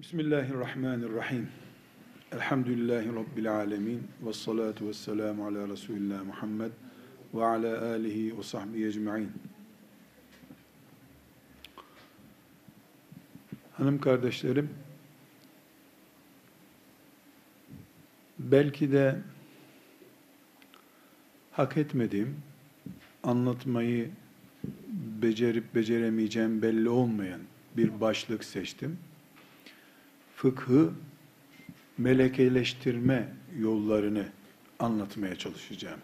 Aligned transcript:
Bismillahirrahmanirrahim. 0.00 1.48
Elhamdülillahi 2.32 3.08
Rabbil 3.08 3.52
alemin. 3.54 4.02
Ve 4.26 4.32
salatu 4.32 4.88
ve 4.88 4.94
selamu 4.94 5.46
ala 5.46 5.68
Resulillah 5.68 6.24
Muhammed 6.24 6.70
ve 7.34 7.44
ala 7.44 7.82
alihi 7.82 8.38
ve 8.38 8.42
sahbihi 8.42 8.86
ecma'in. 8.86 9.32
Hanım 13.72 14.00
kardeşlerim, 14.00 14.70
belki 18.38 18.92
de 18.92 19.18
hak 21.52 21.76
etmediğim, 21.76 22.36
anlatmayı 23.22 24.10
becerip 25.22 25.74
beceremeyeceğim 25.74 26.62
belli 26.62 26.88
olmayan 26.88 27.40
bir 27.76 28.00
başlık 28.00 28.44
seçtim 28.44 28.98
fıkhı 30.42 30.90
melekeleştirme 31.98 33.28
yollarını 33.58 34.26
anlatmaya 34.78 35.36
çalışacağım. 35.36 36.00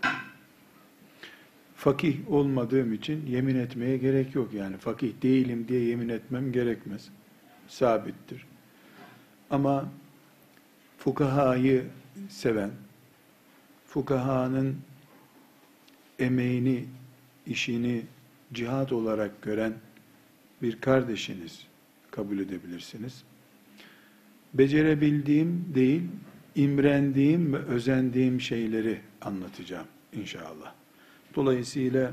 Fakih 1.77 2.31
olmadığım 2.31 2.93
için 2.93 3.27
yemin 3.27 3.57
etmeye 3.57 3.97
gerek 3.97 4.35
yok 4.35 4.55
yani. 4.55 4.77
Fakih 4.77 5.23
değilim 5.23 5.69
diye 5.69 5.81
yemin 5.81 6.09
etmem 6.09 6.53
gerekmez. 6.53 7.09
Sabittir. 7.69 8.47
Ama 9.51 9.89
fukahayı 10.99 11.85
seven, 12.29 12.71
fukahanın 13.87 14.77
emeğini, 16.19 16.85
işini 17.47 18.03
cihat 18.53 18.93
olarak 18.93 19.43
gören 19.43 19.75
bir 20.63 20.81
kardeşiniz 20.81 21.67
kabul 22.11 22.39
edebilirsiniz 22.39 23.25
becerebildiğim 24.59 25.65
değil, 25.75 26.03
imrendiğim 26.55 27.53
ve 27.53 27.59
özendiğim 27.59 28.41
şeyleri 28.41 28.99
anlatacağım 29.21 29.87
inşallah. 30.13 30.73
Dolayısıyla 31.35 32.13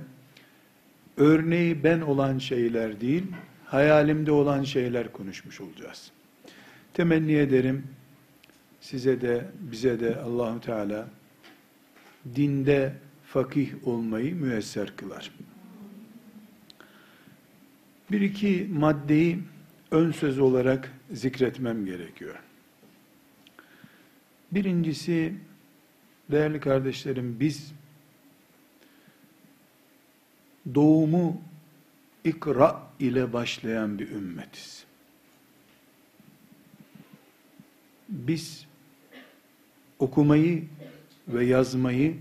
örneği 1.18 1.84
ben 1.84 2.02
olan 2.02 2.38
şeyler 2.38 3.02
değil, 3.02 3.24
hayalimde 3.66 4.32
olan 4.32 4.64
şeyler 4.64 5.12
konuşmuş 5.12 5.62
olacağız. 5.62 6.12
Temenni 6.94 7.34
ederim 7.34 7.84
size 8.82 9.22
de 9.22 9.46
bize 9.72 10.00
de 10.00 10.16
Allahu 10.16 10.62
Teala 10.62 11.08
dinde 12.36 12.94
fakih 13.26 13.88
olmayı 13.88 14.36
müyesser 14.36 14.96
kılar. 14.96 15.32
Bir 18.12 18.22
iki 18.22 18.68
maddeyi 18.74 19.40
ön 19.92 20.12
söz 20.12 20.40
olarak 20.40 20.92
zikretmem 21.14 21.86
gerekiyor. 21.86 22.36
Birincisi, 24.52 25.34
değerli 26.32 26.60
kardeşlerim, 26.60 27.40
biz 27.40 27.74
doğumu 30.76 31.42
ikra 32.24 32.84
ile 33.00 33.34
başlayan 33.34 34.00
bir 34.00 34.10
ümmetiz. 34.10 34.84
Biz 38.10 38.66
okumayı 40.00 40.64
ve 41.28 41.46
yazmayı 41.46 42.18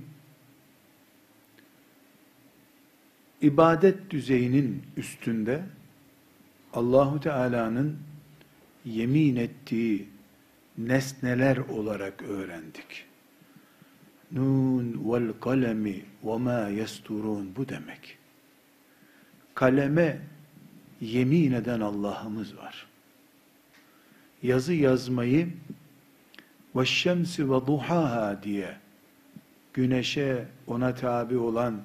ibadet 3.40 4.10
düzeyinin 4.10 4.82
üstünde 4.96 5.64
Allahu 6.72 7.20
Teala'nın 7.20 7.98
yemin 8.84 9.36
ettiği 9.36 10.08
nesneler 10.78 11.56
olarak 11.56 12.22
öğrendik. 12.22 13.04
Nun 14.32 15.12
vel 15.12 15.32
kalemi 15.40 16.04
ve 16.24 16.36
ma 16.36 16.68
yesturun 16.68 17.56
bu 17.56 17.68
demek. 17.68 18.18
Kaleme 19.54 20.20
yemin 21.00 21.52
eden 21.52 21.80
Allah'ımız 21.80 22.56
var. 22.56 22.86
Yazı 24.42 24.72
yazmayı 24.72 25.48
ve 26.76 26.84
şemsi 26.84 27.50
ve 27.50 27.66
duhaha 27.66 28.42
diye 28.42 28.76
güneşe 29.72 30.48
ona 30.66 30.94
tabi 30.94 31.36
olan 31.36 31.80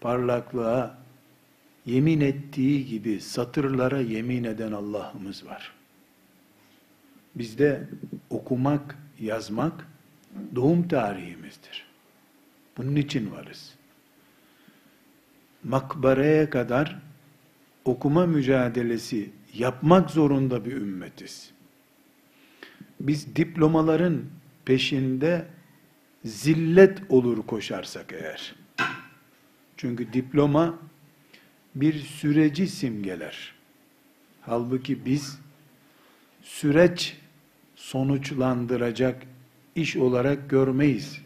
parlaklığa 0.00 0.98
yemin 1.86 2.20
ettiği 2.20 2.86
gibi 2.86 3.20
satırlara 3.20 4.00
yemin 4.00 4.44
eden 4.44 4.72
Allah'ımız 4.72 5.46
var. 5.46 5.75
Bizde 7.36 7.88
okumak, 8.30 8.98
yazmak 9.20 9.88
doğum 10.54 10.88
tarihimizdir. 10.88 11.86
Bunun 12.76 12.96
için 12.96 13.32
varız. 13.32 13.74
Makbareye 15.64 16.50
kadar 16.50 16.98
okuma 17.84 18.26
mücadelesi 18.26 19.30
yapmak 19.54 20.10
zorunda 20.10 20.64
bir 20.64 20.72
ümmetiz. 20.72 21.50
Biz 23.00 23.36
diplomaların 23.36 24.22
peşinde 24.64 25.46
zillet 26.24 26.98
olur 27.08 27.46
koşarsak 27.46 28.12
eğer. 28.12 28.54
Çünkü 29.76 30.12
diploma 30.12 30.78
bir 31.74 31.94
süreci 31.94 32.66
simgeler. 32.66 33.54
Halbuki 34.40 35.04
biz 35.04 35.38
süreç 36.42 37.16
sonuçlandıracak 37.86 39.22
iş 39.74 39.96
olarak 39.96 40.50
görmeyiz. 40.50 41.22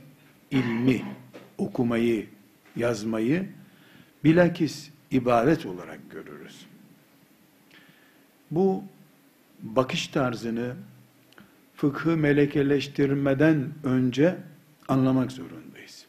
İlmi, 0.51 1.03
okumayı, 1.59 2.27
yazmayı 2.77 3.49
bilakis 4.25 4.91
ibadet 5.11 5.67
olarak 5.67 6.11
görürüz. 6.11 6.67
Bu 8.51 8.85
bakış 9.63 10.09
tarzını 10.09 10.75
fıkhı 11.75 12.17
melekeleştirmeden 12.17 13.73
önce 13.85 14.37
anlamak 14.89 15.33
zorundayız. 15.33 16.07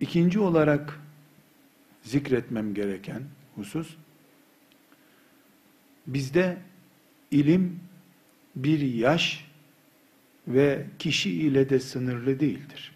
İkinci 0.00 0.40
olarak 0.40 1.00
zikretmem 2.02 2.74
gereken 2.74 3.22
husus, 3.54 3.96
bizde 6.06 6.58
ilim 7.30 7.80
bir 8.56 8.80
yaş 8.80 9.44
ve 10.48 10.86
kişi 10.98 11.30
ile 11.30 11.70
de 11.70 11.80
sınırlı 11.80 12.40
değildir. 12.40 12.92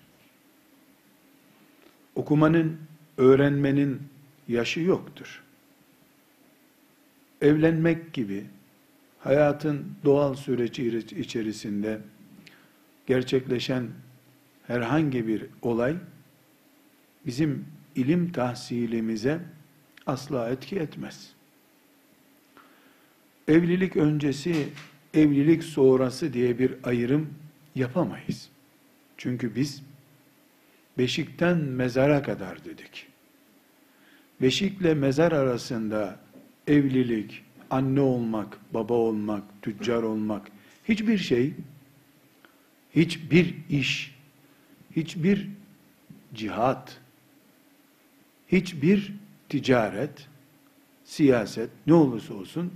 Okumanın, 2.15 2.79
öğrenmenin 3.17 4.03
yaşı 4.49 4.81
yoktur. 4.81 5.43
Evlenmek 7.41 8.13
gibi 8.13 8.45
hayatın 9.19 9.93
doğal 10.05 10.35
süreci 10.35 10.99
içerisinde 10.99 12.01
gerçekleşen 13.07 13.89
herhangi 14.67 15.27
bir 15.27 15.47
olay 15.63 15.97
bizim 17.27 17.67
ilim 17.95 18.33
tahsilimize 18.33 19.41
asla 20.07 20.51
etki 20.51 20.77
etmez. 20.77 21.33
Evlilik 23.49 23.97
öncesi, 23.97 24.69
evlilik 25.19 25.65
sonrası 25.65 26.33
diye 26.33 26.59
bir 26.59 26.75
ayrım 26.85 27.29
yapamayız. 27.75 28.49
Çünkü 29.17 29.55
biz 29.55 29.83
beşikten 30.99 31.59
mezara 31.59 32.23
kadar 32.23 32.65
dedik. 32.65 33.07
Beşikle 34.41 34.95
mezar 34.95 35.33
arasında 35.33 36.21
evlilik, 36.67 37.43
anne 37.71 38.01
olmak, 38.01 38.59
baba 38.75 38.95
olmak, 38.95 39.43
tüccar 39.63 40.03
olmak, 40.03 40.49
hiçbir 40.89 41.19
şey, 41.19 41.55
hiçbir 42.97 43.55
iş, 43.71 44.15
hiçbir 44.97 45.49
cihat, 46.35 47.01
hiçbir 48.49 49.13
ticaret, 49.49 50.29
siyaset 51.05 51.71
ne 51.87 51.95
olursa 51.95 52.35
olsun 52.35 52.73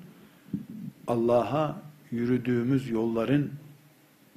Allah'a 1.06 1.91
yürüdüğümüz 2.12 2.90
yolların 2.90 3.50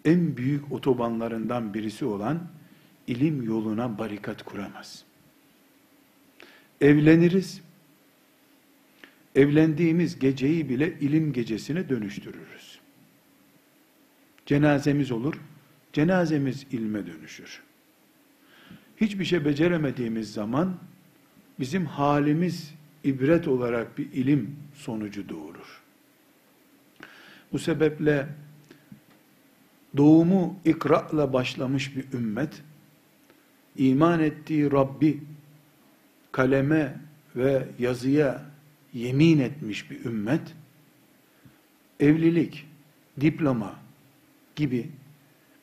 en 0.06 0.38
büyük 0.38 0.72
otobanlarından 0.72 1.74
birisi 1.74 2.06
olan 2.06 2.48
ilim 3.08 3.44
yoluna 3.44 3.98
barikat 3.98 4.44
kuramaz. 4.44 5.04
Evleniriz. 6.82 7.62
Evlendiğimiz 9.36 10.20
geceyi 10.20 10.70
bile 10.70 11.00
ilim 11.00 11.34
gecesine 11.34 11.90
dönüştürürüz. 11.90 12.80
Cenazemiz 14.46 15.12
olur. 15.12 15.36
Cenazemiz 15.94 16.66
ilme 16.72 17.08
dönüşür. 17.08 17.62
Hiçbir 18.98 19.26
şey 19.26 19.46
beceremediğimiz 19.46 20.34
zaman 20.34 20.78
bizim 21.60 21.86
halimiz 21.86 22.74
ibret 23.04 23.48
olarak 23.48 23.98
bir 23.98 24.12
ilim 24.12 24.56
sonucu 24.74 25.30
doğurur. 25.30 25.85
Bu 27.56 27.60
sebeple 27.60 28.28
doğumu 29.98 30.60
ikra'la 30.66 31.34
başlamış 31.34 31.96
bir 31.96 32.14
ümmet, 32.14 32.62
iman 33.78 34.20
ettiği 34.20 34.72
Rabbi 34.72 35.24
kaleme 36.32 36.96
ve 37.36 37.68
yazıya 37.80 38.46
yemin 38.94 39.40
etmiş 39.40 39.92
bir 39.92 40.06
ümmet, 40.06 40.42
evlilik, 42.00 42.68
diploma 43.22 43.76
gibi 44.56 44.90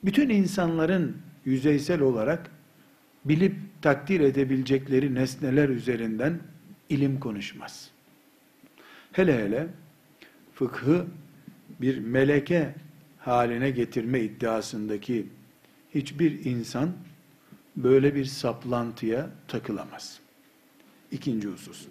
bütün 0.04 0.28
insanların 0.28 1.16
yüzeysel 1.44 2.00
olarak 2.00 2.50
bilip 3.24 3.56
takdir 3.82 4.20
edebilecekleri 4.20 5.14
nesneler 5.14 5.68
üzerinden 5.68 6.40
ilim 6.88 7.20
konuşmaz. 7.20 7.90
Hele 9.12 9.44
hele 9.44 9.66
fıkhı 10.54 11.06
bir 11.82 11.98
meleke 11.98 12.74
haline 13.18 13.70
getirme 13.70 14.20
iddiasındaki 14.20 15.26
hiçbir 15.94 16.44
insan 16.44 16.92
böyle 17.76 18.14
bir 18.14 18.24
saplantıya 18.24 19.30
takılamaz. 19.48 20.20
İkinci 21.10 21.48
husus. 21.48 21.86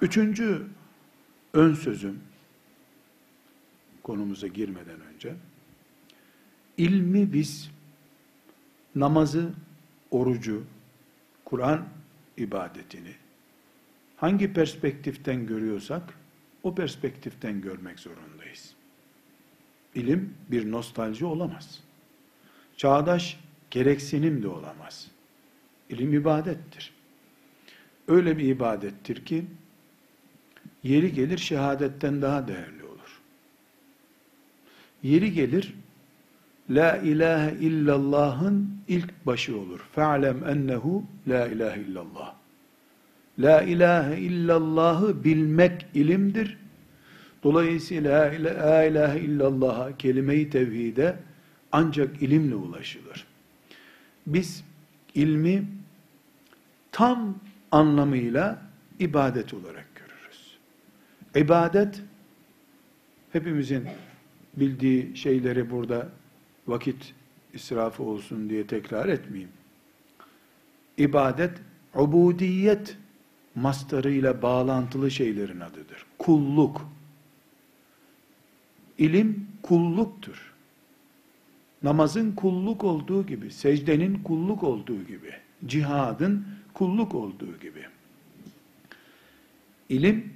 Üçüncü 0.00 0.66
ön 1.52 1.74
sözüm 1.74 2.20
konumuza 4.02 4.46
girmeden 4.46 5.00
önce 5.14 5.34
ilmi 6.76 7.32
biz 7.32 7.70
namazı, 8.94 9.52
orucu, 10.10 10.64
Kur'an 11.44 11.84
ibadetini 12.36 13.14
hangi 14.16 14.52
perspektiften 14.52 15.46
görüyorsak 15.46 16.14
o 16.64 16.74
perspektiften 16.74 17.60
görmek 17.60 18.00
zorundayız. 18.00 18.74
İlim 19.94 20.34
bir 20.50 20.70
nostalji 20.70 21.24
olamaz. 21.24 21.80
Çağdaş 22.76 23.40
gereksinim 23.70 24.42
de 24.42 24.48
olamaz. 24.48 25.10
İlim 25.90 26.14
ibadettir. 26.14 26.92
Öyle 28.08 28.38
bir 28.38 28.44
ibadettir 28.44 29.24
ki 29.24 29.46
yeri 30.82 31.12
gelir 31.12 31.38
şehadetten 31.38 32.22
daha 32.22 32.48
değerli 32.48 32.84
olur. 32.84 33.20
Yeri 35.02 35.32
gelir 35.32 35.74
La 36.70 36.96
ilahe 36.96 37.56
illallah'ın 37.60 38.78
ilk 38.88 39.26
başı 39.26 39.58
olur. 39.58 39.80
Fe'lem 39.92 40.48
ennehu 40.48 41.04
la 41.28 41.46
ilahe 41.46 41.80
illallah. 41.80 42.34
La 43.38 43.62
ilahe 43.62 44.20
illallah'ı 44.20 45.24
bilmek 45.24 45.86
ilimdir. 45.94 46.58
Dolayısıyla 47.42 48.32
la 48.42 48.84
ilahe 48.84 49.20
illallah'a, 49.20 49.96
kelime-i 49.96 50.50
tevhide 50.50 51.16
ancak 51.72 52.22
ilimle 52.22 52.54
ulaşılır. 52.54 53.26
Biz 54.26 54.64
ilmi 55.14 55.64
tam 56.92 57.38
anlamıyla 57.70 58.62
ibadet 58.98 59.54
olarak 59.54 59.86
görürüz. 59.94 60.58
İbadet, 61.36 62.02
hepimizin 63.32 63.84
bildiği 64.56 65.16
şeyleri 65.16 65.70
burada 65.70 66.08
vakit 66.66 67.14
israfı 67.52 68.02
olsun 68.02 68.50
diye 68.50 68.66
tekrar 68.66 69.08
etmeyeyim. 69.08 69.50
İbadet, 70.98 71.52
ubudiyet 71.94 72.96
mastarıyla 73.54 74.42
bağlantılı 74.42 75.10
şeylerin 75.10 75.60
adıdır. 75.60 76.06
Kulluk. 76.18 76.88
İlim 78.98 79.46
kulluktur. 79.62 80.54
Namazın 81.82 82.32
kulluk 82.32 82.84
olduğu 82.84 83.26
gibi, 83.26 83.50
secdenin 83.50 84.22
kulluk 84.22 84.62
olduğu 84.62 85.04
gibi, 85.04 85.32
cihadın 85.66 86.46
kulluk 86.74 87.14
olduğu 87.14 87.58
gibi. 87.60 87.86
İlim 89.88 90.32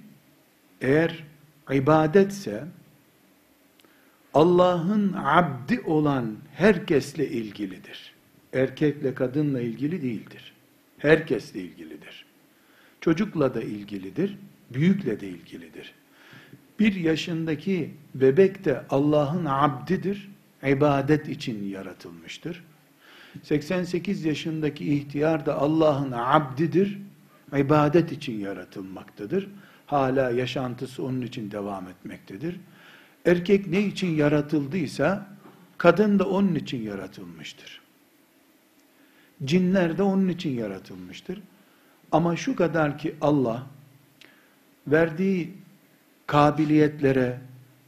eğer 0.80 1.24
ibadetse 1.72 2.64
Allah'ın 4.34 5.12
abdi 5.12 5.80
olan 5.80 6.36
herkesle 6.54 7.28
ilgilidir. 7.28 8.14
Erkekle 8.52 9.14
kadınla 9.14 9.60
ilgili 9.60 10.02
değildir. 10.02 10.52
Herkesle 10.98 11.60
ilgilidir. 11.60 12.27
Çocukla 13.00 13.54
da 13.54 13.62
ilgilidir, 13.62 14.38
büyükle 14.74 15.20
de 15.20 15.28
ilgilidir. 15.28 15.94
Bir 16.78 16.94
yaşındaki 16.94 17.90
bebek 18.14 18.64
de 18.64 18.84
Allah'ın 18.90 19.44
abdidir, 19.44 20.30
ibadet 20.66 21.28
için 21.28 21.68
yaratılmıştır. 21.68 22.64
88 23.42 24.24
yaşındaki 24.24 24.94
ihtiyar 24.94 25.46
da 25.46 25.58
Allah'ın 25.58 26.12
abdidir, 26.12 26.98
ibadet 27.56 28.12
için 28.12 28.40
yaratılmaktadır. 28.40 29.48
Hala 29.86 30.30
yaşantısı 30.30 31.04
onun 31.04 31.22
için 31.22 31.50
devam 31.50 31.88
etmektedir. 31.88 32.60
Erkek 33.26 33.66
ne 33.66 33.80
için 33.80 34.16
yaratıldıysa, 34.16 35.26
kadın 35.78 36.18
da 36.18 36.28
onun 36.28 36.54
için 36.54 36.82
yaratılmıştır. 36.82 37.80
Cinler 39.44 39.98
de 39.98 40.02
onun 40.02 40.28
için 40.28 40.50
yaratılmıştır. 40.50 41.40
Ama 42.12 42.36
şu 42.36 42.56
kadar 42.56 42.98
ki 42.98 43.14
Allah, 43.20 43.66
verdiği 44.86 45.52
kabiliyetlere, 46.26 47.40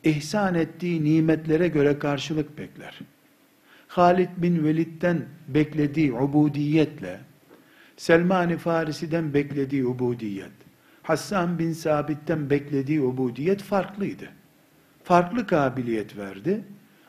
ihsan 0.05 0.55
ettiği 0.55 1.05
nimetlere 1.05 1.69
göre 1.69 1.99
karşılık 1.99 2.59
bekler. 2.59 2.99
Halid 3.89 4.31
bin 4.37 4.65
Velid'den 4.65 5.25
beklediği 5.49 6.13
ubudiyetle, 6.13 7.21
Selman-ı 7.97 8.59
Farisi'den 8.59 9.35
beklediği 9.35 9.87
ubudiyet, 9.87 10.53
Hassan 11.03 11.59
bin 11.59 11.73
Sabit'ten 11.73 12.51
beklediği 12.51 13.01
ubudiyet 13.01 13.63
farklıydı 13.63 14.29
farklı 15.11 15.47
kabiliyet 15.47 16.17
verdi. 16.17 16.65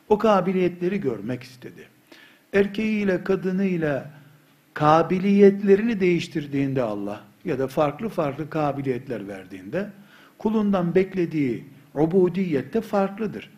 O 0.08 0.18
kabiliyetleri 0.18 1.00
görmek 1.00 1.42
istedi. 1.42 1.88
Erkeğiyle 2.52 3.24
kadınıyla 3.24 4.10
kabiliyetlerini 4.74 6.00
değiştirdiğinde 6.00 6.82
Allah 6.82 7.20
ya 7.44 7.58
da 7.58 7.68
farklı 7.68 8.08
farklı 8.08 8.50
kabiliyetler 8.50 9.28
verdiğinde 9.28 9.90
kulundan 10.38 10.94
beklediği 10.94 11.64
ubudiyette 11.94 12.80
farklıdır. 12.80 13.50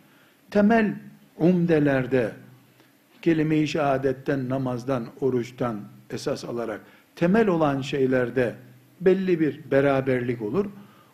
Temel 0.51 0.95
umdelerde 1.39 2.33
kelime-i 3.23 3.69
şehadetten, 3.69 4.49
namazdan, 4.49 5.07
oruçtan 5.21 5.81
esas 6.11 6.45
alarak 6.45 6.81
temel 7.17 7.49
olan 7.49 7.81
şeylerde 7.81 8.55
belli 9.01 9.41
bir 9.41 9.61
beraberlik 9.71 10.43
olur. 10.43 10.67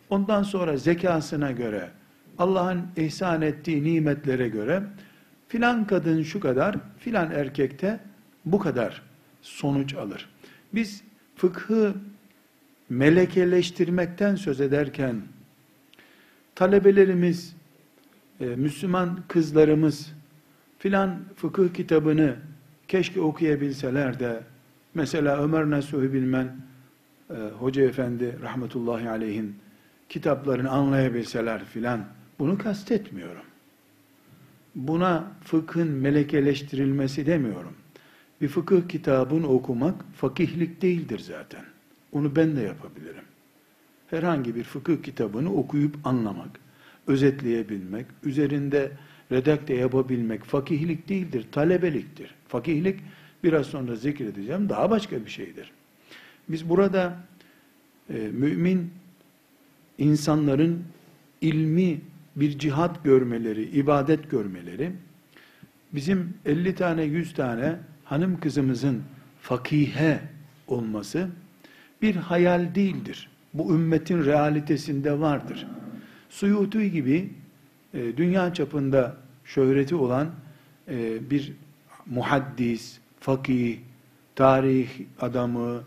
Ondan 0.09 0.43
sonra 0.43 0.77
zekasına 0.77 1.51
göre, 1.51 1.89
Allah'ın 2.37 2.81
ihsan 2.97 3.41
ettiği 3.41 3.83
nimetlere 3.83 4.49
göre 4.49 4.83
filan 5.47 5.87
kadın 5.87 6.23
şu 6.23 6.39
kadar, 6.39 6.75
filan 6.99 7.31
erkekte 7.31 7.99
bu 8.45 8.59
kadar 8.59 9.01
sonuç 9.41 9.93
alır. 9.93 10.29
Biz 10.73 11.03
fıkhı 11.35 11.93
melekeleştirmekten 12.89 14.35
söz 14.35 14.61
ederken 14.61 15.21
talebelerimiz, 16.55 17.55
e, 18.39 18.45
Müslüman 18.45 19.19
kızlarımız 19.27 20.13
filan 20.79 21.19
fıkıh 21.35 21.73
kitabını 21.73 22.35
keşke 22.87 23.21
okuyabilseler 23.21 24.19
de 24.19 24.43
mesela 24.93 25.43
Ömer 25.43 25.69
Nasuhi 25.69 26.13
Bilmen 26.13 26.55
e, 27.29 27.33
Hoca 27.59 27.83
Efendi 27.83 28.35
rahmetullahi 28.41 29.09
aleyhin 29.09 29.55
kitaplarını 30.09 30.69
anlayabilseler 30.69 31.65
filan 31.65 32.05
bunu 32.39 32.57
kastetmiyorum. 32.57 33.43
Buna 34.75 35.31
fıkhın 35.43 35.87
melekeleştirilmesi 35.87 37.25
demiyorum. 37.25 37.73
Bir 38.41 38.47
fıkıh 38.47 38.87
kitabını 38.89 39.47
okumak 39.47 40.05
fakihlik 40.15 40.81
değildir 40.81 41.19
zaten. 41.19 41.63
Onu 42.11 42.35
ben 42.35 42.55
de 42.55 42.61
yapabilirim. 42.61 43.23
Herhangi 44.07 44.55
bir 44.55 44.63
fıkıh 44.63 45.03
kitabını 45.03 45.53
okuyup 45.53 45.95
anlamak, 46.03 46.59
özetleyebilmek, 47.07 48.05
üzerinde 48.23 48.91
redakte 49.31 49.73
yapabilmek 49.73 50.43
fakihlik 50.43 51.09
değildir, 51.09 51.45
talebeliktir. 51.51 52.35
Fakihlik 52.47 52.99
biraz 53.43 53.65
sonra 53.65 53.95
zikredeceğim 53.95 54.69
daha 54.69 54.89
başka 54.89 55.25
bir 55.25 55.29
şeydir. 55.29 55.71
Biz 56.49 56.69
burada 56.69 57.17
e, 58.09 58.13
mümin 58.13 58.91
insanların 59.97 60.83
ilmi 61.41 62.01
bir 62.35 62.59
cihat 62.59 63.03
görmeleri, 63.03 63.63
ibadet 63.63 64.31
görmeleri, 64.31 64.91
bizim 65.93 66.33
50 66.45 66.75
tane 66.75 67.03
100 67.03 67.33
tane 67.33 67.79
hanım 68.11 68.39
kızımızın 68.39 69.03
fakihe 69.41 70.19
olması 70.67 71.27
bir 72.01 72.15
hayal 72.15 72.75
değildir. 72.75 73.29
Bu 73.53 73.75
ümmetin 73.75 74.25
realitesinde 74.25 75.19
vardır. 75.19 75.67
Suyuti 76.29 76.91
gibi 76.91 77.29
e, 77.93 78.17
dünya 78.17 78.53
çapında 78.53 79.17
şöhreti 79.45 79.95
olan 79.95 80.29
e, 80.87 81.29
bir 81.29 81.53
muhaddis, 82.05 82.97
fakih, 83.19 83.77
tarih 84.35 84.89
adamı, 85.21 85.83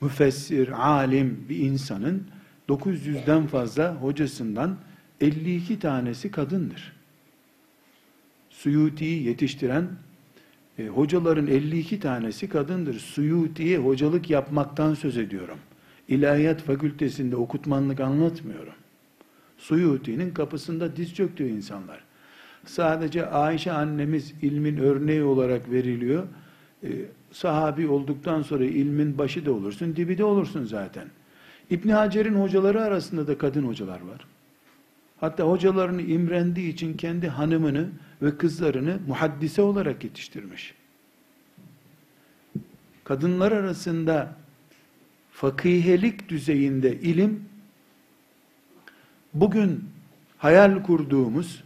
müfessir, 0.00 0.88
alim 0.88 1.46
bir 1.48 1.56
insanın 1.56 2.26
900'den 2.68 3.46
fazla 3.46 3.94
hocasından 3.94 4.76
52 5.20 5.78
tanesi 5.78 6.30
kadındır. 6.30 6.92
Suyuti'yi 8.50 9.22
yetiştiren 9.22 9.88
e, 10.78 10.86
hocaların 10.86 11.46
52 11.46 12.00
tanesi 12.00 12.48
kadındır. 12.48 12.98
Suyuti'ye 12.98 13.78
hocalık 13.78 14.30
yapmaktan 14.30 14.94
söz 14.94 15.16
ediyorum. 15.16 15.58
İlahiyat 16.08 16.62
fakültesinde 16.62 17.36
okutmanlık 17.36 18.00
anlatmıyorum. 18.00 18.72
Suyuti'nin 19.58 20.30
kapısında 20.30 20.96
diz 20.96 21.14
çöktüğü 21.14 21.48
insanlar. 21.48 22.00
Sadece 22.64 23.26
Ayşe 23.26 23.72
annemiz 23.72 24.34
ilmin 24.42 24.76
örneği 24.76 25.22
olarak 25.22 25.70
veriliyor. 25.70 26.26
E, 26.82 26.88
sahabi 27.32 27.88
olduktan 27.88 28.42
sonra 28.42 28.64
ilmin 28.64 29.18
başı 29.18 29.46
da 29.46 29.52
olursun, 29.52 29.96
dibi 29.96 30.18
de 30.18 30.24
olursun 30.24 30.64
zaten. 30.64 31.08
İbn 31.70 31.88
Hacer'in 31.88 32.34
hocaları 32.34 32.82
arasında 32.82 33.26
da 33.26 33.38
kadın 33.38 33.62
hocalar 33.62 34.00
var. 34.00 34.26
Hatta 35.20 35.44
hocalarını 35.44 36.02
imrendiği 36.02 36.72
için 36.72 36.96
kendi 36.96 37.28
hanımını 37.28 37.88
ve 38.22 38.38
kızlarını 38.38 38.98
muhaddise 39.06 39.62
olarak 39.62 40.04
yetiştirmiş. 40.04 40.74
Kadınlar 43.04 43.52
arasında 43.52 44.36
fakihelik 45.32 46.28
düzeyinde 46.28 47.00
ilim 47.00 47.44
bugün 49.34 49.84
hayal 50.38 50.82
kurduğumuz 50.82 51.64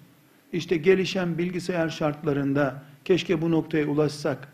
işte 0.52 0.76
gelişen 0.76 1.38
bilgisayar 1.38 1.88
şartlarında 1.88 2.82
keşke 3.04 3.42
bu 3.42 3.50
noktaya 3.50 3.86
ulaşsak 3.86 4.48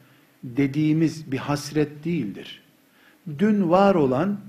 dediğimiz 0.44 1.32
bir 1.32 1.38
hasret 1.38 2.04
değildir. 2.04 2.62
Dün 3.38 3.70
var 3.70 3.94
olan, 3.94 4.40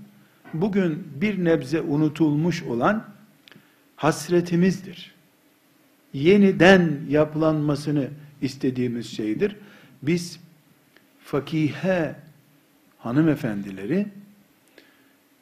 bugün 0.54 1.08
bir 1.16 1.46
nebze 1.46 1.82
unutulmuş 1.82 2.64
olan 2.64 3.06
hasretimizdir. 3.96 5.19
Yeniden 6.14 7.00
yapılanmasını 7.10 8.08
istediğimiz 8.42 9.08
şeydir. 9.08 9.56
Biz 10.02 10.40
fakihe 11.24 12.16
hanımefendileri 12.98 14.08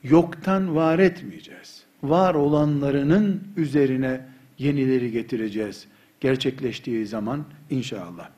yoktan 0.03 0.75
var 0.75 0.99
etmeyeceğiz. 0.99 1.83
Var 2.03 2.35
olanlarının 2.35 3.43
üzerine 3.57 4.21
yenileri 4.57 5.11
getireceğiz. 5.11 5.87
Gerçekleştiği 6.19 7.05
zaman 7.05 7.45
inşallah. 7.69 8.29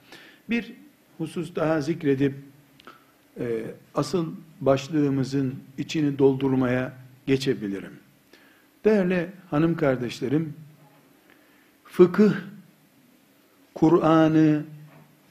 Bir 0.49 0.73
husus 1.17 1.55
daha 1.55 1.81
zikredip 1.81 2.33
e, 3.39 3.65
asıl 3.95 4.33
başlığımızın 4.61 5.55
içini 5.77 6.19
doldurmaya 6.19 6.93
geçebilirim. 7.27 7.93
Değerli 8.85 9.29
hanım 9.49 9.75
kardeşlerim, 9.75 10.53
fıkıh, 11.91 12.33
Kur'an'ı, 13.73 14.65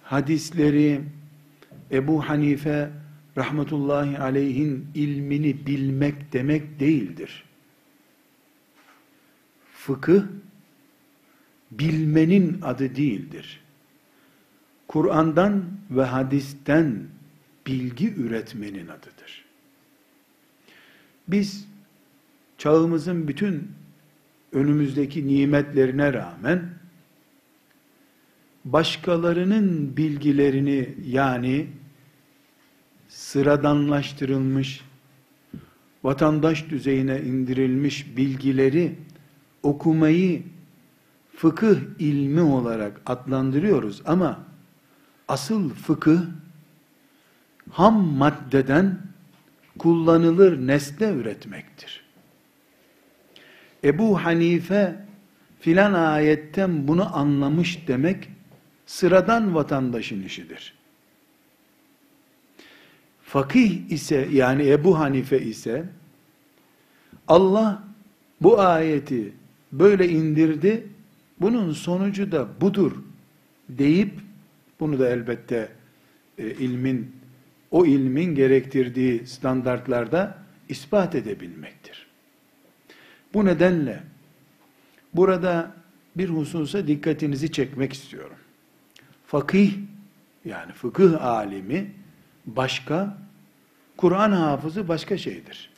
hadisleri, 0.02 1.00
Ebu 1.92 2.28
Hanife 2.28 2.90
rahmetullahi 3.36 4.18
aleyhin 4.18 4.86
ilmini 4.94 5.66
bilmek 5.66 6.32
demek 6.32 6.80
değildir. 6.80 7.44
Fıkıh, 9.72 10.22
bilmenin 11.70 12.62
adı 12.62 12.96
değildir. 12.96 13.60
Kur'an'dan 14.88 15.64
ve 15.90 16.04
hadisten 16.04 17.02
bilgi 17.66 18.14
üretmenin 18.14 18.88
adıdır. 18.88 19.44
Biz 21.28 21.68
çağımızın 22.58 23.28
bütün 23.28 23.70
önümüzdeki 24.52 25.26
nimetlerine 25.26 26.12
rağmen 26.12 26.70
başkalarının 28.64 29.96
bilgilerini 29.96 30.94
yani 31.06 31.66
sıradanlaştırılmış 33.08 34.84
vatandaş 36.04 36.70
düzeyine 36.70 37.20
indirilmiş 37.20 38.16
bilgileri 38.16 38.98
okumayı 39.62 40.42
fıkıh 41.36 41.76
ilmi 41.98 42.40
olarak 42.40 43.00
adlandırıyoruz 43.06 44.02
ama 44.04 44.44
asıl 45.28 45.70
fıkıh 45.70 46.20
ham 47.70 48.02
maddeden 48.02 48.98
kullanılır 49.78 50.66
nesne 50.66 51.10
üretmektir. 51.10 52.07
Ebu 53.84 54.24
Hanife 54.24 54.96
filan 55.60 55.92
ayetten 55.92 56.88
bunu 56.88 57.16
anlamış 57.16 57.88
demek 57.88 58.28
sıradan 58.86 59.54
vatandaşın 59.54 60.22
işidir. 60.22 60.74
Fakih 63.22 63.90
ise 63.90 64.28
yani 64.32 64.70
Ebu 64.70 64.98
Hanife 64.98 65.40
ise 65.40 65.84
Allah 67.28 67.82
bu 68.40 68.60
ayeti 68.60 69.32
böyle 69.72 70.08
indirdi 70.08 70.86
bunun 71.40 71.72
sonucu 71.72 72.32
da 72.32 72.48
budur 72.60 72.92
deyip 73.68 74.12
bunu 74.80 74.98
da 74.98 75.08
elbette 75.08 75.68
e, 76.38 76.50
ilmin 76.50 77.12
o 77.70 77.86
ilmin 77.86 78.34
gerektirdiği 78.34 79.26
standartlarda 79.26 80.38
ispat 80.68 81.14
edebilmektir. 81.14 82.07
Bu 83.34 83.44
nedenle 83.44 84.02
burada 85.14 85.72
bir 86.16 86.28
hususa 86.28 86.86
dikkatinizi 86.86 87.52
çekmek 87.52 87.92
istiyorum. 87.92 88.36
Fakih 89.26 89.74
yani 90.44 90.72
fıkıh 90.72 91.24
alimi 91.24 91.92
başka, 92.46 93.18
Kur'an 93.96 94.32
hafızı 94.32 94.88
başka 94.88 95.18
şeydir. 95.18 95.70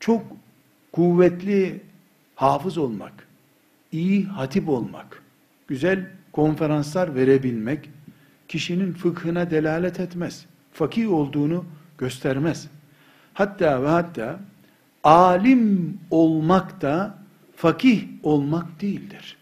Çok 0.00 0.22
kuvvetli 0.92 1.80
hafız 2.34 2.78
olmak, 2.78 3.28
iyi 3.92 4.24
hatip 4.24 4.68
olmak, 4.68 5.22
güzel 5.68 6.10
konferanslar 6.32 7.14
verebilmek 7.14 7.90
kişinin 8.48 8.92
fıkhına 8.92 9.50
delalet 9.50 10.00
etmez. 10.00 10.46
Fakih 10.72 11.12
olduğunu 11.12 11.64
göstermez. 11.98 12.68
Hatta 13.34 13.82
ve 13.82 13.88
hatta 13.88 14.40
alim 15.04 15.98
olmak 16.10 16.82
da 16.82 17.18
fakih 17.56 18.04
olmak 18.22 18.80
değildir. 18.80 19.36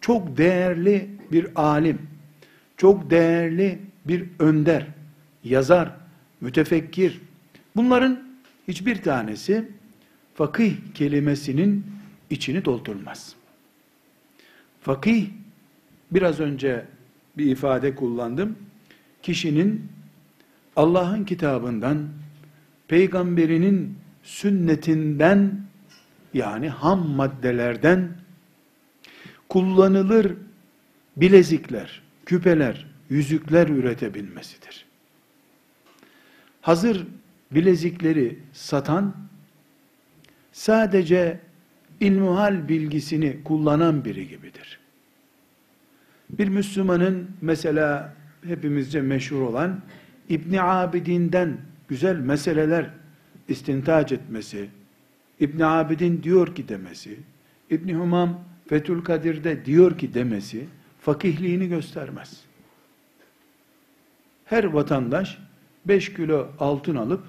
Çok 0.00 0.36
değerli 0.36 1.10
bir 1.32 1.48
alim, 1.54 1.98
çok 2.76 3.10
değerli 3.10 3.78
bir 4.04 4.24
önder, 4.38 4.86
yazar, 5.44 5.90
mütefekkir. 6.40 7.20
Bunların 7.76 8.20
hiçbir 8.68 9.02
tanesi 9.02 9.68
fakih 10.34 10.76
kelimesinin 10.94 11.86
içini 12.30 12.64
doldurmaz. 12.64 13.34
Fakih, 14.80 15.26
biraz 16.10 16.40
önce 16.40 16.84
bir 17.36 17.46
ifade 17.46 17.94
kullandım. 17.94 18.56
Kişinin 19.22 19.88
Allah'ın 20.76 21.24
kitabından, 21.24 22.08
peygamberinin 22.88 23.98
sünnetinden, 24.22 25.60
yani 26.34 26.68
ham 26.68 27.08
maddelerden 27.08 28.08
kullanılır 29.48 30.32
bilezikler, 31.16 32.02
küpeler, 32.26 32.86
yüzükler 33.10 33.68
üretebilmesidir. 33.68 34.84
Hazır 36.60 37.06
bilezikleri 37.50 38.38
satan 38.52 39.14
sadece 40.52 41.40
ilmuhal 42.00 42.68
bilgisini 42.68 43.44
kullanan 43.44 44.04
biri 44.04 44.28
gibidir. 44.28 44.80
Bir 46.30 46.48
Müslümanın 46.48 47.30
mesela 47.40 48.14
hepimizce 48.44 49.00
meşhur 49.02 49.40
olan 49.40 49.80
İbni 50.28 50.62
Abidin'den 50.62 51.56
güzel 51.88 52.16
meseleler 52.16 52.90
istintac 53.48 54.14
etmesi, 54.14 54.68
İbn 55.40 55.60
Abidin 55.60 56.22
diyor 56.22 56.54
ki 56.54 56.68
demesi, 56.68 57.18
İbn 57.70 57.94
Humam 57.94 58.40
Fethül 58.68 59.04
Kadir'de 59.04 59.64
diyor 59.64 59.98
ki 59.98 60.14
demesi 60.14 60.66
fakihliğini 61.00 61.68
göstermez. 61.68 62.40
Her 64.44 64.64
vatandaş 64.64 65.38
5 65.86 66.14
kilo 66.14 66.48
altın 66.58 66.96
alıp 66.96 67.22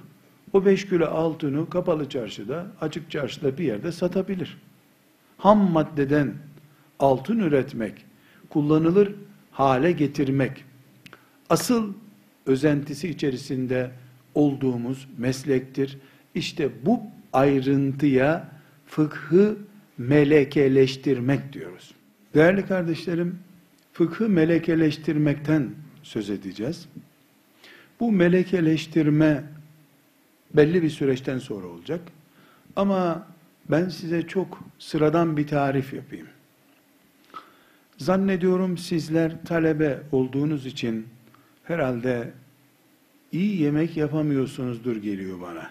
o 0.53 0.65
5 0.65 0.89
kilo 0.89 1.05
altını 1.05 1.69
kapalı 1.69 2.09
çarşıda, 2.09 2.67
açık 2.81 3.11
çarşıda 3.11 3.57
bir 3.57 3.63
yerde 3.63 3.91
satabilir. 3.91 4.57
ham 5.37 5.71
maddeden 5.71 6.33
altın 6.99 7.39
üretmek, 7.39 8.05
kullanılır 8.49 9.15
hale 9.51 9.91
getirmek, 9.91 10.65
asıl 11.49 11.93
özentisi 12.45 13.09
içerisinde 13.09 13.91
olduğumuz 14.35 15.07
meslektir. 15.17 15.97
İşte 16.35 16.69
bu 16.85 17.01
ayrıntıya 17.33 18.47
fıkhı 18.87 19.57
melekeleştirmek 19.97 21.53
diyoruz. 21.53 21.93
Değerli 22.33 22.65
kardeşlerim, 22.65 23.39
fıkhı 23.93 24.29
melekeleştirmekten 24.29 25.69
söz 26.03 26.29
edeceğiz. 26.29 26.87
Bu 27.99 28.11
melekeleştirme 28.11 29.43
belli 30.53 30.83
bir 30.83 30.89
süreçten 30.89 31.39
sonra 31.39 31.67
olacak. 31.67 32.01
Ama 32.75 33.27
ben 33.71 33.89
size 33.89 34.27
çok 34.27 34.59
sıradan 34.79 35.37
bir 35.37 35.47
tarif 35.47 35.93
yapayım. 35.93 36.27
Zannediyorum 37.97 38.77
sizler 38.77 39.45
talebe 39.45 39.99
olduğunuz 40.11 40.65
için 40.65 41.07
herhalde 41.63 42.33
iyi 43.35 43.61
yemek 43.61 43.97
yapamıyorsunuzdur 43.97 44.95
geliyor 44.95 45.41
bana. 45.41 45.69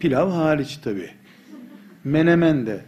Pilav 0.00 0.30
hariç 0.30 0.76
tabi. 0.76 1.10
Menemen 2.04 2.66
de. 2.66 2.80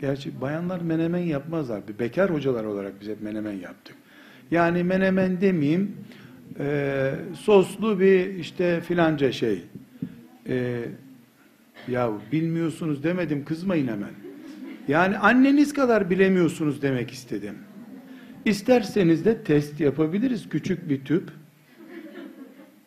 Gerçi 0.00 0.40
bayanlar 0.40 0.80
menemen 0.80 1.18
yapmazlar. 1.18 1.88
Bir 1.88 1.98
bekar 1.98 2.30
hocalar 2.30 2.64
olarak 2.64 3.00
biz 3.00 3.08
hep 3.08 3.22
menemen 3.22 3.52
yaptık. 3.52 3.96
Yani 4.50 4.84
menemen 4.84 5.40
demeyeyim, 5.40 5.96
e, 6.58 7.12
soslu 7.34 8.00
bir 8.00 8.34
işte 8.34 8.80
filanca 8.80 9.32
şey. 9.32 9.62
E, 10.48 10.84
ya 11.88 12.10
bilmiyorsunuz 12.32 13.02
demedim 13.02 13.44
kızmayın 13.44 13.88
hemen. 13.88 14.10
Yani 14.88 15.18
anneniz 15.18 15.72
kadar 15.72 16.10
bilemiyorsunuz 16.10 16.82
demek 16.82 17.10
istedim. 17.10 17.54
İsterseniz 18.44 19.24
de 19.24 19.42
test 19.42 19.80
yapabiliriz. 19.80 20.48
Küçük 20.48 20.88
bir 20.88 21.04
tüp, 21.04 21.30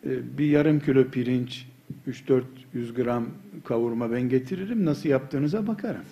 bir 0.04 0.46
yarım 0.46 0.80
kilo 0.80 1.10
pirinç, 1.10 1.66
3-400 2.08 2.42
gram 2.94 3.28
kavurma 3.64 4.12
ben 4.12 4.28
getiririm. 4.28 4.84
Nasıl 4.84 5.08
yaptığınıza 5.08 5.66
bakarım. 5.66 6.04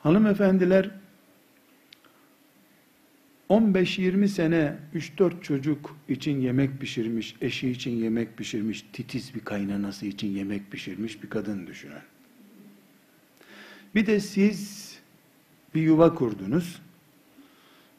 Hanımefendiler 0.00 0.90
15-20 3.50 4.28
sene 4.28 4.76
3-4 4.94 5.42
çocuk 5.42 5.96
için 6.08 6.40
yemek 6.40 6.80
pişirmiş, 6.80 7.36
eşi 7.40 7.70
için 7.70 7.90
yemek 7.90 8.36
pişirmiş, 8.36 8.84
titiz 8.92 9.34
bir 9.34 9.40
kaynanası 9.40 10.06
için 10.06 10.28
yemek 10.28 10.70
pişirmiş 10.70 11.22
bir 11.22 11.30
kadın 11.30 11.66
düşünün. 11.66 11.94
Bir 13.94 14.06
de 14.06 14.20
siz 14.20 14.94
bir 15.74 15.82
yuva 15.82 16.14
kurdunuz. 16.14 16.82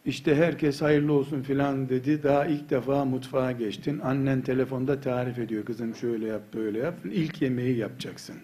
İşte 0.06 0.36
herkes 0.36 0.82
hayırlı 0.82 1.14
olsun 1.14 1.42
filan 1.42 1.90
dedi. 1.90 2.24
Daha 2.24 2.46
ilk 2.46 2.70
defa 2.70 3.06
mutfağa 3.06 3.52
geçtin. 3.52 4.00
Annen 4.00 4.42
telefonda 4.42 5.02
tarif 5.02 5.40
ediyor. 5.40 5.66
Kızım 5.66 5.96
şöyle 5.96 6.28
yap, 6.28 6.42
böyle 6.54 6.80
yap. 6.80 6.96
İlk 7.06 7.42
yemeği 7.42 7.78
yapacaksın. 7.78 8.36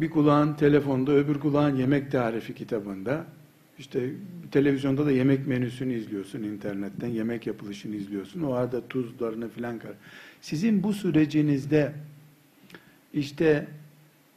Bir 0.00 0.10
kulağın 0.10 0.54
telefonda, 0.54 1.12
öbür 1.12 1.40
kulağın 1.40 1.76
yemek 1.76 2.10
tarifi 2.10 2.54
kitabında. 2.54 3.24
İşte 3.78 4.10
televizyonda 4.50 5.06
da 5.06 5.10
yemek 5.10 5.46
menüsünü 5.46 5.94
izliyorsun 5.94 6.42
internetten, 6.42 7.08
yemek 7.08 7.46
yapılışını 7.46 7.96
izliyorsun. 7.96 8.42
O 8.42 8.52
arada 8.52 8.88
tuzlarını 8.88 9.48
filan 9.48 9.78
kar. 9.78 9.92
Sizin 10.40 10.82
bu 10.82 10.92
sürecinizde 10.92 11.92
işte 13.14 13.66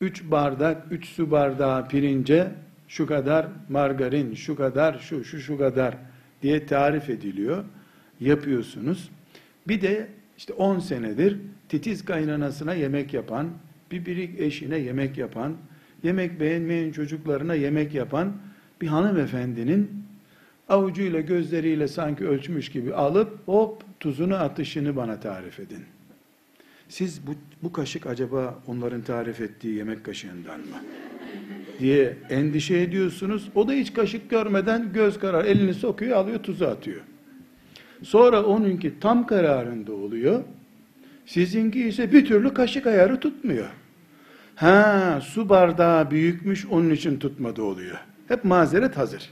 üç 0.01 0.23
bardak, 0.23 0.91
üç 0.91 1.05
su 1.05 1.31
bardağı 1.31 1.87
pirince 1.87 2.51
şu 2.89 3.07
kadar 3.07 3.47
margarin, 3.69 4.35
şu 4.35 4.55
kadar 4.55 4.99
şu, 4.99 5.23
şu, 5.23 5.39
şu 5.39 5.57
kadar 5.57 5.97
diye 6.41 6.65
tarif 6.65 7.09
ediliyor. 7.09 7.65
Yapıyorsunuz. 8.19 9.09
Bir 9.67 9.81
de 9.81 10.07
işte 10.37 10.53
10 10.53 10.79
senedir 10.79 11.37
titiz 11.69 12.05
kaynanasına 12.05 12.73
yemek 12.73 13.13
yapan, 13.13 13.49
bir 13.91 14.05
birik 14.05 14.39
eşine 14.39 14.77
yemek 14.77 15.17
yapan, 15.17 15.57
yemek 16.03 16.39
beğenmeyen 16.39 16.91
çocuklarına 16.91 17.55
yemek 17.55 17.93
yapan 17.93 18.33
bir 18.81 18.87
hanımefendinin 18.87 20.03
avucuyla 20.69 21.21
gözleriyle 21.21 21.87
sanki 21.87 22.27
ölçmüş 22.27 22.69
gibi 22.69 22.93
alıp 22.93 23.47
hop 23.47 23.83
tuzunu 23.99 24.35
atışını 24.35 24.95
bana 24.95 25.19
tarif 25.19 25.59
edin. 25.59 25.83
Siz 26.89 27.27
bu, 27.27 27.31
bu 27.63 27.73
kaşık 27.73 28.07
acaba 28.07 28.59
onların 28.67 29.01
tarif 29.01 29.41
ettiği 29.41 29.75
yemek 29.75 30.03
kaşığından 30.03 30.59
mı? 30.59 30.75
Diye 31.79 32.17
endişe 32.29 32.77
ediyorsunuz. 32.77 33.49
O 33.55 33.67
da 33.67 33.71
hiç 33.71 33.93
kaşık 33.93 34.29
görmeden 34.29 34.93
göz 34.93 35.19
karar 35.19 35.45
elini 35.45 35.73
sokuyor 35.73 36.17
alıyor 36.17 36.43
tuzu 36.43 36.65
atıyor. 36.65 37.01
Sonra 38.03 38.43
onunki 38.43 38.99
tam 38.99 39.27
kararında 39.27 39.93
oluyor. 39.93 40.43
Sizinki 41.25 41.87
ise 41.87 42.11
bir 42.11 42.25
türlü 42.25 42.53
kaşık 42.53 42.87
ayarı 42.87 43.19
tutmuyor. 43.19 43.67
Ha 44.55 45.19
su 45.23 45.49
bardağı 45.49 46.11
büyükmüş 46.11 46.65
onun 46.65 46.89
için 46.89 47.19
tutmadı 47.19 47.61
oluyor. 47.61 47.97
Hep 48.27 48.43
mazeret 48.43 48.97
hazır. 48.97 49.29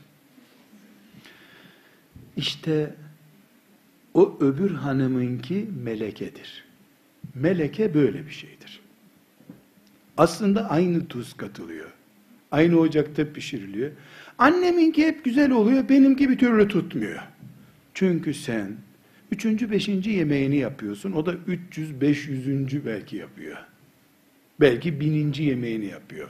İşte 2.38 2.96
o 4.14 4.38
öbür 4.40 4.72
hanımınki 4.72 5.68
melekedir. 5.84 6.66
Meleke 7.36 7.94
böyle 7.94 8.26
bir 8.26 8.32
şeydir. 8.32 8.80
Aslında 10.18 10.70
aynı 10.70 11.08
tuz 11.08 11.34
katılıyor. 11.34 11.97
Aynı 12.52 12.80
ocakta 12.80 13.34
pişiriliyor. 13.34 13.92
Anneminki 14.38 15.08
hep 15.08 15.24
güzel 15.26 15.52
oluyor, 15.52 15.90
benimki 15.90 16.30
bir 16.30 16.38
türlü 16.38 16.68
tutmuyor. 16.68 17.20
Çünkü 17.94 18.34
sen 18.34 18.72
üçüncü, 19.32 19.72
beşinci 19.72 20.10
yemeğini 20.10 20.58
yapıyorsun. 20.58 21.12
O 21.12 21.26
da 21.26 21.34
300, 21.48 22.02
500. 22.02 22.86
belki 22.86 23.16
yapıyor. 23.16 23.58
Belki 24.60 25.00
bininci 25.00 25.44
yemeğini 25.44 25.86
yapıyor. 25.86 26.30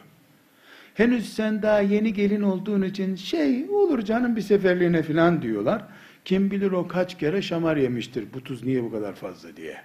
Henüz 0.93 1.34
sen 1.34 1.62
daha 1.62 1.82
yeni 1.82 2.13
gelin 2.13 2.41
olduğun 2.41 2.82
için 2.82 3.15
şey 3.15 3.69
olur 3.69 4.01
canım 4.01 4.36
bir 4.36 4.41
seferliğine 4.41 5.03
falan 5.03 5.41
diyorlar. 5.41 5.84
Kim 6.25 6.51
bilir 6.51 6.71
o 6.71 6.88
kaç 6.88 7.17
kere 7.17 7.41
şamar 7.41 7.77
yemiştir 7.77 8.25
bu 8.34 8.43
tuz 8.43 8.63
niye 8.63 8.84
bu 8.84 8.91
kadar 8.91 9.15
fazla 9.15 9.58
diye. 9.58 9.77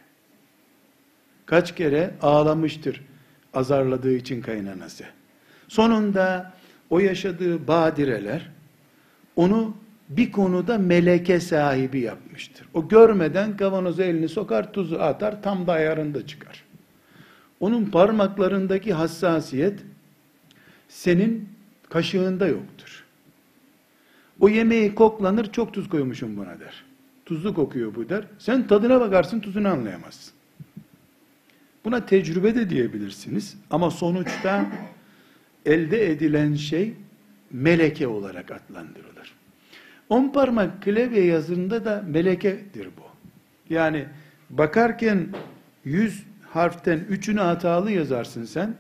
Kaç 1.47 1.75
kere 1.75 2.15
ağlamıştır 2.23 3.01
azarladığı 3.55 4.15
için 4.15 4.43
kaynanası. 4.43 5.05
Sonunda 5.73 6.53
o 6.91 7.01
yaşadığı 7.01 7.69
badireler 7.69 8.51
onu 9.37 9.77
bir 10.09 10.33
konuda 10.33 10.79
meleke 10.79 11.41
sahibi 11.41 12.01
yapmıştır. 12.01 12.67
O 12.75 12.89
görmeden 12.89 13.57
kavanoza 13.57 14.05
elini 14.05 14.29
sokar, 14.29 14.73
tuzu 14.73 14.97
atar, 14.97 15.43
tam 15.43 15.67
da 15.67 15.73
ayarında 15.73 16.27
çıkar. 16.27 16.65
Onun 17.61 17.85
parmaklarındaki 17.85 18.93
hassasiyet 18.93 19.81
senin 20.89 21.49
kaşığında 21.89 22.47
yoktur. 22.47 23.05
O 24.41 24.49
yemeği 24.49 24.95
koklanır, 24.95 25.53
çok 25.53 25.75
tuz 25.75 25.89
koymuşum 25.89 26.37
buna 26.37 26.61
der. 26.61 26.85
Tuzlu 27.27 27.55
kokuyor 27.55 27.95
bu 27.95 28.09
der. 28.09 28.25
Sen 28.39 28.67
tadına 28.67 29.01
bakarsın, 29.01 29.41
tuzunu 29.41 29.69
anlayamazsın. 29.69 30.33
Buna 31.85 32.07
tecrübe 32.07 32.55
de 32.55 32.71
diyebilirsiniz. 32.71 33.57
Ama 33.71 33.91
sonuçta 33.91 34.67
elde 35.67 36.11
edilen 36.11 36.55
şey 36.55 36.95
meleke 37.51 38.07
olarak 38.07 38.51
adlandırılır. 38.51 39.35
On 40.09 40.29
parmak 40.29 40.83
klavye 40.83 41.25
yazında 41.25 41.85
da 41.85 42.05
melekedir 42.09 42.87
bu. 42.87 43.03
Yani 43.75 44.07
bakarken 44.51 45.29
yüz 45.85 46.25
harften 46.51 46.99
üçünü 46.99 47.41
hatalı 47.41 47.91
yazarsın 47.91 48.45
sen. 48.45 48.75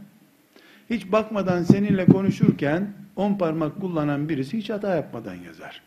Hiç 0.90 1.12
bakmadan 1.12 1.62
seninle 1.62 2.06
konuşurken 2.06 2.92
on 3.16 3.38
parmak 3.38 3.80
kullanan 3.80 4.28
birisi 4.28 4.58
hiç 4.58 4.70
hata 4.70 4.94
yapmadan 4.96 5.34
yazar. 5.34 5.82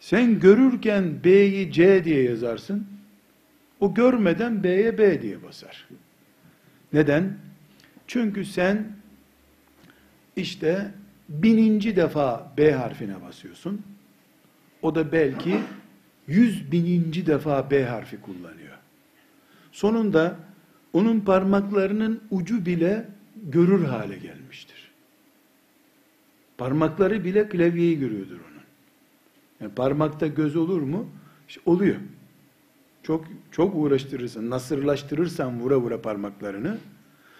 Sen 0.00 0.40
görürken 0.40 1.24
B'yi 1.24 1.72
C 1.72 2.04
diye 2.04 2.22
yazarsın. 2.22 2.86
O 3.80 3.94
görmeden 3.94 4.64
B'ye 4.64 4.98
B 4.98 5.22
diye 5.22 5.42
basar. 5.42 5.88
Neden? 6.92 7.32
Çünkü 8.06 8.44
sen 8.44 8.86
işte 10.38 10.94
bininci 11.28 11.96
defa 11.96 12.52
B 12.58 12.72
harfine 12.72 13.22
basıyorsun. 13.22 13.82
O 14.82 14.94
da 14.94 15.12
belki 15.12 15.60
yüz 16.26 16.72
bininci 16.72 17.26
defa 17.26 17.70
B 17.70 17.84
harfi 17.84 18.20
kullanıyor. 18.20 18.78
Sonunda 19.72 20.36
onun 20.92 21.20
parmaklarının 21.20 22.22
ucu 22.30 22.66
bile 22.66 23.08
görür 23.36 23.84
hale 23.84 24.18
gelmiştir. 24.18 24.90
Parmakları 26.58 27.24
bile 27.24 27.48
klavyeyi 27.48 27.98
görüyordur 27.98 28.34
onun. 28.34 28.62
Yani 29.60 29.74
parmakta 29.74 30.26
göz 30.26 30.56
olur 30.56 30.82
mu? 30.82 31.08
İşte 31.48 31.60
oluyor. 31.66 31.96
Çok 33.02 33.24
çok 33.50 33.76
uğraştırırsan, 33.76 34.50
nasırlaştırırsan 34.50 35.60
vura 35.60 35.76
vura 35.80 36.02
parmaklarını, 36.02 36.78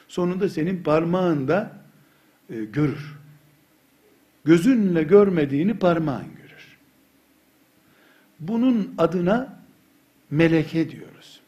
sonunda 0.08 0.48
senin 0.48 0.82
parmağında 0.82 1.77
e, 2.50 2.64
görür. 2.64 3.18
Gözünle 4.44 5.02
görmediğini 5.02 5.74
parmağın 5.74 6.26
görür. 6.36 6.78
Bunun 8.40 8.94
adına 8.98 9.58
meleke 10.30 10.90
diyoruz. 10.90 11.40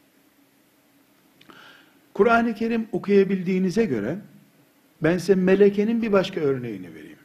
Kur'an-ı 2.13 2.55
Kerim 2.55 2.87
okuyabildiğinize 2.91 3.85
göre 3.85 4.17
ben 5.03 5.17
size 5.17 5.35
melekenin 5.35 6.01
bir 6.01 6.11
başka 6.11 6.41
örneğini 6.41 6.95
vereyim. 6.95 7.17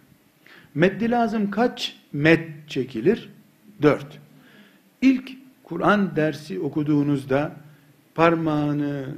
Meddi 0.74 1.10
lazım 1.10 1.50
kaç 1.50 1.96
med 2.12 2.40
çekilir? 2.68 3.30
Dört. 3.82 4.18
İlk 5.02 5.32
Kur'an 5.64 6.16
dersi 6.16 6.60
okuduğunuzda 6.60 7.56
parmağını, 8.14 9.14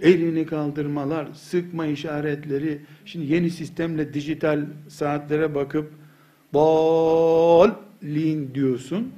elini 0.00 0.46
kaldırmalar, 0.46 1.28
sıkma 1.34 1.86
işaretleri, 1.86 2.80
şimdi 3.04 3.32
yeni 3.32 3.50
sistemle 3.50 4.14
dijital 4.14 4.66
saatlere 4.88 5.54
bakıp 5.54 5.92
bolin 6.52 7.74
diyorsun 8.54 9.12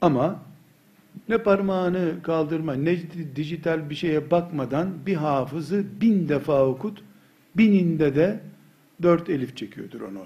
ama 0.00 0.42
ne 1.28 1.38
parmağını 1.38 2.14
kaldırma, 2.22 2.74
ne 2.74 2.98
dijital 3.36 3.90
bir 3.90 3.94
şeye 3.94 4.30
bakmadan 4.30 4.88
bir 5.06 5.14
hafızı 5.14 5.84
bin 6.00 6.28
defa 6.28 6.66
okut, 6.66 7.02
bininde 7.56 8.14
de 8.14 8.40
dört 9.02 9.30
elif 9.30 9.56
çekiyordur 9.56 10.00
onu. 10.00 10.24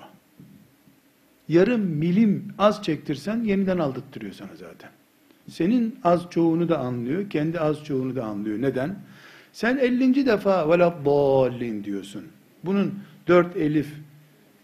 Yarım 1.49 1.81
milim 1.81 2.55
az 2.59 2.83
çektirsen 2.83 3.45
yeniden 3.45 3.79
aldırttırıyor 3.79 4.33
sana 4.33 4.57
zaten. 4.57 4.91
Senin 5.49 5.99
az 6.05 6.23
çoğunu 6.31 6.69
da 6.69 6.79
anlıyor, 6.79 7.31
kendi 7.31 7.61
az 7.61 7.85
çoğunu 7.85 8.17
da 8.17 8.25
anlıyor. 8.25 8.63
Neden? 8.63 8.97
Sen 9.53 9.77
50. 9.77 10.27
defa 10.27 10.71
veladdallin 10.71 11.85
diyorsun. 11.85 12.25
Bunun 12.65 12.95
dört 13.29 13.57
elif, 13.57 13.89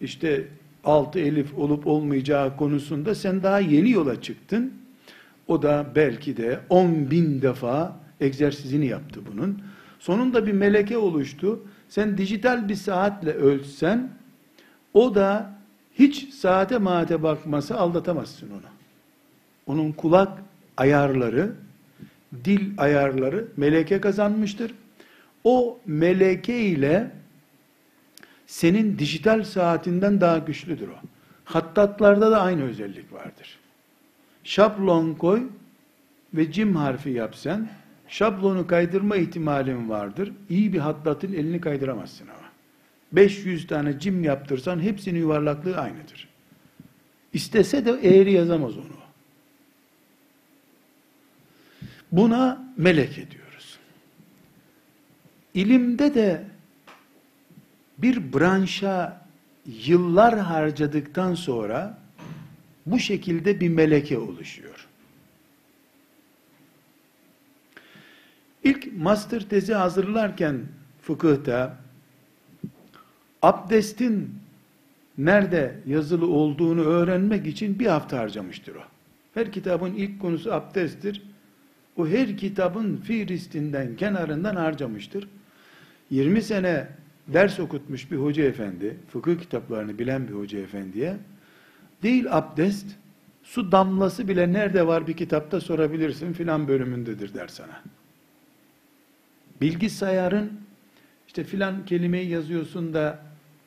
işte 0.00 0.48
altı 0.84 1.18
elif 1.18 1.58
olup 1.58 1.86
olmayacağı 1.86 2.56
konusunda 2.56 3.14
sen 3.14 3.42
daha 3.42 3.60
yeni 3.60 3.90
yola 3.90 4.22
çıktın. 4.22 4.72
O 5.46 5.62
da 5.62 5.86
belki 5.94 6.36
de 6.36 6.60
10 6.68 7.10
bin 7.10 7.42
defa 7.42 8.00
egzersizini 8.20 8.86
yaptı 8.86 9.20
bunun. 9.32 9.62
Sonunda 9.98 10.46
bir 10.46 10.52
meleke 10.52 10.98
oluştu. 10.98 11.60
Sen 11.88 12.18
dijital 12.18 12.68
bir 12.68 12.74
saatle 12.74 13.32
ölçsen, 13.32 14.10
o 14.94 15.14
da 15.14 15.58
hiç 15.94 16.34
saate 16.34 16.78
maate 16.78 17.22
bakması 17.22 17.76
aldatamazsın 17.76 18.50
onu. 18.50 18.60
Onun 19.66 19.92
kulak 19.92 20.42
ayarları, 20.76 21.52
dil 22.44 22.60
ayarları 22.78 23.48
meleke 23.56 24.00
kazanmıştır. 24.00 24.74
O 25.44 25.78
meleke 25.86 26.60
ile 26.60 27.10
senin 28.46 28.98
dijital 28.98 29.42
saatinden 29.42 30.20
daha 30.20 30.38
güçlüdür 30.38 30.88
o. 30.88 30.96
Hattatlarda 31.44 32.30
da 32.30 32.40
aynı 32.40 32.62
özellik 32.62 33.12
vardır. 33.12 33.58
Şablon 34.44 35.14
koy 35.14 35.42
ve 36.34 36.52
cim 36.52 36.76
harfi 36.76 37.10
yapsan, 37.10 37.68
şablonu 38.08 38.66
kaydırma 38.66 39.16
ihtimalin 39.16 39.88
vardır. 39.88 40.32
İyi 40.50 40.72
bir 40.72 40.78
hattatın 40.78 41.32
elini 41.32 41.60
kaydıramazsın 41.60 42.28
ama. 42.28 42.48
500 43.12 43.66
tane 43.66 44.00
cim 44.00 44.24
yaptırsan 44.24 44.80
hepsinin 44.80 45.20
yuvarlaklığı 45.20 45.76
aynıdır. 45.76 46.28
İstese 47.32 47.84
de 47.84 47.90
eğri 47.90 48.32
yazamaz 48.32 48.76
onu. 48.76 48.97
Buna 52.12 52.72
melek 52.76 53.14
diyoruz. 53.30 53.78
İlimde 55.54 56.14
de 56.14 56.44
bir 57.98 58.32
branşa 58.32 59.26
yıllar 59.66 60.38
harcadıktan 60.38 61.34
sonra 61.34 61.98
bu 62.86 62.98
şekilde 62.98 63.60
bir 63.60 63.68
meleke 63.68 64.18
oluşuyor. 64.18 64.86
İlk 68.64 68.92
master 68.96 69.48
tezi 69.48 69.74
hazırlarken 69.74 70.60
fıkıhta 71.02 71.76
abdestin 73.42 74.34
nerede 75.18 75.80
yazılı 75.86 76.26
olduğunu 76.26 76.80
öğrenmek 76.80 77.46
için 77.46 77.78
bir 77.78 77.86
hafta 77.86 78.18
harcamıştır 78.18 78.74
o. 78.74 78.82
Her 79.34 79.52
kitabın 79.52 79.94
ilk 79.94 80.20
konusu 80.20 80.52
abdesttir. 80.52 81.22
O 81.98 82.06
her 82.06 82.36
kitabın 82.36 82.96
fihristinden, 82.96 83.96
kenarından 83.96 84.56
harcamıştır. 84.56 85.28
20 86.10 86.42
sene 86.42 86.88
ders 87.28 87.60
okutmuş 87.60 88.10
bir 88.10 88.16
hoca 88.16 88.44
efendi, 88.44 88.96
fıkıh 89.08 89.38
kitaplarını 89.40 89.98
bilen 89.98 90.28
bir 90.28 90.32
hoca 90.32 90.58
efendiye, 90.58 91.16
değil 92.02 92.26
abdest, 92.30 92.86
su 93.42 93.72
damlası 93.72 94.28
bile 94.28 94.52
nerede 94.52 94.86
var 94.86 95.06
bir 95.06 95.16
kitapta 95.16 95.60
sorabilirsin 95.60 96.32
filan 96.32 96.68
bölümündedir 96.68 97.34
der 97.34 97.48
sana. 97.48 97.82
Bilgisayarın 99.60 100.52
işte 101.26 101.44
filan 101.44 101.84
kelimeyi 101.86 102.28
yazıyorsun 102.28 102.94
da 102.94 103.18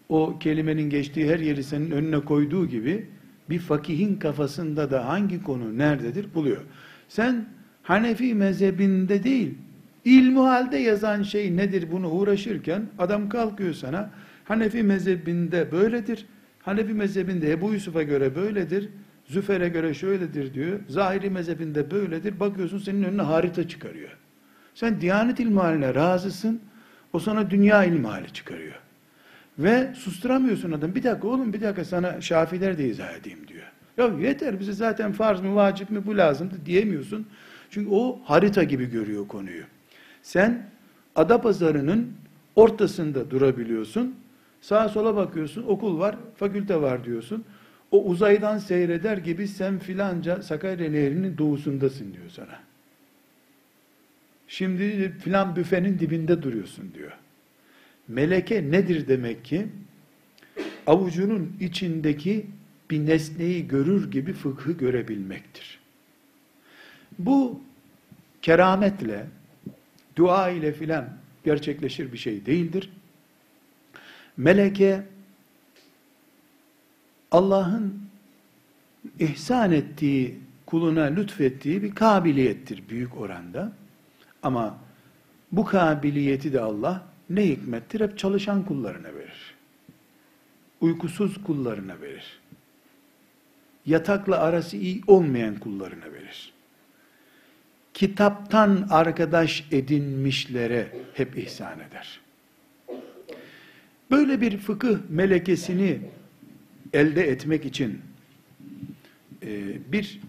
o 0.09 0.39
kelimenin 0.39 0.89
geçtiği 0.89 1.29
her 1.29 1.39
yeri 1.39 1.63
senin 1.63 1.91
önüne 1.91 2.19
koyduğu 2.19 2.67
gibi 2.67 3.07
bir 3.49 3.59
fakihin 3.59 4.15
kafasında 4.15 4.91
da 4.91 5.07
hangi 5.07 5.43
konu 5.43 5.77
nerededir 5.77 6.33
buluyor. 6.33 6.61
Sen 7.09 7.45
Hanefi 7.83 8.33
mezhebinde 8.33 9.23
değil, 9.23 9.53
ilmi 10.05 10.39
halde 10.39 10.77
yazan 10.77 11.23
şey 11.23 11.57
nedir 11.57 11.91
bunu 11.91 12.09
uğraşırken 12.09 12.83
adam 12.99 13.29
kalkıyor 13.29 13.73
sana 13.73 14.09
Hanefi 14.51 14.83
mezhebinde 14.83 15.71
böyledir. 15.71 16.25
Hanefi 16.59 16.93
mezhebinde 16.93 17.51
Ebu 17.51 17.73
Yusuf'a 17.73 18.03
göre 18.03 18.35
böyledir. 18.35 18.89
Züfer'e 19.25 19.69
göre 19.69 19.93
şöyledir 19.93 20.53
diyor. 20.53 20.79
Zahiri 20.87 21.29
mezhebinde 21.29 21.91
böyledir. 21.91 22.39
Bakıyorsun 22.39 22.77
senin 22.77 23.03
önüne 23.03 23.21
harita 23.21 23.67
çıkarıyor. 23.67 24.17
Sen 24.75 25.01
Diyanet 25.01 25.39
ilmihaline 25.39 25.95
razısın. 25.95 26.61
O 27.13 27.19
sana 27.19 27.49
dünya 27.49 27.83
ilmihali 27.83 28.33
çıkarıyor. 28.33 28.75
Ve 29.59 29.93
susturamıyorsun 29.95 30.71
adam. 30.71 30.95
Bir 30.95 31.03
dakika 31.03 31.27
oğlum 31.27 31.53
bir 31.53 31.61
dakika 31.61 31.85
sana 31.85 32.21
Şafiler 32.21 32.77
de 32.77 32.87
izah 32.87 33.13
edeyim 33.13 33.47
diyor. 33.47 33.71
Ya 33.97 34.27
yeter 34.27 34.59
bize 34.59 34.73
zaten 34.73 35.11
farz 35.11 35.41
mı 35.41 35.55
vacip 35.55 35.89
mi 35.89 36.05
bu 36.05 36.17
lazımdı 36.17 36.55
diyemiyorsun. 36.65 37.27
Çünkü 37.71 37.89
o 37.89 38.19
harita 38.23 38.63
gibi 38.63 38.91
görüyor 38.91 39.27
konuyu. 39.27 39.63
Sen 40.21 40.69
Adapazarı'nın 41.15 42.13
ortasında 42.55 43.31
durabiliyorsun. 43.31 44.15
Sağa 44.61 44.89
sola 44.89 45.15
bakıyorsun, 45.15 45.63
okul 45.63 45.99
var, 45.99 46.15
fakülte 46.35 46.81
var 46.81 47.05
diyorsun. 47.05 47.43
O 47.91 48.03
uzaydan 48.03 48.57
seyreder 48.57 49.17
gibi 49.17 49.47
sen 49.47 49.79
filanca 49.79 50.41
Sakarya 50.41 50.91
Nehri'nin 50.91 51.37
doğusundasın 51.37 52.13
diyor 52.13 52.29
sana. 52.29 52.59
Şimdi 54.47 55.11
filan 55.11 55.55
büfenin 55.55 55.99
dibinde 55.99 56.43
duruyorsun 56.43 56.91
diyor. 56.93 57.11
Meleke 58.07 58.71
nedir 58.71 59.07
demek 59.07 59.45
ki? 59.45 59.67
Avucunun 60.87 61.57
içindeki 61.59 62.45
bir 62.89 63.05
nesneyi 63.05 63.67
görür 63.67 64.11
gibi 64.11 64.33
fıkhı 64.33 64.71
görebilmektir. 64.71 65.80
Bu 67.19 67.61
kerametle, 68.41 69.27
dua 70.15 70.49
ile 70.49 70.73
filan 70.73 71.09
gerçekleşir 71.45 72.13
bir 72.13 72.17
şey 72.17 72.45
değildir. 72.45 72.89
Meleke 74.37 75.03
Allah'ın 77.31 78.01
ihsan 79.19 79.71
ettiği, 79.71 80.39
kuluna 80.65 81.03
lütfettiği 81.03 81.83
bir 81.83 81.95
kabiliyettir 81.95 82.89
büyük 82.89 83.17
oranda. 83.17 83.71
Ama 84.43 84.77
bu 85.51 85.65
kabiliyeti 85.65 86.53
de 86.53 86.61
Allah 86.61 87.07
ne 87.29 87.47
hikmettir? 87.47 88.01
Hep 88.01 88.17
çalışan 88.17 88.65
kullarına 88.65 89.15
verir. 89.15 89.55
Uykusuz 90.81 91.43
kullarına 91.43 92.01
verir. 92.01 92.39
Yatakla 93.85 94.37
arası 94.37 94.77
iyi 94.77 95.01
olmayan 95.07 95.59
kullarına 95.59 96.13
verir. 96.13 96.50
Kitaptan 98.01 98.87
arkadaş 98.89 99.65
edinmişlere 99.71 100.87
hep 101.13 101.37
ihsan 101.37 101.79
eder. 101.79 102.19
Böyle 104.11 104.41
bir 104.41 104.57
fıkıh 104.57 104.97
melekesini 105.09 105.99
elde 106.93 107.27
etmek 107.27 107.65
için 107.65 108.01
e, 109.43 109.77
bir 109.91 110.19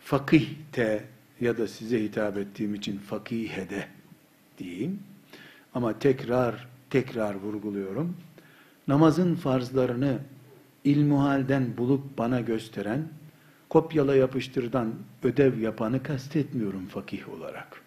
fakihte 0.00 1.04
ya 1.40 1.58
da 1.58 1.68
size 1.68 2.02
hitap 2.02 2.38
ettiğim 2.38 2.74
için 2.74 2.98
fakihede 2.98 3.86
diyeyim. 4.58 4.98
Ama 5.74 5.98
tekrar 5.98 6.68
tekrar 6.90 7.34
vurguluyorum. 7.34 8.16
Namazın 8.88 9.34
farzlarını 9.34 10.18
ilmuhalden 10.84 11.76
bulup 11.76 12.18
bana 12.18 12.40
gösteren, 12.40 13.08
kopyala 13.72 14.16
yapıştırdan 14.16 14.94
ödev 15.22 15.58
yapanı 15.58 16.02
kastetmiyorum 16.02 16.86
fakih 16.86 17.28
olarak. 17.28 17.82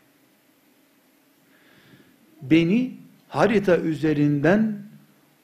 Beni 2.41 2.93
harita 3.29 3.77
üzerinden 3.77 4.79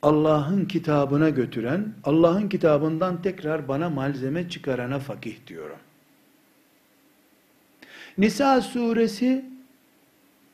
Allah'ın 0.02 0.66
kitabına 0.66 1.30
götüren, 1.30 1.94
Allah'ın 2.04 2.50
kitabından 2.50 3.22
tekrar 3.22 3.68
bana 3.68 3.90
malzeme 3.90 4.50
çıkarana 4.50 5.00
fakih 5.00 5.36
diyorum. 5.48 5.78
Nisa 8.18 8.62
suresi 8.62 9.46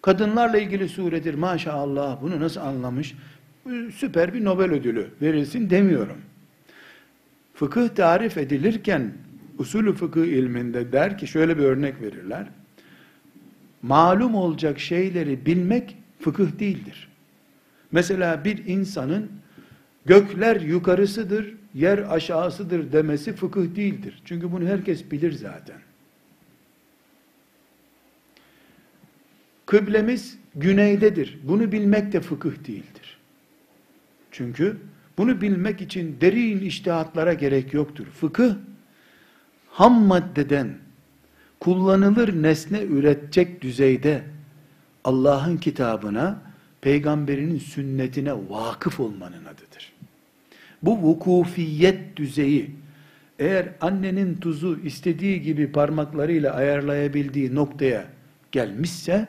kadınlarla 0.02 0.58
ilgili 0.58 0.90
suredir. 0.90 1.34
Maşallah 1.34 2.22
bunu 2.22 2.40
nasıl 2.40 2.62
anlamış? 2.62 3.16
Süper 3.96 4.34
bir 4.34 4.46
Nobel 4.46 4.72
ödülü 4.72 5.08
verilsin 5.22 5.70
demiyorum. 5.70 6.18
Fıkıh 7.54 7.90
tarif 7.90 8.38
edilirken 8.38 9.14
usulü 9.58 9.94
fıkıh 9.94 10.26
ilminde 10.26 10.92
der 10.92 11.18
ki 11.18 11.28
şöyle 11.28 11.58
bir 11.58 11.64
örnek 11.64 12.02
verirler. 12.02 12.48
Malum 13.82 14.36
olacak 14.36 14.80
şeyleri 14.80 15.46
bilmek 15.46 15.98
fıkıh 16.20 16.60
değildir. 16.60 17.08
Mesela 17.92 18.46
bir 18.46 18.66
insanın 18.66 19.32
gökler 20.06 20.62
yukarısıdır, 20.62 21.56
yer 21.74 21.98
aşağısıdır 21.98 22.92
demesi 22.92 23.34
fıkıh 23.34 23.76
değildir. 23.76 24.22
Çünkü 24.26 24.52
bunu 24.52 24.66
herkes 24.66 25.12
bilir 25.12 25.32
zaten. 25.32 25.78
Kıblemiz 29.66 30.38
güneydedir. 30.56 31.40
Bunu 31.44 31.72
bilmek 31.72 32.14
de 32.14 32.22
fıkıh 32.22 32.68
değildir. 32.68 33.18
Çünkü 34.32 34.78
bunu 35.18 35.42
bilmek 35.42 35.82
için 35.82 36.18
derin 36.22 36.60
iştihatlara 36.60 37.34
gerek 37.34 37.74
yoktur. 37.74 38.06
Fıkıh 38.06 38.56
ham 39.78 40.06
maddeden 40.06 40.68
kullanılır 41.60 42.44
nesne 42.44 42.82
üretecek 42.82 43.62
düzeyde 43.62 44.22
Allah'ın 45.04 45.58
kitabına, 45.58 46.42
peygamberinin 46.82 47.60
sünnetine 47.60 48.34
vakıf 48.50 49.00
olmanın 49.00 49.46
adıdır. 49.46 49.94
Bu 50.84 50.98
vukufiyet 50.98 52.18
düzeyi, 52.18 52.72
eğer 53.40 53.70
annenin 53.82 54.36
tuzu 54.36 54.80
istediği 54.84 55.42
gibi 55.42 55.72
parmaklarıyla 55.72 56.54
ayarlayabildiği 56.54 57.56
noktaya 57.56 58.06
gelmişse, 58.52 59.28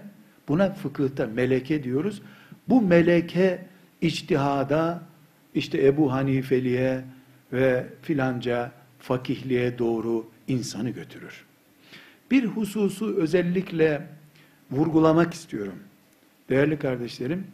buna 0.48 0.74
fıkıhta 0.74 1.26
meleke 1.26 1.84
diyoruz. 1.84 2.22
Bu 2.68 2.82
meleke 2.82 3.64
içtihada, 4.00 5.02
işte 5.54 5.87
Ebu 5.87 6.12
Hanifeliğe 6.12 7.00
ve 7.52 7.87
filanca 8.02 8.72
fakihliğe 8.98 9.78
doğru 9.78 10.38
insanı 10.48 10.90
götürür. 10.90 11.44
Bir 12.30 12.44
hususu 12.44 13.16
özellikle 13.16 14.06
vurgulamak 14.70 15.34
istiyorum. 15.34 15.78
Değerli 16.48 16.78
kardeşlerim, 16.78 17.46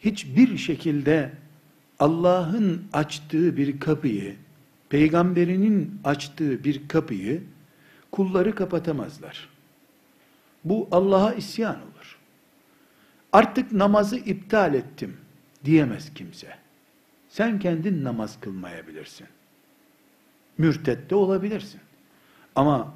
hiçbir 0.00 0.56
şekilde 0.58 1.32
Allah'ın 1.98 2.84
açtığı 2.92 3.56
bir 3.56 3.80
kapıyı, 3.80 4.36
peygamberinin 4.88 6.00
açtığı 6.04 6.64
bir 6.64 6.88
kapıyı 6.88 7.42
kulları 8.10 8.54
kapatamazlar. 8.54 9.48
Bu 10.64 10.88
Allah'a 10.90 11.34
isyan 11.34 11.76
olur. 11.76 12.18
Artık 13.32 13.72
namazı 13.72 14.16
iptal 14.16 14.74
ettim 14.74 15.16
diyemez 15.64 16.14
kimse. 16.14 16.48
Sen 17.28 17.58
kendin 17.58 18.04
namaz 18.04 18.40
kılmayabilirsin. 18.40 19.26
Mürtette 20.58 21.14
olabilirsin. 21.14 21.80
Ama 22.56 22.94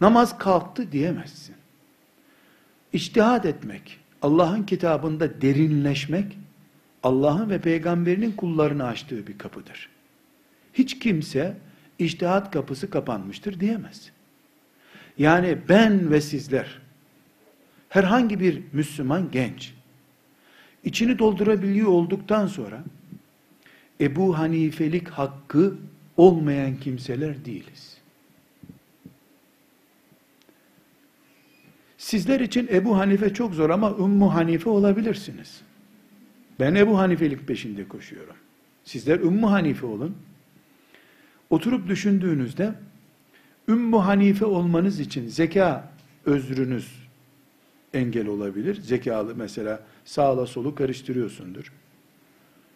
namaz 0.00 0.38
kalktı 0.38 0.92
diyemezsin. 0.92 1.54
İçtihad 2.92 3.44
etmek, 3.44 4.00
Allah'ın 4.22 4.62
kitabında 4.62 5.40
derinleşmek, 5.40 6.38
Allah'ın 7.02 7.50
ve 7.50 7.60
peygamberinin 7.60 8.32
kullarını 8.32 8.84
açtığı 8.84 9.26
bir 9.26 9.38
kapıdır. 9.38 9.88
Hiç 10.72 10.98
kimse 10.98 11.56
içtihat 11.98 12.50
kapısı 12.50 12.90
kapanmıştır 12.90 13.60
diyemez. 13.60 14.10
Yani 15.18 15.58
ben 15.68 16.10
ve 16.10 16.20
sizler, 16.20 16.78
herhangi 17.88 18.40
bir 18.40 18.62
Müslüman 18.72 19.30
genç, 19.30 19.74
içini 20.84 21.18
doldurabiliyor 21.18 21.88
olduktan 21.88 22.46
sonra, 22.46 22.84
Ebu 24.00 24.38
Hanifelik 24.38 25.08
hakkı 25.08 25.74
olmayan 26.16 26.76
kimseler 26.76 27.44
değiliz. 27.44 27.93
Sizler 32.14 32.40
için 32.40 32.68
Ebu 32.72 32.98
Hanife 32.98 33.34
çok 33.34 33.54
zor 33.54 33.70
ama 33.70 33.96
Ümmü 33.98 34.24
Hanife 34.24 34.70
olabilirsiniz. 34.70 35.60
Ben 36.60 36.74
Ebu 36.74 36.98
Hanifelik 36.98 37.48
peşinde 37.48 37.88
koşuyorum. 37.88 38.34
Sizler 38.84 39.20
Ümmü 39.20 39.46
Hanife 39.46 39.86
olun. 39.86 40.16
Oturup 41.50 41.88
düşündüğünüzde 41.88 42.74
Ümmü 43.68 43.96
Hanife 43.96 44.44
olmanız 44.44 45.00
için 45.00 45.28
zeka 45.28 45.92
özrünüz 46.26 46.92
engel 47.94 48.26
olabilir. 48.26 48.80
Zekalı 48.80 49.34
mesela 49.36 49.80
sağla 50.04 50.46
solu 50.46 50.74
karıştırıyorsundur. 50.74 51.72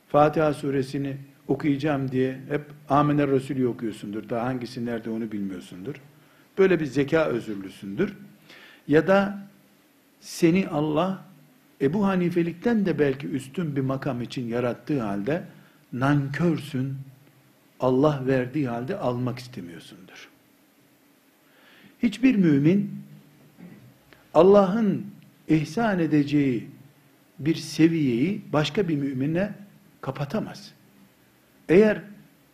Fatiha 0.08 0.54
suresini 0.54 1.16
okuyacağım 1.48 2.10
diye 2.10 2.40
hep 2.48 2.62
Amener 2.88 3.30
Resulü 3.30 3.66
okuyorsundur. 3.66 4.28
Daha 4.28 4.44
hangisi 4.46 4.86
nerede 4.86 5.10
onu 5.10 5.32
bilmiyorsundur. 5.32 5.94
Böyle 6.58 6.80
bir 6.80 6.86
zeka 6.86 7.24
özürlüsündür. 7.24 8.14
Ya 8.88 9.06
da 9.06 9.38
seni 10.20 10.68
Allah 10.68 11.24
Ebu 11.80 12.06
Hanifelikten 12.06 12.86
de 12.86 12.98
belki 12.98 13.26
üstün 13.26 13.76
bir 13.76 13.80
makam 13.80 14.22
için 14.22 14.48
yarattığı 14.48 15.02
halde 15.02 15.44
nankörsün, 15.92 16.96
Allah 17.80 18.22
verdiği 18.26 18.68
halde 18.68 18.96
almak 18.96 19.38
istemiyorsundur. 19.38 20.28
Hiçbir 22.02 22.36
mümin 22.36 23.02
Allah'ın 24.34 25.06
ihsan 25.48 25.98
edeceği 25.98 26.68
bir 27.38 27.54
seviyeyi 27.54 28.42
başka 28.52 28.88
bir 28.88 28.96
mümine 28.96 29.52
kapatamaz. 30.00 30.72
Eğer 31.68 32.02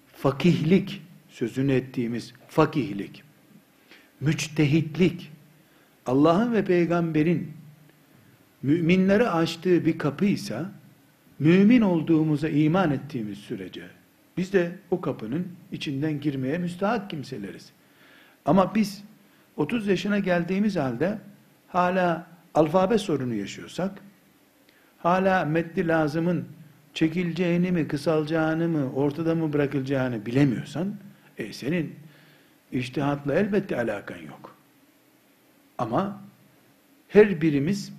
fakihlik, 0.07 1.03
sözünü 1.29 1.73
ettiğimiz 1.73 2.33
fakihlik, 2.49 3.23
müçtehitlik, 4.21 5.31
Allah'ın 6.07 6.53
ve 6.53 6.65
peygamberin 6.65 7.53
müminlere 8.63 9.29
açtığı 9.29 9.85
bir 9.85 9.99
kapıysa, 9.99 10.71
mümin 11.39 11.81
olduğumuza 11.81 12.49
iman 12.49 12.91
ettiğimiz 12.91 13.39
sürece, 13.39 13.83
biz 14.37 14.53
de 14.53 14.73
o 14.91 15.01
kapının 15.01 15.49
içinden 15.73 16.21
girmeye 16.21 16.59
müstahak 16.59 17.11
kimseleriz. 17.11 17.73
Ama 18.45 18.75
biz 18.75 19.05
30 19.57 19.87
yaşına 19.87 20.19
geldiğimiz 20.19 20.77
halde 20.77 21.19
hala 21.69 22.27
alfabe 22.55 22.99
sorunu 22.99 23.35
yaşıyorsak, 23.35 23.99
hala 24.99 25.45
meddi 25.45 25.89
lazımın 25.89 26.45
çekileceğini 26.95 27.73
mi, 27.73 27.89
kısalacağını 27.89 28.69
mı, 28.69 28.93
ortada 28.93 29.35
mı 29.35 29.53
bırakılacağını 29.53 30.27
bilemiyorsan, 30.27 30.95
e 31.39 31.53
senin 31.53 31.95
iştihatla 32.73 33.35
elbette 33.35 33.77
alakan 33.77 34.19
yok. 34.19 34.54
Ama 35.79 36.23
her 37.09 37.41
birimiz 37.41 37.93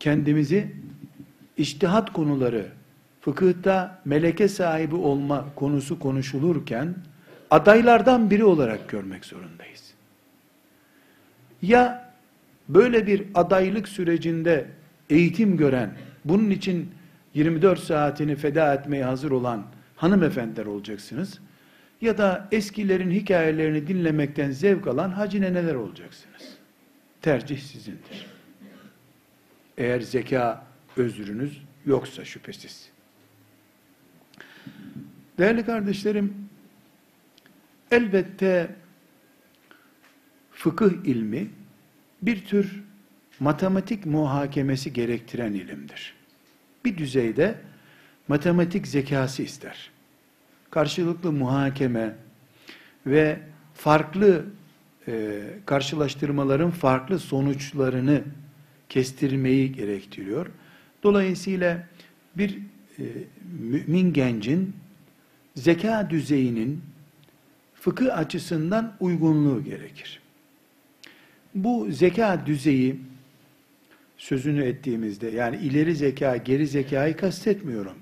kendimizi 0.00 0.72
iştihat 1.56 2.12
konuları, 2.12 2.66
fıkıhta 3.20 4.00
meleke 4.04 4.48
sahibi 4.48 4.94
olma 4.94 5.44
konusu 5.56 5.98
konuşulurken 5.98 6.94
adaylardan 7.50 8.30
biri 8.30 8.44
olarak 8.44 8.88
görmek 8.88 9.24
zorundayız. 9.24 9.94
Ya 11.62 12.12
böyle 12.68 13.06
bir 13.06 13.24
adaylık 13.34 13.88
sürecinde 13.88 14.66
eğitim 15.10 15.56
gören, 15.56 15.96
bunun 16.24 16.50
için 16.50 16.90
24 17.34 17.80
saatini 17.80 18.36
feda 18.36 18.74
etmeye 18.74 19.04
hazır 19.04 19.30
olan 19.30 19.62
hanımefendiler 19.96 20.66
olacaksınız. 20.66 21.38
Ya 22.00 22.18
da 22.18 22.48
eskilerin 22.52 23.10
hikayelerini 23.10 23.86
dinlemekten 23.86 24.50
zevk 24.50 24.86
alan 24.86 25.10
hacı 25.10 25.40
neneler 25.40 25.74
olacaksınız. 25.74 26.53
Tercih 27.24 27.58
sizindir. 27.58 28.26
Eğer 29.78 30.00
zeka 30.00 30.66
özrünüz 30.96 31.62
yoksa 31.86 32.24
şüphesiz. 32.24 32.90
Değerli 35.38 35.66
kardeşlerim, 35.66 36.48
elbette 37.90 38.74
fıkıh 40.52 41.04
ilmi 41.04 41.50
bir 42.22 42.44
tür 42.44 42.82
matematik 43.40 44.06
muhakemesi 44.06 44.92
gerektiren 44.92 45.52
ilimdir 45.52 46.14
bir 46.84 46.98
düzeyde 46.98 47.54
matematik 48.28 48.86
zekası 48.86 49.42
ister. 49.42 49.90
Karşılıklı 50.70 51.32
muhakeme 51.32 52.16
ve 53.06 53.38
farklı 53.74 54.44
e, 55.08 55.42
karşılaştırmaların 55.66 56.70
farklı 56.70 57.18
sonuçlarını 57.18 58.22
kestirmeyi 58.88 59.72
gerektiriyor. 59.72 60.46
Dolayısıyla 61.02 61.86
bir 62.36 62.58
e, 62.98 63.04
mümin 63.60 64.12
gencin 64.12 64.76
zeka 65.54 66.10
düzeyinin 66.10 66.82
fıkıh 67.74 68.18
açısından 68.18 68.96
uygunluğu 69.00 69.64
gerekir. 69.64 70.20
Bu 71.54 71.86
zeka 71.90 72.46
düzeyi 72.46 73.00
sözünü 74.16 74.64
ettiğimizde 74.64 75.28
yani 75.28 75.56
ileri 75.56 75.96
zeka, 75.96 76.36
geri 76.36 76.66
zekayı 76.66 77.16
kastetmiyorum. 77.16 77.96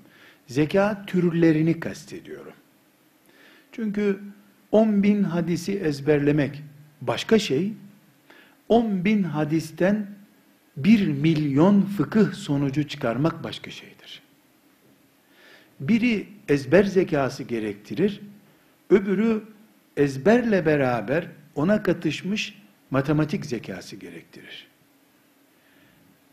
Zeka 0.47 1.05
türlerini 1.07 1.79
kastediyorum. 1.79 2.53
Çünkü 3.71 4.19
10 4.71 5.03
bin 5.03 5.23
hadisi 5.23 5.79
ezberlemek 5.79 6.63
başka 7.07 7.39
şey, 7.39 7.73
10 8.69 9.05
bin 9.05 9.23
hadisten 9.23 10.07
1 10.77 11.07
milyon 11.07 11.81
fıkıh 11.81 12.33
sonucu 12.33 12.87
çıkarmak 12.87 13.43
başka 13.43 13.71
şeydir. 13.71 14.21
Biri 15.79 16.27
ezber 16.47 16.83
zekası 16.83 17.43
gerektirir, 17.43 18.21
öbürü 18.89 19.43
ezberle 19.97 20.65
beraber 20.65 21.27
ona 21.55 21.83
katışmış 21.83 22.61
matematik 22.91 23.45
zekası 23.45 23.95
gerektirir. 23.95 24.67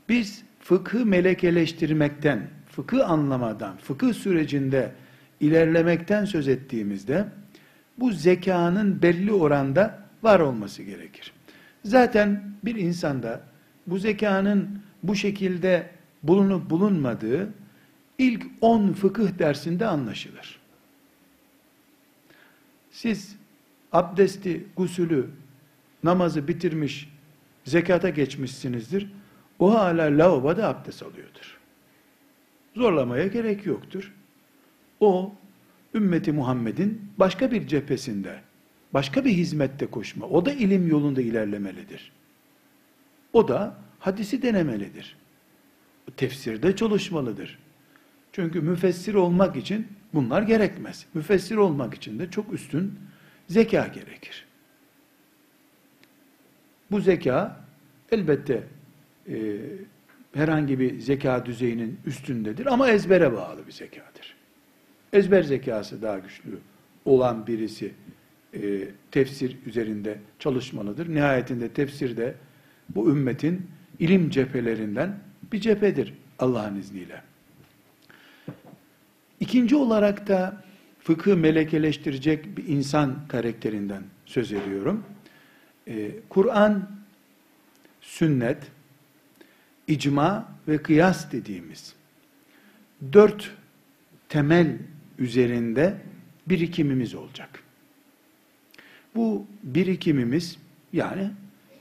Biz 0.09 0.43
fıkı 0.61 1.07
melekeleştirmekten, 1.07 2.49
fıkıh 2.71 3.11
anlamadan, 3.11 3.77
fıkıh 3.77 4.15
sürecinde 4.15 4.93
ilerlemekten 5.41 6.25
söz 6.25 6.49
ettiğimizde 6.49 7.27
bu 7.99 8.13
zekanın 8.13 9.03
belli 9.03 9.33
oranda 9.33 10.10
var 10.23 10.41
olması 10.41 10.83
gerekir. 10.83 11.33
Zaten 11.85 12.55
bir 12.65 12.75
insanda 12.75 13.43
bu 13.87 13.99
zekanın 13.99 14.83
bu 15.03 15.17
şekilde 15.17 15.91
bulunup 16.23 16.71
bulunmadığı 16.71 17.49
ilk 18.19 18.47
10 18.61 18.93
fıkıh 18.93 19.39
dersinde 19.39 19.87
anlaşılır. 19.87 20.61
Siz 22.91 23.37
abdesti, 23.93 24.67
gusülü, 24.77 25.27
namazı 26.05 26.49
bitirmiş, 26.49 27.09
zekata 27.65 28.09
geçmişsinizdir. 28.09 29.13
O 29.59 29.75
hala 29.75 30.19
lavaboda 30.19 30.69
abdest 30.69 31.03
alıyordur. 31.03 31.59
Zorlamaya 32.75 33.27
gerek 33.27 33.67
yoktur. 33.67 34.15
O 35.01 35.35
ümmeti 35.95 36.33
Muhammed'in 36.33 37.13
başka 37.19 37.51
bir 37.51 37.67
cephesinde, 37.67 38.41
başka 38.95 39.25
bir 39.25 39.31
hizmette 39.31 39.87
koşma. 39.87 40.27
O 40.27 40.47
da 40.47 40.53
ilim 40.53 40.89
yolunda 40.89 41.21
ilerlemelidir. 41.21 42.13
O 43.33 43.49
da 43.49 43.77
hadisi 43.99 44.43
denemelidir. 44.43 45.17
Tefsirde 46.17 46.77
çalışmalıdır. 46.77 47.59
Çünkü 48.33 48.61
müfessir 48.61 49.15
olmak 49.15 49.57
için 49.57 49.89
bunlar 50.15 50.43
gerekmez. 50.43 51.07
Müfessir 51.15 51.57
olmak 51.57 51.95
için 51.95 52.19
de 52.19 52.31
çok 52.31 52.53
üstün 52.53 52.99
zeka 53.49 53.87
gerekir. 53.87 54.47
Bu 56.91 57.01
zeka 57.01 57.65
elbette 58.13 58.63
e, 59.29 59.57
herhangi 60.35 60.79
bir 60.79 61.01
zeka 61.01 61.47
düzeyinin 61.47 62.01
üstündedir 62.07 62.67
ama 62.67 62.89
ezbere 62.89 63.33
bağlı 63.33 63.67
bir 63.67 63.73
zekadır. 63.73 64.37
Ezber 65.13 65.43
zekası 65.43 66.03
daha 66.03 66.19
güçlü 66.19 66.59
olan 67.05 67.47
birisi 67.47 67.93
e, 68.55 68.89
tefsir 69.11 69.57
üzerinde 69.67 70.19
çalışmalıdır. 70.39 71.15
Nihayetinde 71.15 71.69
tefsir 71.69 72.17
de 72.17 72.35
bu 72.89 73.11
ümmetin 73.11 73.67
ilim 73.99 74.31
cephelerinden 74.31 75.19
bir 75.53 75.61
cephedir 75.61 76.15
Allah'ın 76.39 76.77
izniyle. 76.77 77.23
İkinci 79.41 79.77
olarak 79.77 80.29
da 80.29 80.63
fıkıh 81.01 81.37
melekeleştirecek 81.37 82.57
bir 82.57 82.69
insan 82.69 83.29
karakterinden 83.29 84.03
söz 84.27 84.53
ediyorum. 84.53 85.05
Ee, 85.89 86.11
Kur'an, 86.29 86.91
sünnet, 88.01 88.59
icma 89.89 90.49
ve 90.69 90.83
kıyas 90.83 91.33
dediğimiz 91.33 91.95
dört 93.13 93.51
temel 94.29 94.79
üzerinde 95.19 95.97
birikimimiz 96.47 97.15
olacak. 97.15 97.63
Bu 99.15 99.47
birikimimiz 99.63 100.59
yani 100.93 101.31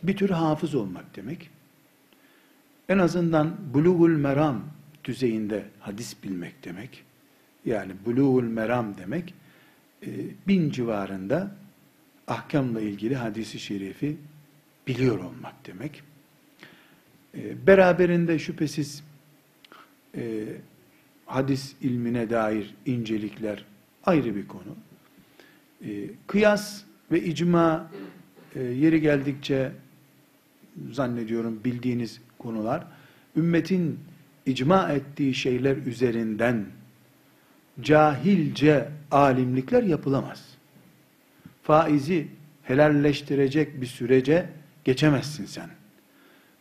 bir 0.03 0.17
tür 0.17 0.29
hafız 0.29 0.75
olmak 0.75 1.15
demek. 1.15 1.49
En 2.89 2.97
azından 2.97 3.55
bulugul 3.73 4.09
meram 4.09 4.63
düzeyinde 5.03 5.65
hadis 5.79 6.23
bilmek 6.23 6.65
demek. 6.65 7.03
Yani 7.65 7.91
bulugul 8.05 8.43
meram 8.43 8.97
demek 8.97 9.33
e, 10.03 10.07
bin 10.47 10.69
civarında 10.69 11.55
ahkamla 12.27 12.81
ilgili 12.81 13.15
hadisi 13.15 13.59
şerifi 13.59 14.17
biliyor 14.87 15.19
olmak 15.19 15.65
demek. 15.65 16.03
E, 17.37 17.67
beraberinde 17.67 18.39
şüphesiz 18.39 19.03
e, 20.15 20.45
hadis 21.25 21.75
ilmine 21.81 22.29
dair 22.29 22.75
incelikler 22.85 23.65
ayrı 24.03 24.35
bir 24.35 24.47
konu. 24.47 24.75
Kıyas 26.27 26.83
ve 27.11 27.23
icma 27.23 27.91
yeri 28.55 29.01
geldikçe 29.01 29.71
zannediyorum 30.91 31.59
bildiğiniz 31.65 32.21
konular. 32.37 32.87
Ümmetin 33.35 33.99
icma 34.45 34.91
ettiği 34.91 35.33
şeyler 35.35 35.77
üzerinden 35.77 36.65
cahilce 37.81 38.89
alimlikler 39.11 39.83
yapılamaz. 39.83 40.45
Faizi 41.63 42.27
helalleştirecek 42.63 43.81
bir 43.81 43.85
sürece 43.85 44.49
geçemezsin 44.83 45.45
sen. 45.45 45.69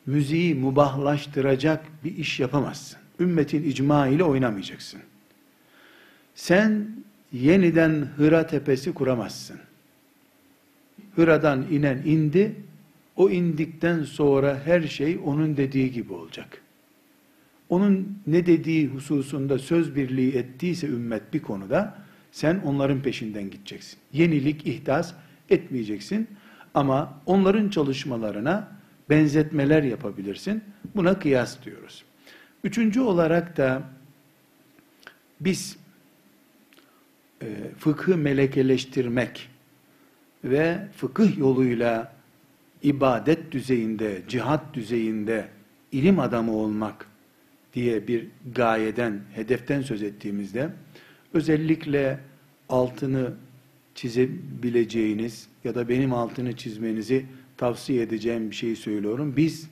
Müziği 0.07 0.55
mubahlaştıracak 0.55 1.85
bir 2.05 2.17
iş 2.17 2.41
yapamazsın. 2.41 2.99
Ümmetin 3.21 3.63
icma 3.63 4.07
ile 4.07 4.25
oynamayacaksın. 4.25 5.01
Sen 6.35 6.89
yeniden 7.33 8.09
Hıra 8.17 8.47
tepesi 8.47 8.95
kuramazsın. 8.95 9.59
Hıra'dan 11.19 11.67
inen 11.71 12.03
indi, 12.05 12.55
o 13.17 13.31
indikten 13.31 14.03
sonra 14.03 14.61
her 14.65 14.83
şey 14.83 15.19
onun 15.25 15.57
dediği 15.57 15.93
gibi 15.93 16.13
olacak. 16.13 16.63
Onun 17.69 18.19
ne 18.27 18.47
dediği 18.47 18.87
hususunda 18.87 19.59
söz 19.59 19.97
birliği 19.97 20.33
ettiyse 20.33 20.87
ümmet 20.87 21.33
bir 21.33 21.43
konuda 21.43 21.99
sen 22.33 22.61
onların 22.65 23.03
peşinden 23.03 23.51
gideceksin. 23.51 23.99
Yenilik, 24.13 24.67
ihdas 24.67 25.15
etmeyeceksin 25.51 26.29
ama 26.75 27.21
onların 27.27 27.69
çalışmalarına 27.69 28.69
benzetmeler 29.11 29.83
yapabilirsin. 29.83 30.63
Buna 30.97 31.19
kıyas 31.19 31.65
diyoruz. 31.65 32.05
Üçüncü 32.65 33.01
olarak 33.01 33.57
da 33.57 33.83
biz 35.41 35.77
e, 37.43 37.47
fıkhı 37.79 38.17
melekeleştirmek 38.17 39.49
ve 40.45 40.89
fıkıh 40.97 41.39
yoluyla 41.39 42.13
ibadet 42.83 43.53
düzeyinde, 43.53 44.23
cihat 44.29 44.75
düzeyinde 44.75 45.49
ilim 45.93 46.21
adamı 46.21 46.53
olmak 46.53 47.07
diye 47.75 48.09
bir 48.09 48.27
gayeden, 48.55 49.21
hedeften 49.35 49.83
söz 49.83 50.03
ettiğimizde 50.03 50.71
özellikle 51.35 52.21
altını 52.69 53.33
çizebileceğiniz 53.95 55.49
ya 55.65 55.75
da 55.75 55.89
benim 55.89 56.13
altını 56.13 56.57
çizmenizi 56.57 57.27
tavsiye 57.57 58.03
edeceğim 58.03 58.51
bir 58.51 58.57
şey 58.57 58.77
söylüyorum. 58.77 59.35
Biz 59.37 59.69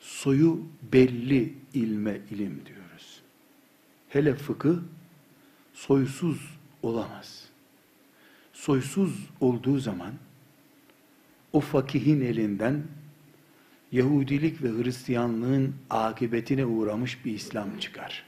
soyu 0.00 0.60
belli 0.92 1.54
ilme 1.74 2.20
ilim 2.30 2.60
diyoruz. 2.66 3.22
Hele 4.08 4.34
fıkıh 4.34 4.76
soysuz 5.72 6.58
olamaz. 6.82 7.41
Soysuz 8.62 9.28
olduğu 9.40 9.78
zaman 9.78 10.12
o 11.52 11.60
fakihin 11.60 12.20
elinden 12.20 12.82
Yahudilik 13.92 14.62
ve 14.62 14.68
Hristiyanlığın 14.68 15.74
akıbetine 15.90 16.66
uğramış 16.66 17.24
bir 17.24 17.32
İslam 17.32 17.78
çıkar. 17.78 18.24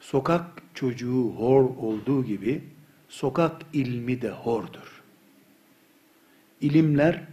Sokak 0.00 0.62
çocuğu 0.74 1.32
hor 1.36 1.64
olduğu 1.64 2.24
gibi 2.24 2.64
sokak 3.08 3.62
ilmi 3.72 4.22
de 4.22 4.30
hordur. 4.30 5.02
İlimler 6.60 7.24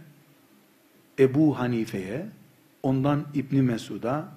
Ebu 1.18 1.58
Hanife'ye, 1.58 2.26
ondan 2.82 3.26
İbni 3.34 3.62
Mesud'a, 3.62 4.28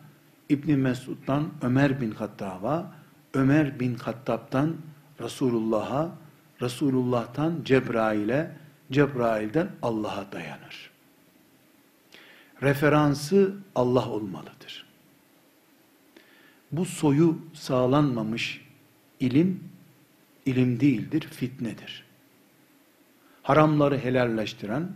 İbni 0.49 0.77
Mesud'dan 0.77 1.49
Ömer 1.61 2.01
bin 2.01 2.11
Hattab'a, 2.11 2.95
Ömer 3.33 3.79
bin 3.79 3.95
Hattab'dan 3.95 4.75
Resulullah'a, 5.21 6.24
Resulullah'tan 6.61 7.63
Cebrail'e, 7.63 8.51
Cebrail'den 8.91 9.69
Allah'a 9.81 10.31
dayanır. 10.31 10.91
Referansı 12.61 13.55
Allah 13.75 14.09
olmalıdır. 14.09 14.85
bu 16.71 16.85
soyu 16.85 17.37
sağlanmamış 17.53 18.61
ilim, 19.19 19.63
ilim 20.45 20.79
değildir, 20.79 21.21
fitnedir. 21.21 22.03
Haramları 23.43 23.97
helalleştiren, 23.97 24.89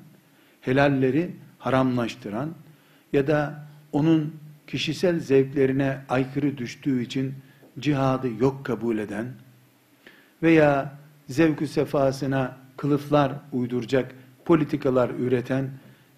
helalleri 0.62 1.32
haramlaştıran 1.60 2.54
ya 3.14 3.28
da 3.28 3.66
onun 3.92 4.36
kişisel 4.68 5.20
zevklerine 5.20 6.02
aykırı 6.10 6.58
düştüğü 6.58 7.04
için 7.04 7.34
cihadı 7.80 8.30
yok 8.40 8.66
kabul 8.66 8.98
eden 8.98 9.34
veya 10.44 10.98
zevkü 11.30 11.68
sefasına 11.68 12.58
kılıflar 12.78 13.32
uyduracak 13.52 14.16
politikalar 14.46 15.10
üreten 15.10 15.70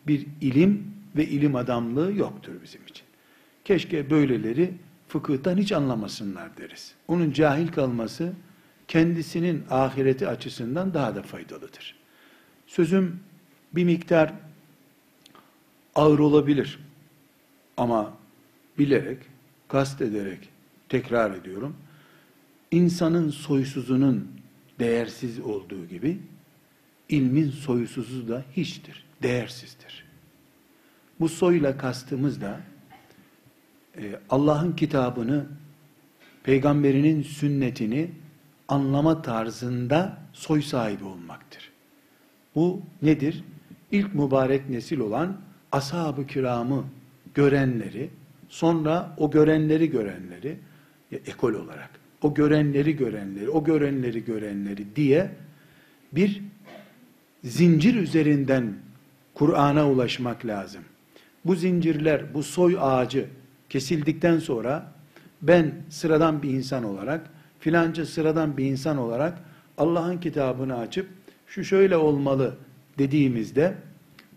bir 0.08 0.28
ilim 0.42 0.94
ve 1.16 1.26
ilim 1.26 1.56
adamlığı 1.56 2.14
yoktur 2.14 2.54
bizim 2.64 2.82
için. 2.86 3.06
Keşke 3.66 4.10
böyleleri 4.10 4.74
fıkıhtan 5.08 5.58
hiç 5.58 5.72
anlamasınlar 5.72 6.58
deriz. 6.58 6.94
Onun 7.08 7.32
cahil 7.32 7.68
kalması 7.68 8.34
kendisinin 8.88 9.64
ahireti 9.70 10.28
açısından 10.28 10.94
daha 10.94 11.16
da 11.16 11.22
faydalıdır. 11.22 11.96
Sözüm 12.68 13.20
bir 13.76 13.84
miktar 13.84 14.34
ağır 15.96 16.20
olabilir. 16.20 16.80
Ama 17.78 18.14
bilerek, 18.78 19.18
kast 19.68 20.02
ederek 20.02 20.50
tekrar 20.90 21.36
ediyorum. 21.36 21.76
İnsanın 22.72 23.30
soysuzunun 23.30 24.41
değersiz 24.82 25.40
olduğu 25.40 25.86
gibi 25.86 26.18
ilmin 27.10 27.50
soysuzu 27.50 28.28
da 28.28 28.44
hiçtir, 28.58 29.04
değersizdir. 29.24 30.06
Bu 31.20 31.30
soyla 31.30 31.78
kastımız 31.78 32.42
da 32.42 32.60
e, 33.98 34.20
Allah'ın 34.30 34.72
kitabını, 34.72 35.46
peygamberinin 36.44 37.22
sünnetini 37.22 38.12
anlama 38.68 39.22
tarzında 39.22 40.18
soy 40.34 40.62
sahibi 40.62 41.04
olmaktır. 41.04 41.72
Bu 42.56 42.82
nedir? 43.02 43.44
İlk 43.92 44.16
mübarek 44.16 44.70
nesil 44.70 45.00
olan 45.00 45.38
ashab-ı 45.72 46.28
kiramı 46.28 46.86
görenleri, 47.34 48.10
sonra 48.50 49.16
o 49.18 49.32
görenleri 49.32 49.90
görenleri, 49.90 50.58
ekol 51.12 51.54
olarak, 51.54 52.01
o 52.22 52.34
görenleri 52.34 52.96
görenleri, 52.96 53.50
o 53.50 53.64
görenleri 53.64 54.26
görenleri 54.26 54.86
diye 54.96 55.30
bir 56.12 56.42
zincir 57.44 57.96
üzerinden 57.96 58.74
Kur'an'a 59.34 59.90
ulaşmak 59.90 60.46
lazım. 60.46 60.82
Bu 61.46 61.56
zincirler, 61.56 62.34
bu 62.34 62.44
soy 62.44 62.78
ağacı 62.80 63.26
kesildikten 63.70 64.40
sonra 64.40 64.94
ben 65.42 65.74
sıradan 65.90 66.44
bir 66.44 66.50
insan 66.50 66.84
olarak, 66.84 67.30
filanca 67.60 68.06
sıradan 68.06 68.58
bir 68.58 68.66
insan 68.66 68.98
olarak 68.98 69.38
Allah'ın 69.78 70.18
kitabını 70.18 70.78
açıp 70.78 71.08
şu 71.48 71.64
şöyle 71.64 71.98
olmalı 71.98 72.58
dediğimizde 72.98 73.74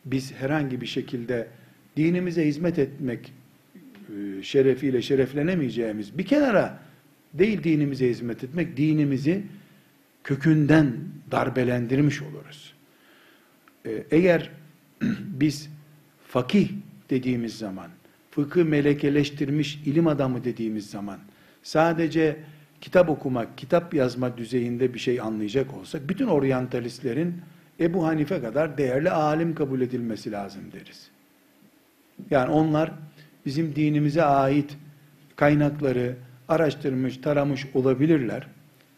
biz 0.05 0.32
herhangi 0.32 0.80
bir 0.80 0.87
şekilde 0.87 1.49
dinimize 1.97 2.47
hizmet 2.47 2.78
etmek 2.78 3.32
e, 4.09 4.43
şerefiyle 4.43 5.03
şereflenemeyeceğimiz 5.03 6.18
bir 6.18 6.26
kenara 6.26 6.78
değil 7.35 7.64
dinimize 7.64 8.09
hizmet 8.09 8.45
etmek, 8.45 8.76
dinimizi 8.76 9.43
kökünden 10.24 10.95
darbelendirmiş 11.30 12.22
oluruz. 12.22 12.74
E, 13.87 14.05
eğer 14.11 14.51
biz 15.18 15.70
fakih 16.28 16.70
dediğimiz 17.11 17.59
zaman, 17.59 17.89
fıkı 18.30 18.64
melekeleştirmiş 18.64 19.76
ilim 19.87 20.07
adamı 20.07 20.45
dediğimiz 20.45 20.91
zaman, 20.91 21.18
sadece 21.62 22.37
kitap 22.80 23.09
okumak, 23.11 23.59
kitap 23.59 23.95
yazma 23.95 24.37
düzeyinde 24.39 24.95
bir 24.95 24.99
şey 24.99 25.20
anlayacak 25.20 25.74
olsak, 25.74 26.09
bütün 26.09 26.26
oryantalistlerin 26.26 27.35
Ebu 27.80 28.07
Hanife 28.07 28.41
kadar 28.41 28.78
değerli 28.78 29.11
alim 29.11 29.55
kabul 29.55 29.80
edilmesi 29.80 30.32
lazım 30.32 30.62
deriz. 30.72 31.11
Yani 32.30 32.51
onlar 32.51 32.93
bizim 33.47 33.76
dinimize 33.76 34.22
ait 34.22 34.76
kaynakları 35.37 36.16
araştırmış, 36.49 37.17
taramış 37.17 37.67
olabilirler 37.75 38.47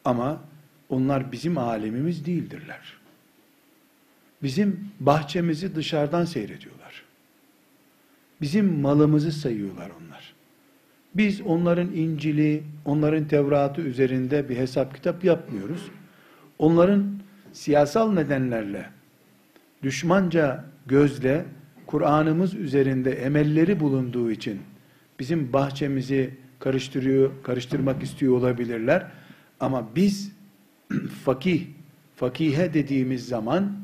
ama 0.05 0.41
onlar 0.89 1.33
bizim 1.33 1.59
alemimiz 1.59 2.27
değildirler. 2.27 2.97
Bizim 4.43 4.91
bahçemizi 5.01 5.75
dışarıdan 5.75 6.25
seyrediyorlar. 6.25 7.03
Bizim 8.41 8.81
malımızı 8.81 9.33
sayıyorlar 9.33 9.91
onlar. 9.91 10.35
Biz 11.15 11.41
onların 11.41 11.93
İncil'i, 11.95 12.63
onların 12.85 13.29
Tevrat'ı 13.29 13.81
üzerinde 13.81 14.49
bir 14.49 14.57
hesap 14.57 14.95
kitap 14.95 15.25
yapmıyoruz. 15.25 15.91
Onların 16.59 17.19
siyasal 17.53 18.13
nedenlerle, 18.13 18.87
düşmanca 19.83 20.65
gözle 20.87 21.45
Kur'an'ımız 21.87 22.55
üzerinde 22.55 23.13
emelleri 23.13 23.81
bulunduğu 23.81 24.31
için 24.31 24.61
bizim 25.19 25.53
bahçemizi 25.53 26.31
karıştırıyor, 26.59 27.31
karıştırmak 27.43 28.03
istiyor 28.03 28.37
olabilirler. 28.37 29.07
Ama 29.61 29.89
biz 29.97 30.33
fakih, 31.25 31.67
fakihe 32.17 32.75
dediğimiz 32.75 33.27
zaman 33.27 33.77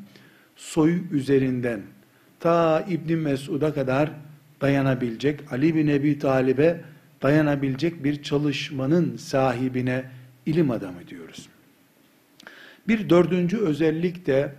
soy 0.57 1.03
üzerinden 1.13 1.81
ta 2.41 2.87
İbn 2.89 3.13
Mesud'a 3.13 3.75
kadar 3.75 4.11
dayanabilecek, 4.61 5.53
Ali 5.53 5.75
bin 5.75 5.89
Ebi 5.89 6.19
Talib'e 6.19 6.81
dayanabilecek 7.23 8.05
bir 8.05 8.23
çalışmanın 8.23 9.17
sahibine 9.17 10.05
ilim 10.47 10.71
adamı 10.71 11.09
diyoruz. 11.09 11.49
Bir 12.89 13.11
dördüncü 13.11 13.59
özellik 13.59 14.27
de 14.27 14.55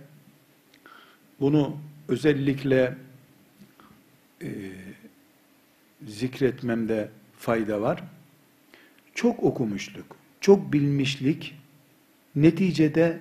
bunu 1.40 1.76
özellikle 2.08 2.96
e, 4.42 4.48
zikretmemde 6.06 7.08
fayda 7.44 7.80
var. 7.80 8.02
Çok 9.14 9.42
okumuşluk, 9.42 10.16
çok 10.40 10.72
bilmişlik 10.72 11.54
neticede 12.36 13.20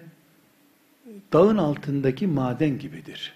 dağın 1.34 1.58
altındaki 1.58 2.28
maden 2.28 2.80
gibidir. 2.80 3.34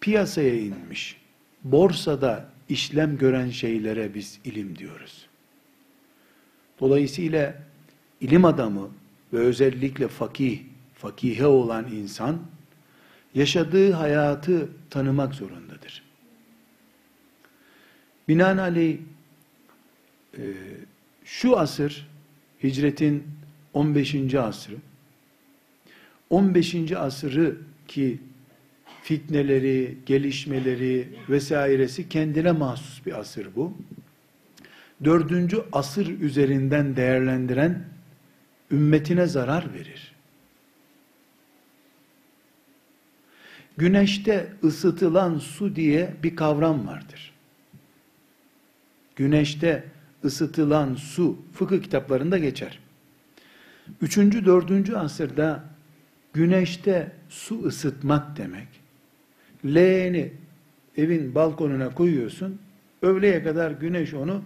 Piyasaya 0.00 0.54
inmiş, 0.54 1.16
borsada 1.64 2.48
işlem 2.68 3.18
gören 3.18 3.50
şeylere 3.50 4.14
biz 4.14 4.38
ilim 4.44 4.78
diyoruz. 4.78 5.26
Dolayısıyla 6.80 7.54
ilim 8.20 8.44
adamı 8.44 8.90
ve 9.32 9.38
özellikle 9.38 10.08
fakih, 10.08 10.60
fakihe 10.94 11.46
olan 11.46 11.92
insan 11.92 12.38
yaşadığı 13.34 13.92
hayatı 13.92 14.68
tanımak 14.90 15.34
zorundadır. 15.34 16.01
Binaenaleyh 18.32 18.98
e, 20.38 20.42
şu 21.24 21.58
asır 21.58 22.08
hicretin 22.62 23.24
15. 23.74 24.34
asrı 24.34 24.74
15. 26.30 26.92
asırı 26.92 27.56
ki 27.88 28.18
fitneleri, 29.02 29.98
gelişmeleri 30.06 31.08
vesairesi 31.28 32.08
kendine 32.08 32.52
mahsus 32.52 33.06
bir 33.06 33.20
asır 33.20 33.48
bu. 33.56 33.76
Dördüncü 35.04 35.62
asır 35.72 36.20
üzerinden 36.20 36.96
değerlendiren 36.96 37.84
ümmetine 38.70 39.26
zarar 39.26 39.74
verir. 39.74 40.12
Güneşte 43.76 44.52
ısıtılan 44.64 45.38
su 45.38 45.76
diye 45.76 46.14
bir 46.22 46.36
kavram 46.36 46.86
vardır. 46.86 47.31
Güneşte 49.16 49.84
ısıtılan 50.24 50.94
su 50.94 51.38
fıkıh 51.52 51.82
kitaplarında 51.82 52.38
geçer. 52.38 52.78
Üçüncü, 54.00 54.44
dördüncü 54.44 54.94
asırda 54.96 55.64
güneşte 56.32 57.12
su 57.28 57.64
ısıtmak 57.64 58.36
demek. 58.36 58.68
Leğeni 59.64 60.32
evin 60.96 61.34
balkonuna 61.34 61.94
koyuyorsun. 61.94 62.58
Öğleye 63.02 63.42
kadar 63.42 63.70
güneş 63.70 64.14
onu 64.14 64.42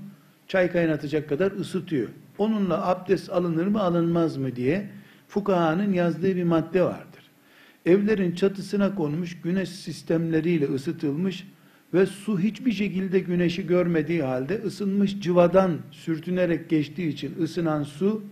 çay 0.48 0.72
kaynatacak 0.72 1.28
kadar 1.28 1.52
ısıtıyor. 1.52 2.08
Onunla 2.38 2.86
abdest 2.86 3.30
alınır 3.30 3.66
mı 3.66 3.80
alınmaz 3.82 4.36
mı 4.36 4.56
diye 4.56 4.88
fukahanın 5.28 5.92
yazdığı 5.92 6.36
bir 6.36 6.44
madde 6.44 6.82
vardır. 6.82 7.30
Evlerin 7.86 8.34
çatısına 8.34 8.94
konmuş 8.94 9.40
güneş 9.40 9.68
sistemleriyle 9.68 10.66
ısıtılmış 10.66 11.46
ve 11.94 12.06
su 12.06 12.40
hiçbir 12.40 12.72
şekilde 12.72 13.20
güneşi 13.20 13.66
görmediği 13.66 14.22
halde 14.22 14.62
ısınmış 14.66 15.20
cıvadan 15.20 15.78
sürtünerek 15.90 16.70
geçtiği 16.70 17.08
için 17.08 17.42
ısınan 17.42 17.82
su 17.82 18.24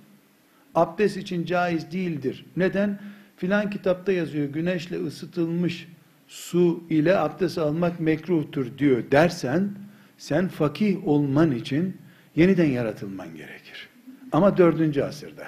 abdest 0.75 1.17
için 1.17 1.45
caiz 1.45 1.93
değildir. 1.93 2.47
Neden? 2.57 3.01
Filan 3.37 3.71
kitapta 3.71 4.13
yazıyor 4.13 4.49
güneşle 4.49 5.05
ısıtılmış 5.05 5.89
su 6.29 6.85
ile 6.91 7.19
abdest 7.19 7.59
almak 7.59 8.01
mekruhtur 8.01 8.79
diyor 8.79 9.03
dersen 9.11 9.71
sen 10.19 10.49
fakih 10.49 11.09
olman 11.09 11.53
için 11.53 11.97
yeniden 12.37 12.71
yaratılman 12.71 13.37
gerekir. 13.37 13.89
Ama 14.33 14.57
dördüncü 14.57 15.03
asırda. 15.03 15.47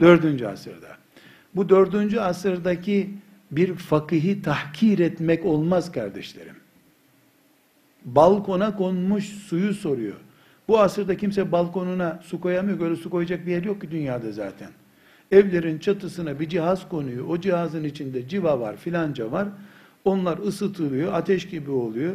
Dördüncü 0.00 0.46
asırda. 0.46 0.88
Bu 1.54 1.68
dördüncü 1.68 2.18
asırdaki 2.18 3.10
bir 3.50 3.74
fakihi 3.74 4.42
tahkir 4.42 4.98
etmek 4.98 5.44
olmaz 5.44 5.92
kardeşlerim. 5.92 6.61
Balkona 8.04 8.76
konmuş 8.76 9.24
suyu 9.24 9.74
soruyor. 9.74 10.16
Bu 10.68 10.80
asırda 10.80 11.16
kimse 11.16 11.52
balkonuna 11.52 12.20
su 12.24 12.40
koyamıyor. 12.40 12.80
Öyle 12.80 12.96
su 12.96 13.10
koyacak 13.10 13.46
bir 13.46 13.52
yer 13.52 13.62
yok 13.62 13.80
ki 13.80 13.90
dünyada 13.90 14.32
zaten. 14.32 14.68
Evlerin 15.32 15.78
çatısına 15.78 16.40
bir 16.40 16.48
cihaz 16.48 16.88
konuyor. 16.88 17.28
O 17.28 17.40
cihazın 17.40 17.84
içinde 17.84 18.28
civa 18.28 18.60
var, 18.60 18.76
filanca 18.76 19.32
var. 19.32 19.48
Onlar 20.04 20.38
ısıtılıyor, 20.38 21.12
ateş 21.12 21.48
gibi 21.48 21.70
oluyor. 21.70 22.12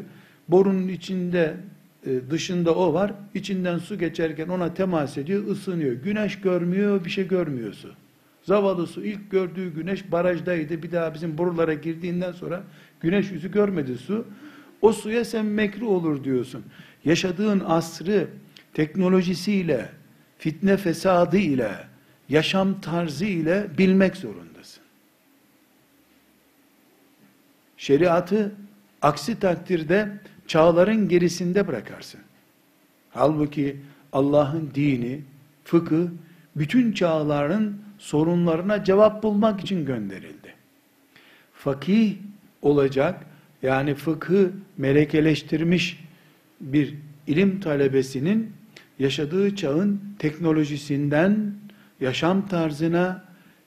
Borunun 0.47 0.88
içinde, 0.88 1.57
e, 2.05 2.29
dışında 2.29 2.75
o 2.75 2.93
var. 2.93 3.13
İçinden 3.33 3.77
su 3.77 3.99
geçerken 3.99 4.47
ona 4.47 4.73
temas 4.73 5.17
ediyor, 5.17 5.47
ısınıyor. 5.47 5.93
Güneş 5.93 6.41
görmüyor, 6.41 7.05
bir 7.05 7.09
şey 7.09 7.27
görmüyor 7.27 7.73
su. 7.73 7.89
Zavallı 8.43 8.88
su 8.88 9.05
ilk 9.05 9.31
gördüğü 9.31 9.73
güneş 9.73 10.11
barajdaydı. 10.11 10.83
Bir 10.83 10.91
daha 10.91 11.13
bizim 11.13 11.38
borulara 11.38 11.73
girdiğinden 11.73 12.31
sonra 12.31 12.63
güneş 13.01 13.31
yüzü 13.31 13.51
görmedi 13.51 13.97
su. 13.97 14.25
O 14.82 14.93
suya 14.93 15.25
sen 15.25 15.45
mekruh 15.45 15.88
olur 15.88 16.23
diyorsun. 16.23 16.65
Yaşadığın 17.05 17.59
asrı 17.59 18.28
teknolojisiyle, 18.73 19.89
fitne 20.38 20.78
fesadı 20.78 21.38
ile, 21.38 21.71
yaşam 22.30 22.82
tarzı 22.82 23.25
ile 23.25 23.67
bilmek 23.78 24.17
zorundasın. 24.17 24.84
Şeriatı 27.78 28.51
aksi 29.01 29.39
takdirde 29.39 30.09
çağların 30.47 31.09
gerisinde 31.09 31.67
bırakarsın. 31.67 32.21
Halbuki 33.11 33.78
Allah'ın 34.13 34.71
dini, 34.75 35.21
fıkı, 35.63 36.11
bütün 36.55 36.91
çağların 36.91 37.78
sorunlarına 37.97 38.84
cevap 38.84 39.23
bulmak 39.23 39.61
için 39.61 39.86
gönderildi. 39.86 40.53
Fakih 41.53 42.15
olacak, 42.61 43.25
yani 43.63 43.95
fıkhı 43.95 44.51
melekeleştirmiş 44.77 46.03
bir 46.61 46.93
ilim 47.27 47.59
talebesinin 47.59 48.51
yaşadığı 48.99 49.55
çağın 49.55 50.01
teknolojisinden 50.19 51.53
yaşam 52.01 52.47
tarzına, 52.47 53.25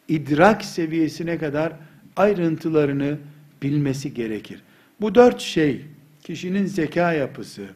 idrak 0.08 0.64
seviyesine 0.64 1.38
kadar 1.38 1.72
ayrıntılarını 2.16 3.18
bilmesi 3.62 4.14
gerekir. 4.14 4.62
Bu 5.00 5.14
dört 5.14 5.40
şey, 5.40 5.84
kişinin 6.22 6.66
zeka 6.66 7.12
yapısı, 7.12 7.66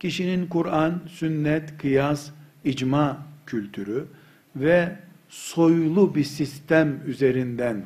kişinin 0.00 0.46
Kur'an, 0.46 1.02
sünnet, 1.08 1.78
kıyas, 1.78 2.30
icma 2.64 3.26
kültürü 3.46 4.06
ve 4.56 4.96
soylu 5.28 6.14
bir 6.14 6.24
sistem 6.24 7.00
üzerinden 7.06 7.82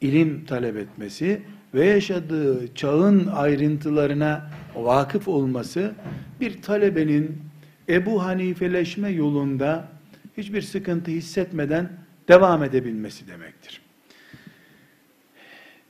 ilim 0.00 0.44
talep 0.44 0.76
etmesi 0.76 1.42
ve 1.74 1.86
yaşadığı 1.86 2.74
çağın 2.74 3.26
ayrıntılarına 3.26 4.50
vakıf 4.74 5.28
olması 5.28 5.94
bir 6.40 6.62
talebenin 6.62 7.42
Ebu 7.88 8.24
Hanifeleşme 8.24 9.08
yolunda 9.08 9.88
hiçbir 10.36 10.62
sıkıntı 10.62 11.10
hissetmeden 11.10 11.92
devam 12.28 12.64
edebilmesi 12.64 13.28
demektir. 13.28 13.80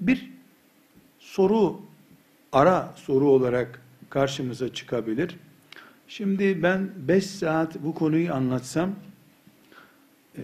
Bir 0.01 0.31
soru 1.18 1.81
ara 2.53 2.95
soru 2.97 3.29
olarak 3.29 3.83
karşımıza 4.11 4.72
çıkabilir. 4.72 5.37
Şimdi 6.09 6.62
ben 6.62 6.91
5 6.97 7.26
saat 7.26 7.83
bu 7.83 7.95
konuyu 7.95 8.35
anlatsam 8.35 8.95
e, 10.37 10.43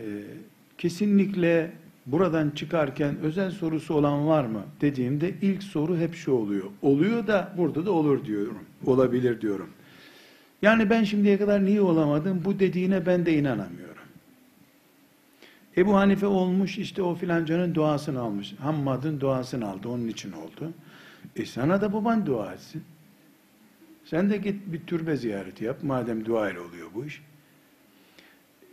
kesinlikle 0.79 1.73
buradan 2.07 2.51
çıkarken 2.51 3.19
özel 3.19 3.51
sorusu 3.51 3.95
olan 3.95 4.27
var 4.27 4.45
mı 4.45 4.63
dediğimde 4.81 5.35
ilk 5.43 5.63
soru 5.63 5.97
hep 5.97 6.15
şu 6.15 6.33
oluyor. 6.33 6.65
Oluyor 6.83 7.27
da 7.27 7.53
burada 7.57 7.87
da 7.87 7.93
olur 7.93 8.25
diyorum. 8.25 8.59
Olabilir 8.87 9.41
diyorum. 9.41 9.69
Yani 10.63 10.91
ben 10.91 11.05
şimdiye 11.05 11.39
kadar 11.39 11.65
niye 11.65 11.81
olamadım 11.81 12.43
bu 12.45 12.59
dediğine 12.59 13.07
ben 13.07 13.27
de 13.27 13.39
inanamıyorum. 13.39 13.95
Ebu 15.77 15.97
Hanife 15.97 16.27
olmuş 16.27 16.79
işte 16.79 17.03
o 17.03 17.15
filancanın 17.15 17.75
duasını 17.75 18.21
almış. 18.21 18.55
Hammad'ın 18.61 19.21
duasını 19.21 19.69
aldı 19.69 19.89
onun 19.89 20.09
için 20.09 20.33
oldu. 20.33 20.73
E 21.37 21.47
sana 21.47 21.81
da 21.81 21.93
baban 21.93 22.27
dua 22.27 22.53
etsin. 22.53 22.85
Sen 24.05 24.31
de 24.31 24.37
git 24.37 24.67
bir 24.67 24.87
türbe 24.87 25.17
ziyareti 25.17 25.65
yap 25.65 25.83
madem 25.83 26.25
dua 26.25 26.51
ile 26.51 26.61
oluyor 26.61 26.89
bu 26.95 27.05
iş. 27.05 27.23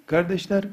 Kardeşler 0.06 0.64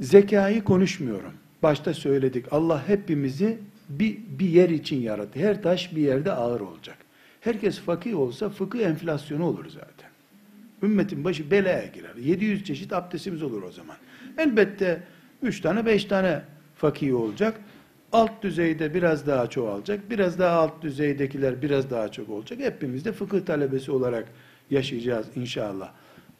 Zekayı 0.00 0.64
konuşmuyorum. 0.64 1.32
Başta 1.62 1.94
söyledik. 1.94 2.52
Allah 2.52 2.88
hepimizi 2.88 3.58
bir, 3.88 4.18
bir 4.38 4.48
yer 4.48 4.68
için 4.68 5.00
yarattı. 5.00 5.40
Her 5.40 5.62
taş 5.62 5.96
bir 5.96 6.02
yerde 6.02 6.32
ağır 6.32 6.60
olacak. 6.60 6.96
Herkes 7.40 7.78
fakih 7.80 8.18
olsa 8.18 8.48
fıkıh 8.48 8.80
enflasyonu 8.80 9.44
olur 9.44 9.64
zaten. 9.68 10.10
Ümmetin 10.82 11.24
başı 11.24 11.50
belaya 11.50 11.86
girer. 11.86 12.16
700 12.16 12.64
çeşit 12.64 12.92
abdestimiz 12.92 13.42
olur 13.42 13.62
o 13.62 13.72
zaman. 13.72 13.96
Elbette 14.38 15.02
3 15.42 15.60
tane 15.60 15.86
5 15.86 16.04
tane 16.04 16.42
fakih 16.76 17.14
olacak. 17.14 17.60
Alt 18.12 18.42
düzeyde 18.42 18.94
biraz 18.94 19.26
daha 19.26 19.46
çoğalacak. 19.46 20.10
Biraz 20.10 20.38
daha 20.38 20.58
alt 20.58 20.82
düzeydekiler 20.82 21.62
biraz 21.62 21.90
daha 21.90 22.12
çok 22.12 22.28
olacak. 22.28 22.58
Hepimiz 22.60 23.04
de 23.04 23.12
fıkıh 23.12 23.40
talebesi 23.40 23.90
olarak 23.90 24.28
yaşayacağız 24.70 25.26
inşallah. 25.36 25.92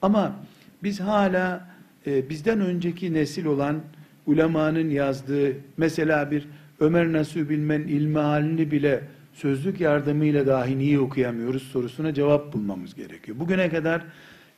Ama 0.02 0.36
biz 0.82 1.00
hala 1.00 1.75
e, 2.06 2.28
bizden 2.28 2.60
önceki 2.60 3.14
nesil 3.14 3.44
olan 3.44 3.80
ulemanın 4.26 4.90
yazdığı 4.90 5.52
mesela 5.76 6.30
bir 6.30 6.48
Ömer 6.80 7.12
Nasuh 7.12 7.48
Bilmen 7.48 7.80
ilmi 7.80 8.18
halini 8.18 8.70
bile 8.70 9.04
sözlük 9.34 9.80
yardımıyla 9.80 10.46
dahi 10.46 10.78
niye 10.78 11.00
okuyamıyoruz 11.00 11.62
sorusuna 11.62 12.14
cevap 12.14 12.52
bulmamız 12.52 12.94
gerekiyor. 12.94 13.38
Bugüne 13.40 13.68
kadar 13.70 14.02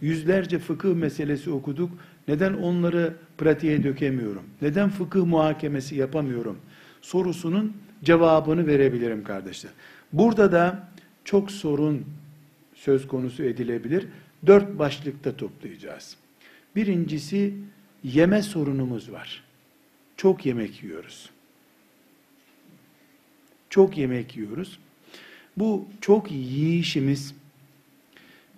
yüzlerce 0.00 0.58
fıkıh 0.58 0.94
meselesi 0.94 1.50
okuduk. 1.50 1.90
Neden 2.28 2.54
onları 2.54 3.14
pratiğe 3.38 3.82
dökemiyorum? 3.82 4.42
Neden 4.62 4.90
fıkıh 4.90 5.24
muhakemesi 5.24 5.96
yapamıyorum? 5.96 6.58
Sorusunun 7.02 7.76
cevabını 8.04 8.66
verebilirim 8.66 9.24
kardeşler. 9.24 9.72
Burada 10.12 10.52
da 10.52 10.88
çok 11.24 11.50
sorun 11.50 12.04
söz 12.74 13.08
konusu 13.08 13.42
edilebilir. 13.42 14.06
Dört 14.46 14.78
başlıkta 14.78 15.36
toplayacağız. 15.36 16.16
Birincisi 16.78 17.54
yeme 18.04 18.42
sorunumuz 18.42 19.12
var. 19.12 19.44
Çok 20.16 20.46
yemek 20.46 20.82
yiyoruz. 20.82 21.30
Çok 23.70 23.98
yemek 23.98 24.36
yiyoruz. 24.36 24.78
Bu 25.56 25.88
çok 26.00 26.30
yiyişimiz 26.32 27.34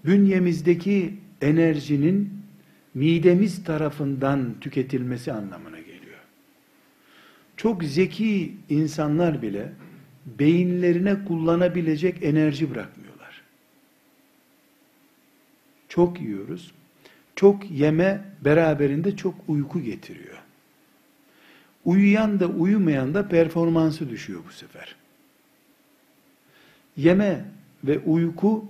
bünyemizdeki 0.04 1.14
enerjinin 1.40 2.32
midemiz 2.94 3.64
tarafından 3.64 4.54
tüketilmesi 4.60 5.32
anlamına 5.32 5.78
geliyor. 5.78 6.20
Çok 7.56 7.84
zeki 7.84 8.54
insanlar 8.68 9.42
bile 9.42 9.72
beyinlerine 10.26 11.24
kullanabilecek 11.24 12.22
enerji 12.22 12.70
bırakmıyorlar. 12.70 13.42
Çok 15.88 16.20
yiyoruz 16.20 16.72
çok 17.40 17.70
yeme 17.70 18.24
beraberinde 18.44 19.16
çok 19.16 19.34
uyku 19.48 19.82
getiriyor. 19.82 20.38
Uyuyan 21.84 22.40
da 22.40 22.46
uyumayan 22.46 23.14
da 23.14 23.28
performansı 23.28 24.10
düşüyor 24.10 24.40
bu 24.48 24.52
sefer. 24.52 24.96
Yeme 26.96 27.44
ve 27.84 27.98
uyku 27.98 28.64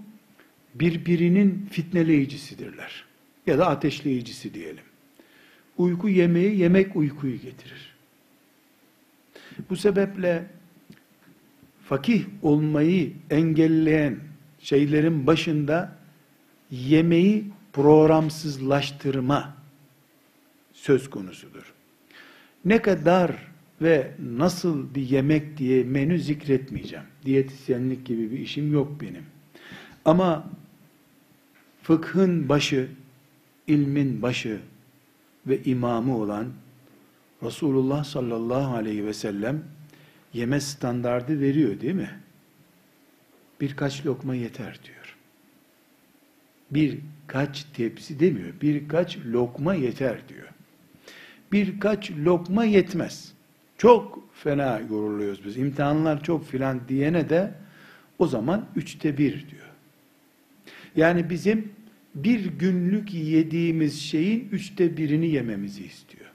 birbirinin 0.75 1.67
fitneleyicisidirler. 1.71 3.05
Ya 3.47 3.59
da 3.59 3.67
ateşleyicisi 3.67 4.55
diyelim. 4.55 4.85
Uyku 5.79 6.09
yemeği, 6.09 6.59
yemek 6.59 6.97
uykuyu 6.97 7.37
getirir. 7.37 7.95
Bu 9.71 9.77
sebeple 9.77 10.47
fakih 11.85 12.25
olmayı 12.43 13.13
engelleyen 13.31 14.17
şeylerin 14.61 15.27
başında 15.27 15.97
yemeği 16.71 17.45
programsızlaştırma 17.73 19.57
söz 20.73 21.11
konusudur. 21.11 21.75
Ne 22.65 22.83
kadar 22.83 23.51
ve 23.83 24.13
nasıl 24.19 24.95
bir 24.95 25.03
yemek 25.03 25.59
diye 25.59 25.85
menü 25.85 26.19
zikretmeyeceğim. 26.19 27.05
Diyetisyenlik 27.25 28.07
gibi 28.07 28.31
bir 28.31 28.39
işim 28.39 28.73
yok 28.73 29.01
benim. 29.01 29.25
Ama 30.05 30.51
fıkhın 31.83 32.49
başı, 32.49 32.89
ilmin 33.67 34.23
başı 34.23 34.61
ve 35.47 35.63
imamı 35.63 36.17
olan 36.19 36.47
Resulullah 37.43 38.05
sallallahu 38.05 38.75
aleyhi 38.75 39.07
ve 39.07 39.15
sellem 39.15 39.65
yeme 40.33 40.61
standardı 40.61 41.41
veriyor 41.41 41.81
değil 41.81 41.95
mi? 41.95 42.11
Birkaç 43.61 44.07
lokma 44.07 44.35
yeter 44.35 44.79
diyor. 44.85 45.00
Birkaç 46.71 47.65
tepsi 47.65 48.21
demiyor. 48.21 48.53
Birkaç 48.63 49.19
lokma 49.19 49.75
yeter 49.75 50.29
diyor. 50.29 50.49
Birkaç 51.53 52.11
lokma 52.11 52.65
yetmez. 52.65 53.33
Çok 53.79 54.35
fena 54.35 54.81
yoruluyoruz 54.91 55.45
biz. 55.45 55.57
İmtihanlar 55.57 56.23
çok 56.23 56.47
filan 56.47 56.81
diyene 56.89 57.29
de 57.29 57.55
o 58.19 58.27
zaman 58.27 58.67
üçte 58.77 59.19
bir 59.19 59.33
diyor. 59.33 59.71
Yani 60.97 61.31
bizim 61.31 61.73
bir 62.15 62.47
günlük 62.47 63.15
yediğimiz 63.15 64.01
şeyin 64.01 64.49
üçte 64.53 64.97
birini 64.97 65.29
yememizi 65.29 65.85
istiyor. 65.85 66.31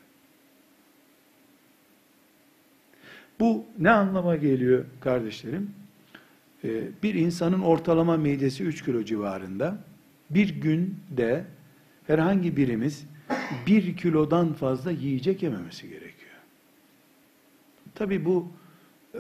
Bu 3.40 3.66
ne 3.80 3.92
anlama 3.92 4.36
geliyor 4.36 4.86
kardeşlerim? 5.00 5.72
Ee, 6.64 6.82
bir 7.04 7.14
insanın 7.14 7.62
ortalama 7.62 8.18
midesi 8.18 8.64
3 8.64 8.86
kilo 8.86 9.04
civarında. 9.04 9.78
Bir 10.30 10.50
günde 10.50 11.46
herhangi 12.08 12.58
birimiz 12.58 13.06
bir 13.68 13.98
kilodan 13.98 14.54
fazla 14.54 14.92
yiyecek 14.92 15.44
yememesi 15.44 15.90
gerekiyor. 15.90 16.32
Tabi 17.96 18.26
bu 18.26 18.52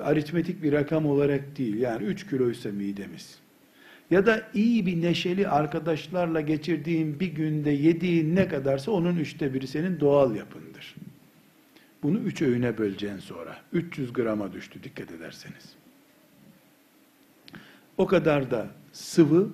aritmetik 0.01 0.64
bir 0.64 0.74
rakam 0.74 1.06
olarak 1.06 1.58
değil. 1.58 1.76
Yani 1.76 2.03
3 2.03 2.30
kiloysa 2.30 2.70
midemiz. 2.70 3.39
Ya 4.12 4.26
da 4.26 4.47
iyi 4.53 4.86
bir 4.86 5.01
neşeli 5.01 5.47
arkadaşlarla 5.47 6.41
geçirdiğin 6.41 7.20
bir 7.20 7.28
günde 7.28 7.72
yediğin 7.72 8.36
ne 8.36 8.47
kadarsa 8.47 8.91
onun 8.91 9.16
üçte 9.16 9.53
biri 9.53 9.68
senin 9.68 9.99
doğal 9.99 10.36
yapındır. 10.36 10.95
Bunu 12.03 12.18
üç 12.18 12.41
öğüne 12.41 12.78
böleceğin 12.78 13.18
sonra. 13.18 13.58
300 13.74 14.14
grama 14.14 14.53
düştü 14.53 14.84
dikkat 14.84 15.12
ederseniz. 15.12 15.76
O 17.97 18.08
kadar 18.08 18.51
da 18.51 18.68
sıvı 18.91 19.49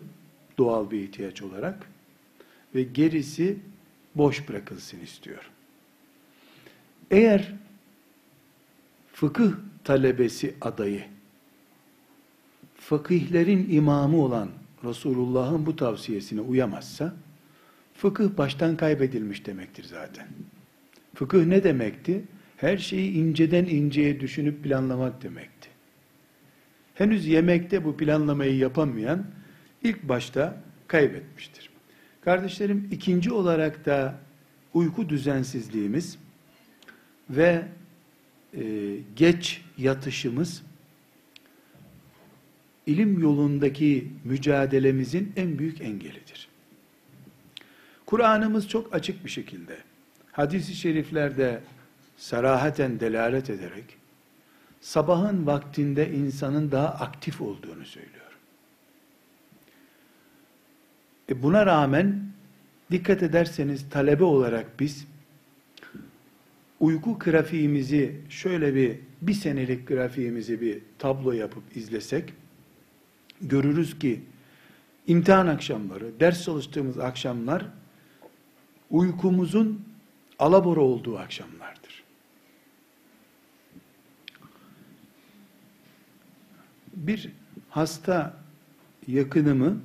doğal 0.62 0.92
bir 0.92 1.00
ihtiyaç 1.00 1.42
olarak 1.42 1.88
ve 2.76 2.84
gerisi 2.84 3.58
boş 4.16 4.50
bırakılsın 4.50 5.00
istiyor. 5.00 5.50
Eğer 7.12 7.54
fıkıh 9.14 9.52
talebesi 9.84 10.56
adayı 10.62 11.04
fakihlerin 12.76 13.70
imamı 13.70 14.18
olan 14.18 14.50
Resulullah'ın 14.84 15.66
bu 15.66 15.76
tavsiyesine 15.76 16.42
uyamazsa 16.42 17.14
fıkıh 17.94 18.38
baştan 18.38 18.78
kaybedilmiş 18.78 19.46
demektir 19.46 19.84
zaten. 19.84 20.28
Fıkıh 21.16 21.46
ne 21.46 21.64
demekti? 21.64 22.24
Her 22.58 22.78
şeyi 22.78 23.14
inceden 23.14 23.66
inceye 23.66 24.20
düşünüp 24.20 24.64
planlamak 24.64 25.24
demekti. 25.24 25.70
Henüz 26.96 27.28
yemekte 27.28 27.86
bu 27.86 27.98
planlamayı 27.98 28.58
yapamayan 28.58 29.26
ilk 29.84 30.04
başta 30.04 30.58
kaybetmiştir. 30.88 31.70
Kardeşlerim 32.22 32.88
ikinci 32.92 33.32
olarak 33.32 33.86
da 33.86 34.20
uyku 34.74 35.10
düzensizliğimiz 35.10 36.18
ve 37.30 37.66
e, 38.54 38.62
geç 39.16 39.62
yatışımız 39.78 40.64
ilim 42.86 43.20
yolundaki 43.20 44.08
mücadelemizin 44.24 45.34
en 45.36 45.60
büyük 45.60 45.82
engelidir. 45.82 46.48
Kur'an'ımız 48.06 48.68
çok 48.68 48.96
açık 48.96 49.26
bir 49.26 49.30
şekilde 49.30 49.78
hadisi 50.32 50.76
şeriflerde 50.76 51.62
sarahaten 52.18 53.00
delalet 53.00 53.50
ederek 53.50 53.86
sabahın 54.82 55.48
vaktinde 55.48 56.12
insanın 56.12 56.72
daha 56.72 56.88
aktif 56.88 57.42
olduğunu 57.42 57.86
söylüyor. 57.86 58.21
E 61.32 61.44
buna 61.44 61.66
rağmen 61.66 62.24
dikkat 62.92 63.24
ederseniz 63.24 63.90
talebe 63.90 64.24
olarak 64.24 64.80
biz 64.80 65.08
uyku 66.80 67.20
grafiğimizi 67.20 68.22
şöyle 68.30 68.76
bir 68.76 69.00
bir 69.22 69.34
senelik 69.34 69.88
grafiğimizi 69.88 70.62
bir 70.62 70.80
tablo 71.00 71.32
yapıp 71.32 71.78
izlesek 71.78 72.34
görürüz 73.42 74.00
ki 74.00 74.22
imtihan 75.08 75.48
akşamları, 75.48 76.20
ders 76.20 76.44
çalıştığımız 76.44 77.00
akşamlar 77.00 77.66
uykumuzun 78.90 79.86
alabora 80.40 80.82
olduğu 80.82 81.18
akşamlardır. 81.18 82.04
Bir 86.96 87.30
hasta 87.70 88.38
yakınımı 89.08 89.82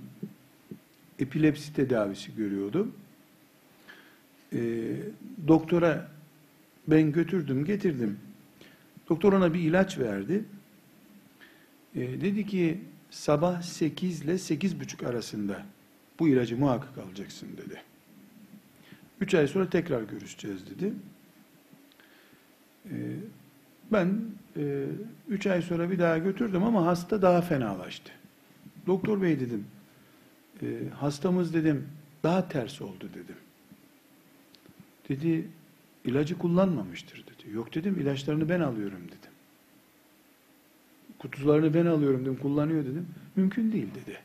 epilepsi 1.18 1.72
tedavisi 1.72 2.36
görüyordu. 2.36 2.88
E, 4.52 4.58
doktora 5.48 6.08
ben 6.88 7.12
götürdüm, 7.12 7.64
getirdim. 7.64 8.18
Doktor 9.08 9.32
ona 9.32 9.54
bir 9.54 9.60
ilaç 9.60 9.98
verdi. 9.98 10.44
E, 11.94 12.00
dedi 12.00 12.46
ki 12.46 12.80
sabah 13.10 13.62
8 13.62 14.22
ile 14.22 14.38
8 14.38 14.80
buçuk 14.80 15.02
arasında 15.02 15.66
bu 16.18 16.28
ilacı 16.28 16.58
muhakkak 16.58 16.98
alacaksın 16.98 17.48
dedi. 17.56 17.82
3 19.20 19.34
ay 19.34 19.46
sonra 19.46 19.70
tekrar 19.70 20.02
görüşeceğiz 20.02 20.70
dedi. 20.70 20.92
E, 22.90 22.94
ben 23.92 24.20
3 25.28 25.46
e, 25.46 25.52
ay 25.52 25.62
sonra 25.62 25.90
bir 25.90 25.98
daha 25.98 26.18
götürdüm 26.18 26.62
ama 26.62 26.86
hasta 26.86 27.22
daha 27.22 27.42
fenalaştı. 27.42 28.12
Doktor 28.86 29.22
bey 29.22 29.40
dedim, 29.40 29.64
e, 30.62 30.88
hastamız 30.88 31.54
dedim 31.54 31.88
daha 32.22 32.48
ters 32.48 32.82
oldu 32.82 33.08
dedim. 33.14 33.36
Dedi 35.08 35.48
ilacı 36.04 36.38
kullanmamıştır 36.38 37.24
dedi. 37.26 37.54
Yok 37.54 37.74
dedim 37.74 38.00
ilaçlarını 38.00 38.48
ben 38.48 38.60
alıyorum 38.60 39.00
dedim. 39.08 39.30
Kutularını 41.18 41.74
ben 41.74 41.86
alıyorum 41.86 42.20
dedim 42.20 42.36
kullanıyor 42.36 42.84
dedim. 42.84 43.06
Mümkün 43.36 43.72
değil 43.72 43.88
dedi. 43.94 44.18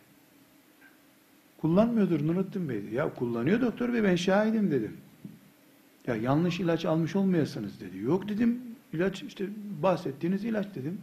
Kullanmıyordur 1.61 2.27
Nurattin 2.27 2.69
Bey. 2.69 2.81
Ya 2.93 3.13
kullanıyor 3.13 3.61
doktor 3.61 3.93
bey 3.93 4.03
ben 4.03 4.15
şahidim 4.15 4.71
dedim. 4.71 4.97
Ya 6.07 6.15
yanlış 6.15 6.59
ilaç 6.59 6.85
almış 6.85 7.15
olmayasınız 7.15 7.81
dedi. 7.81 7.97
Yok 7.97 8.29
dedim 8.29 8.61
ilaç 8.93 9.23
işte 9.23 9.45
bahsettiğiniz 9.83 10.45
ilaç 10.45 10.75
dedim. 10.75 11.01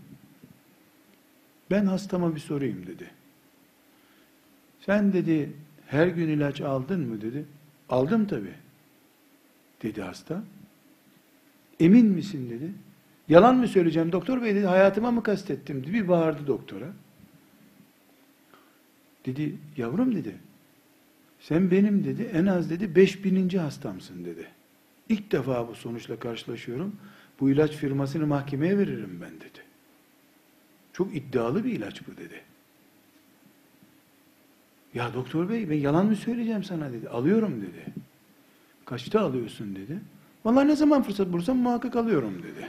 Ben 1.71 1.87
hastama 1.87 2.35
bir 2.35 2.41
sorayım 2.41 2.87
dedi. 2.87 3.11
Sen 4.81 5.13
dedi 5.13 5.53
her 5.87 6.07
gün 6.07 6.29
ilaç 6.29 6.61
aldın 6.61 7.01
mı 7.01 7.21
dedi. 7.21 7.45
Aldım 7.89 8.27
tabi. 8.27 8.51
Dedi 9.83 10.03
hasta. 10.03 10.45
Emin 11.81 12.07
misin 12.07 12.51
dedi. 12.51 12.73
Yalan 13.29 13.57
mı 13.57 13.69
söyleyeceğim 13.69 14.13
doktor 14.13 14.43
bey 14.43 14.55
dedi. 14.55 14.67
Hayatıma 14.67 15.11
mı 15.11 15.23
kastettim 15.23 15.83
dedi. 15.83 15.93
Bir 15.93 16.09
bağırdı 16.09 16.47
doktora. 16.47 16.87
Dedi 19.27 19.57
yavrum 19.77 20.15
dedi. 20.15 20.35
Sen 21.41 21.71
benim 21.71 22.05
dedi 22.05 22.31
en 22.33 22.47
az 22.47 22.71
dedi 22.71 22.97
beş 22.97 23.25
bininci 23.25 23.59
hastamsın 23.59 24.25
dedi. 24.25 24.49
İlk 25.09 25.33
defa 25.33 25.69
bu 25.69 25.75
sonuçla 25.75 26.19
karşılaşıyorum. 26.19 26.97
Bu 27.41 27.51
ilaç 27.51 27.73
firmasını 27.73 28.27
mahkemeye 28.27 28.79
veririm 28.79 29.19
ben 29.23 29.37
dedi. 29.37 29.65
Çok 30.93 31.17
iddialı 31.17 31.65
bir 31.65 31.73
ilaç 31.73 32.07
bu 32.07 32.17
dedi. 32.17 32.43
Ya 34.99 35.15
doktor 35.15 35.49
bey 35.49 35.71
ben 35.71 35.77
yalan 35.77 36.07
mı 36.07 36.17
söyleyeceğim 36.17 36.65
sana 36.65 36.93
dedi. 36.93 37.09
Alıyorum 37.09 37.63
dedi. 37.63 37.85
Kaçta 38.85 39.21
alıyorsun 39.21 39.77
dedi. 39.77 39.99
Vallahi 40.45 40.69
ne 40.69 40.77
zaman 40.77 41.03
fırsat 41.03 41.33
bulursam 41.33 41.57
muhakkak 41.57 41.97
alıyorum 41.97 42.43
dedi. 42.43 42.69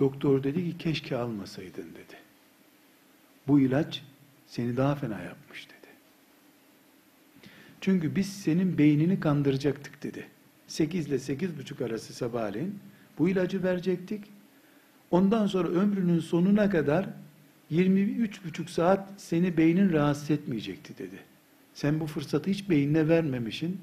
Doktor 0.00 0.42
dedi 0.42 0.70
ki 0.70 0.78
keşke 0.78 1.16
almasaydın 1.16 1.82
dedi. 1.82 2.16
Bu 3.48 3.60
ilaç 3.60 4.02
seni 4.46 4.76
daha 4.76 4.94
fena 4.94 5.22
yapmış 5.22 5.68
dedi. 5.68 5.90
Çünkü 7.80 8.16
biz 8.16 8.32
senin 8.32 8.78
beynini 8.78 9.20
kandıracaktık 9.20 10.02
dedi. 10.02 10.26
8 10.66 11.06
ile 11.06 11.18
8 11.18 11.58
buçuk 11.58 11.80
arası 11.80 12.14
sabahleyin 12.14 12.78
bu 13.18 13.28
ilacı 13.28 13.62
verecektik. 13.62 14.24
Ondan 15.10 15.46
sonra 15.46 15.68
ömrünün 15.68 16.20
sonuna 16.20 16.70
kadar 16.70 17.06
23 17.70 18.44
buçuk 18.44 18.70
saat 18.70 19.08
seni 19.16 19.56
beynin 19.56 19.92
rahatsız 19.92 20.30
etmeyecekti 20.30 20.98
dedi. 20.98 21.16
Sen 21.74 22.00
bu 22.00 22.06
fırsatı 22.06 22.50
hiç 22.50 22.70
beynine 22.70 23.08
vermemişin. 23.08 23.80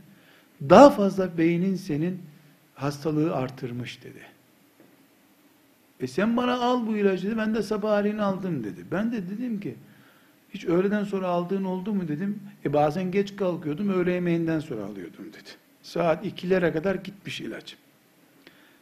Daha 0.70 0.90
fazla 0.90 1.38
beynin 1.38 1.76
senin 1.76 2.22
hastalığı 2.76 3.36
artırmış 3.36 4.04
dedi. 4.04 4.22
E 6.00 6.08
sen 6.08 6.38
bana 6.38 6.60
al 6.60 6.88
bu 6.88 6.98
ilacı 6.98 7.28
dedi. 7.28 7.38
Ben 7.38 7.56
de 7.56 7.64
sabahleyin 7.64 8.18
aldım 8.18 8.64
dedi. 8.64 8.86
Ben 8.92 9.12
de 9.12 9.30
dedim 9.30 9.60
ki 9.60 9.76
hiç 10.54 10.66
öğleden 10.66 11.04
sonra 11.04 11.28
aldığın 11.28 11.64
oldu 11.64 11.94
mu 11.94 12.08
dedim. 12.08 12.40
E 12.66 12.74
bazen 12.74 13.12
geç 13.12 13.36
kalkıyordum. 13.36 13.90
Öğle 13.90 14.12
yemeğinden 14.12 14.60
sonra 14.60 14.84
alıyordum 14.84 15.26
dedi. 15.26 15.50
Saat 15.82 16.26
ikilere 16.26 16.72
kadar 16.74 16.96
gitmiş 16.96 17.42
ilaç. 17.42 17.76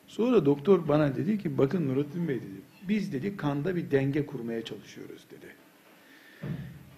Sonra 0.07 0.45
doktor 0.45 0.87
bana 0.87 1.15
dedi 1.15 1.37
ki 1.37 1.57
bakın 1.57 1.87
Nurattin 1.87 2.27
Bey 2.27 2.35
dedi. 2.35 2.74
Biz 2.89 3.13
dedi 3.13 3.37
kanda 3.37 3.75
bir 3.75 3.91
denge 3.91 4.25
kurmaya 4.25 4.65
çalışıyoruz 4.65 5.25
dedi. 5.31 5.45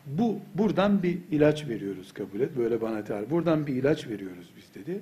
bu 0.05 0.39
buradan 0.55 1.03
bir 1.03 1.17
ilaç 1.31 1.67
veriyoruz 1.67 2.13
kabul 2.13 2.39
et. 2.39 2.57
Böyle 2.57 2.81
bana 2.81 3.03
tarif. 3.03 3.29
Buradan 3.29 3.67
bir 3.67 3.75
ilaç 3.75 4.07
veriyoruz 4.07 4.51
biz 4.57 4.83
dedi. 4.83 5.01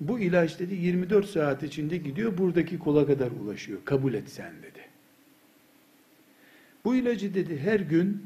Bu 0.00 0.20
ilaç 0.20 0.58
dedi 0.58 0.74
24 0.74 1.26
saat 1.26 1.62
içinde 1.62 1.96
gidiyor 1.96 2.38
buradaki 2.38 2.78
kola 2.78 3.06
kadar 3.06 3.30
ulaşıyor. 3.30 3.78
Kabul 3.84 4.14
et 4.14 4.28
sen 4.28 4.52
dedi. 4.62 4.80
Bu 6.84 6.94
ilacı 6.94 7.34
dedi 7.34 7.58
her 7.58 7.80
gün 7.80 8.22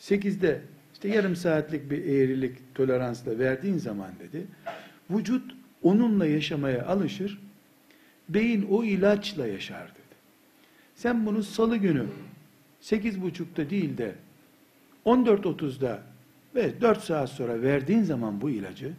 8'de 0.00 0.60
işte 0.94 1.08
yarım 1.08 1.36
saatlik 1.36 1.90
bir 1.90 2.04
eğrilik 2.04 2.74
toleransla 2.74 3.38
verdiğin 3.38 3.78
zaman 3.78 4.10
dedi 4.20 4.46
vücut 5.10 5.54
onunla 5.82 6.26
yaşamaya 6.26 6.86
alışır. 6.86 7.40
Beyin 8.28 8.66
o 8.70 8.84
ilaçla 8.84 9.46
yaşar 9.46 9.88
dedi. 9.88 9.97
Sen 10.98 11.26
bunu 11.26 11.42
salı 11.42 11.76
günü 11.76 12.06
8.30'da 12.82 13.70
değil 13.70 13.98
de 13.98 14.14
14.30'da 15.06 16.02
ve 16.54 16.80
4 16.80 17.04
saat 17.04 17.30
sonra 17.30 17.62
verdiğin 17.62 18.02
zaman 18.02 18.40
bu 18.40 18.50
ilacı 18.50 18.92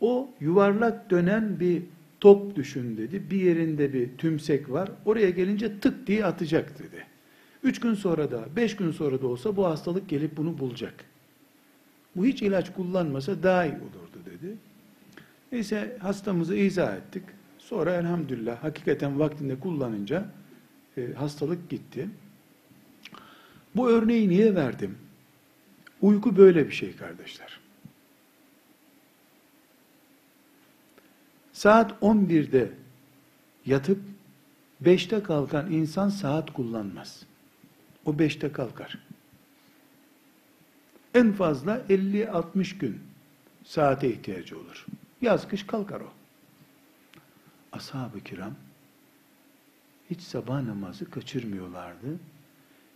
o 0.00 0.30
yuvarlak 0.40 1.10
dönen 1.10 1.60
bir 1.60 1.82
top 2.20 2.56
düşün 2.56 2.96
dedi. 2.96 3.30
Bir 3.30 3.40
yerinde 3.40 3.92
bir 3.92 4.08
tümsek 4.18 4.70
var. 4.70 4.90
Oraya 5.04 5.30
gelince 5.30 5.80
tık 5.80 6.06
diye 6.06 6.24
atacak 6.24 6.78
dedi. 6.78 7.06
Üç 7.62 7.80
gün 7.80 7.94
sonra 7.94 8.30
da, 8.30 8.44
beş 8.56 8.76
gün 8.76 8.90
sonra 8.90 9.22
da 9.22 9.26
olsa 9.26 9.56
bu 9.56 9.66
hastalık 9.66 10.08
gelip 10.08 10.36
bunu 10.36 10.58
bulacak. 10.58 10.94
Bu 12.16 12.26
hiç 12.26 12.42
ilaç 12.42 12.72
kullanmasa 12.72 13.42
daha 13.42 13.64
iyi 13.64 13.74
olurdu 13.74 14.18
dedi. 14.24 14.56
Neyse 15.52 15.96
hastamızı 16.00 16.56
izah 16.56 16.96
ettik. 16.96 17.22
Sonra 17.68 17.94
elhamdülillah 17.94 18.64
hakikaten 18.64 19.18
vaktinde 19.18 19.60
kullanınca 19.60 20.26
e, 20.96 21.12
hastalık 21.12 21.70
gitti. 21.70 22.08
Bu 23.76 23.90
örneği 23.90 24.28
niye 24.28 24.54
verdim? 24.54 24.98
Uyku 26.00 26.36
böyle 26.36 26.66
bir 26.66 26.72
şey 26.72 26.96
kardeşler. 26.96 27.60
Saat 31.52 32.02
11'de 32.02 32.72
yatıp 33.66 33.98
5'te 34.84 35.22
kalkan 35.22 35.72
insan 35.72 36.08
saat 36.08 36.52
kullanmaz. 36.52 37.22
O 38.04 38.10
5'te 38.12 38.52
kalkar. 38.52 38.98
En 41.14 41.32
fazla 41.32 41.78
50-60 41.88 42.78
gün 42.78 43.00
saate 43.64 44.08
ihtiyacı 44.08 44.58
olur. 44.58 44.86
Yaz 45.20 45.48
kış 45.48 45.66
kalkar 45.66 46.00
o. 46.00 46.21
Ashab-ı 47.72 48.20
kiram 48.20 48.54
hiç 50.10 50.20
sabah 50.20 50.62
namazı 50.62 51.10
kaçırmıyorlardı. 51.10 52.18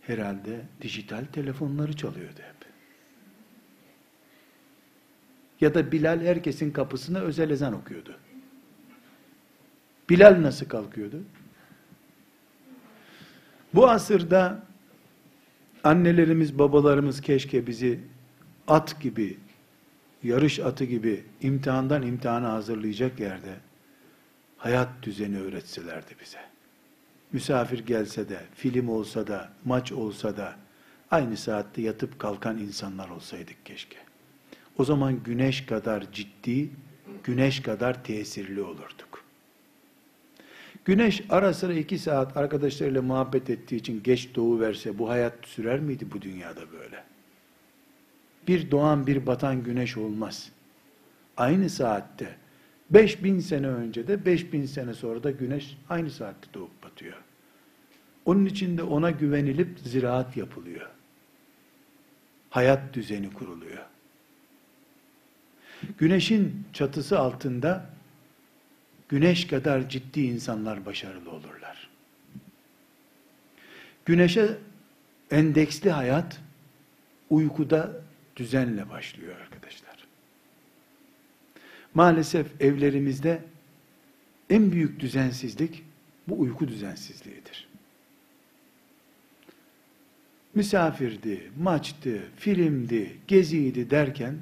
Herhalde 0.01 0.61
dijital 0.81 1.25
telefonları 1.25 1.95
çalıyordu 1.95 2.39
hep. 2.39 2.67
Ya 5.61 5.73
da 5.73 5.91
Bilal 5.91 6.21
herkesin 6.21 6.71
kapısına 6.71 7.19
özel 7.19 7.49
ezan 7.49 7.73
okuyordu. 7.73 8.17
Bilal 10.09 10.41
nasıl 10.41 10.65
kalkıyordu? 10.65 11.23
Bu 13.73 13.89
asırda 13.89 14.63
annelerimiz, 15.83 16.59
babalarımız 16.59 17.21
keşke 17.21 17.67
bizi 17.67 17.99
at 18.67 19.01
gibi, 19.01 19.37
yarış 20.23 20.59
atı 20.59 20.83
gibi 20.83 21.23
imtihandan 21.41 22.03
imtihana 22.03 22.53
hazırlayacak 22.53 23.19
yerde 23.19 23.66
hayat 24.57 24.89
düzeni 25.03 25.39
öğretselerdi 25.39 26.15
bize. 26.21 26.39
Misafir 27.31 27.79
gelse 27.79 28.29
de, 28.29 28.39
film 28.55 28.89
olsa 28.89 29.27
da, 29.27 29.49
maç 29.65 29.91
olsa 29.91 30.37
da 30.37 30.55
aynı 31.11 31.37
saatte 31.37 31.81
yatıp 31.81 32.19
kalkan 32.19 32.57
insanlar 32.57 33.09
olsaydık 33.09 33.65
keşke. 33.65 33.97
O 34.77 34.85
zaman 34.85 35.23
güneş 35.23 35.65
kadar 35.65 36.11
ciddi, 36.11 36.69
güneş 37.23 37.61
kadar 37.61 38.03
tesirli 38.03 38.61
olurduk. 38.61 39.23
Güneş 40.85 41.23
ara 41.29 41.53
sıra 41.53 41.73
iki 41.73 41.99
saat 41.99 42.37
arkadaşlarıyla 42.37 43.01
muhabbet 43.01 43.49
ettiği 43.49 43.75
için 43.75 44.03
geç 44.03 44.35
doğu 44.35 44.59
verse 44.59 44.97
bu 44.97 45.09
hayat 45.09 45.33
sürer 45.45 45.79
miydi 45.79 46.07
bu 46.13 46.21
dünyada 46.21 46.71
böyle? 46.71 47.03
Bir 48.47 48.71
doğan 48.71 49.07
bir 49.07 49.25
batan 49.25 49.63
güneş 49.63 49.97
olmaz. 49.97 50.49
Aynı 51.37 51.69
saatte 51.69 52.35
5000 52.89 53.39
sene 53.39 53.67
önce 53.67 54.07
de 54.07 54.25
5000 54.25 54.65
sene 54.65 54.93
sonra 54.93 55.23
da 55.23 55.31
güneş 55.31 55.77
aynı 55.89 56.11
saatte 56.11 56.47
doğup 56.53 56.83
batıyor. 56.83 57.17
Onun 58.25 58.45
için 58.45 58.77
de 58.77 58.83
ona 58.83 59.11
güvenilip 59.11 59.79
ziraat 59.79 60.37
yapılıyor. 60.37 60.89
Hayat 62.49 62.93
düzeni 62.93 63.33
kuruluyor. 63.33 63.83
Güneşin 65.97 66.65
çatısı 66.73 67.19
altında 67.19 67.89
güneş 69.09 69.47
kadar 69.47 69.89
ciddi 69.89 70.21
insanlar 70.21 70.85
başarılı 70.85 71.31
olurlar. 71.31 71.89
Güneşe 74.05 74.57
endeksli 75.31 75.91
hayat 75.91 76.41
uykuda 77.29 77.91
düzenle 78.35 78.89
başlıyor 78.89 79.35
arkadaşlar. 79.41 79.86
Maalesef 81.97 82.47
evlerimizde 82.61 83.41
en 84.49 84.71
büyük 84.71 84.99
düzensizlik 84.99 85.83
bu 86.27 86.39
uyku 86.39 86.67
düzensizliğidir. 86.67 87.67
Misafirdi, 90.55 91.51
maçtı, 91.59 92.21
filmdi, 92.35 93.17
geziydi 93.27 93.89
derken 93.89 94.35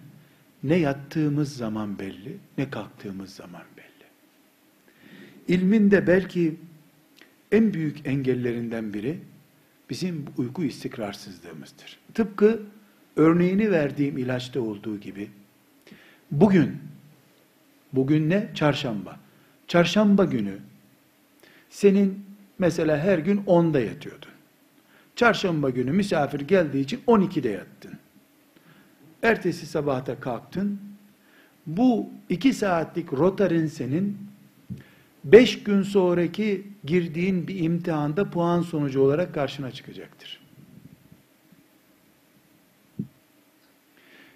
ne 0.64 0.76
yattığımız 0.76 1.58
zaman 1.58 2.00
belli, 2.00 2.38
ne 2.58 2.70
kalktığımız 2.70 3.30
zaman 3.30 3.64
belli. 3.78 4.08
İlmin 5.58 5.92
de 5.92 6.08
belki 6.08 6.56
en 7.52 7.74
büyük 7.74 8.08
engellerinden 8.08 8.94
biri 8.94 9.20
bizim 9.90 10.26
uyku 10.38 10.64
istikrarsızlığımızdır. 10.64 12.00
Tıpkı 12.14 12.62
örneğini 13.16 13.72
verdiğim 13.72 14.18
ilaçta 14.18 14.62
olduğu 14.62 15.00
gibi 15.00 15.30
bugün 16.32 16.78
bugün 17.96 18.30
ne? 18.30 18.50
Çarşamba. 18.54 19.20
Çarşamba 19.68 20.26
günü 20.26 20.58
senin 21.70 22.26
mesela 22.60 22.98
her 22.98 23.20
gün 23.20 23.38
10'da 23.38 23.80
yatıyordun. 23.80 24.30
Çarşamba 25.16 25.70
günü 25.70 25.92
misafir 25.92 26.40
geldiği 26.40 26.82
için 26.82 27.02
12'de 27.08 27.50
yattın. 27.50 27.94
Ertesi 29.24 29.66
sabahta 29.66 30.20
kalktın. 30.20 30.80
Bu 31.66 32.10
iki 32.30 32.54
saatlik 32.54 33.14
rotarın 33.14 33.68
senin 33.68 34.18
beş 35.24 35.64
gün 35.64 35.82
sonraki 35.82 36.68
girdiğin 36.86 37.48
bir 37.48 37.60
imtihanda 37.60 38.30
puan 38.30 38.62
sonucu 38.62 39.02
olarak 39.02 39.34
karşına 39.34 39.72
çıkacaktır. 39.72 40.42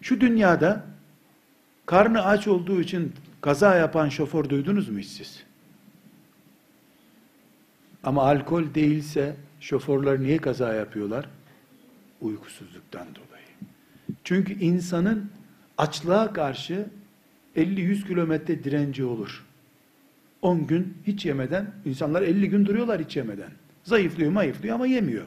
Şu 0.01 0.21
dünyada 0.21 0.85
karnı 1.85 2.25
aç 2.25 2.47
olduğu 2.47 2.81
için 2.81 3.13
kaza 3.41 3.75
yapan 3.75 4.09
şoför 4.09 4.49
duydunuz 4.49 4.89
mu 4.89 4.99
hiç 4.99 5.07
siz? 5.07 5.43
Ama 8.03 8.23
alkol 8.23 8.63
değilse 8.75 9.35
şoförler 9.59 10.19
niye 10.19 10.37
kaza 10.37 10.73
yapıyorlar? 10.73 11.29
Uykusuzluktan 12.21 13.07
dolayı. 13.15 13.45
Çünkü 14.23 14.53
insanın 14.53 15.31
açlığa 15.77 16.33
karşı 16.33 16.85
50-100 17.55 18.07
kilometre 18.07 18.63
direnci 18.63 19.03
olur. 19.05 19.45
10 20.41 20.67
gün 20.67 20.97
hiç 21.07 21.25
yemeden, 21.25 21.71
insanlar 21.85 22.21
50 22.21 22.49
gün 22.49 22.65
duruyorlar 22.65 23.01
hiç 23.01 23.17
yemeden. 23.17 23.51
Zayıflıyor, 23.83 24.31
mayıflıyor 24.31 24.75
ama 24.75 24.87
yemiyor. 24.87 25.25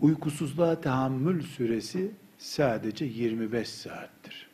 Uykusuzluğa 0.00 0.80
tahammül 0.80 1.42
süresi 1.42 2.10
sadece 2.38 3.04
25 3.04 3.68
saattir. 3.68 4.45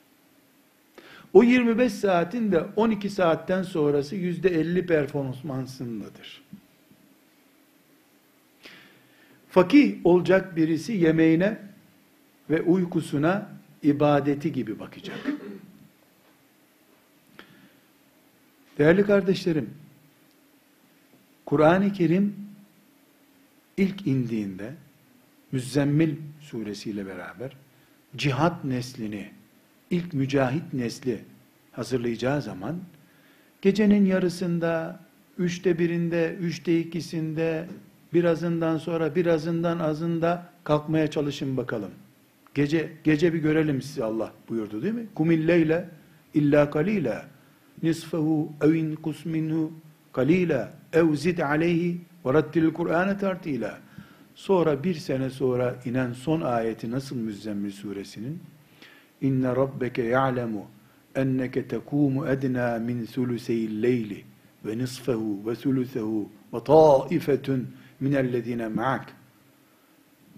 O 1.33 1.43
25 1.43 1.93
saatin 1.93 2.53
de 2.53 2.61
12 2.77 3.11
saatten 3.11 3.63
sonrası 3.63 4.17
%50 4.17 4.87
performansındadır. 4.87 6.43
Fakih 9.49 9.97
olacak 10.05 10.57
birisi 10.57 10.93
yemeğine 10.93 11.59
ve 12.51 12.63
uykusuna 12.63 13.51
ibadeti 13.83 14.53
gibi 14.53 14.79
bakacak. 14.79 15.19
Değerli 18.79 19.07
kardeşlerim, 19.07 19.71
Kur'an-ı 21.47 21.93
Kerim 21.93 22.37
ilk 23.77 24.07
indiğinde 24.07 24.75
Müzzemmil 25.53 26.17
suresiyle 26.41 27.07
beraber 27.07 27.57
cihat 28.17 28.65
neslini, 28.65 29.31
ilk 29.93 30.13
mücahit 30.15 30.73
nesli 30.73 31.19
hazırlayacağı 31.73 32.43
zaman 32.43 32.77
gecenin 33.63 34.05
yarısında, 34.05 35.01
üçte 35.39 35.79
birinde, 35.79 36.37
üçte 36.41 36.81
ikisinde, 36.81 37.69
birazından 38.15 38.79
sonra 38.79 39.15
birazından 39.15 39.79
azında 39.79 40.47
kalkmaya 40.65 41.11
çalışın 41.11 41.57
bakalım 41.57 41.91
Gece 42.55 42.93
gece 43.05 43.35
bir 43.35 43.39
görelim 43.39 43.83
sizi 43.83 44.05
Allah 44.05 44.33
buyurdu 44.49 44.83
değil 44.83 44.95
mi? 44.95 45.07
Kumil 45.15 45.49
leyle 45.49 45.89
illa 46.35 46.71
kalila 46.71 47.25
nisfehu 47.83 48.53
ev 48.63 48.75
inkus 48.75 49.25
minhu 49.25 49.73
kalila 50.13 50.73
ev 50.93 51.15
zid 51.15 51.39
aleyhi 51.39 52.01
ve 52.27 52.35
rattil 52.35 52.73
Kur'an'ı 52.73 53.19
tartila. 53.19 53.79
Sonra 54.35 54.85
bir 54.85 54.95
sene 54.95 55.31
sonra 55.31 55.77
inen 55.85 56.13
son 56.13 56.41
ayeti 56.41 56.91
nasıl 56.91 57.17
Müzzemmil 57.17 57.73
suresinin? 57.73 58.41
İnne 59.23 59.49
rabbeke 59.49 60.03
ya'lemu 60.03 60.67
enneke 61.15 61.69
tekumu 61.69 62.27
edna 62.27 62.79
min 62.79 63.05
suluseyil 63.05 63.83
leyli 63.83 64.25
ve 64.65 64.79
nisfehu 64.79 65.47
ve 65.47 65.57
sulusehu 65.57 66.29
ve 66.55 66.65
taifetun 66.65 67.69
minellezine 68.01 68.69
ma'ak. 68.69 69.13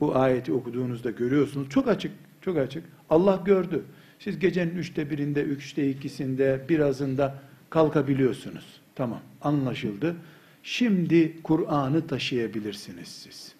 Bu 0.01 0.17
ayeti 0.17 0.53
okuduğunuzda 0.53 1.11
görüyorsunuz. 1.11 1.69
Çok 1.69 1.89
açık, 1.89 2.13
çok 2.41 2.59
açık. 2.59 2.85
Allah 3.11 3.43
gördü. 3.45 3.85
Siz 4.19 4.39
gecenin 4.39 4.77
üçte 4.77 5.11
birinde, 5.11 5.43
üçte 5.43 5.91
ikisinde, 5.91 6.65
birazında 6.69 7.39
kalkabiliyorsunuz. 7.71 8.81
Tamam, 8.95 9.21
anlaşıldı. 9.43 10.17
Şimdi 10.63 11.43
Kur'an'ı 11.43 12.07
taşıyabilirsiniz 12.07 13.09
siz. 13.09 13.55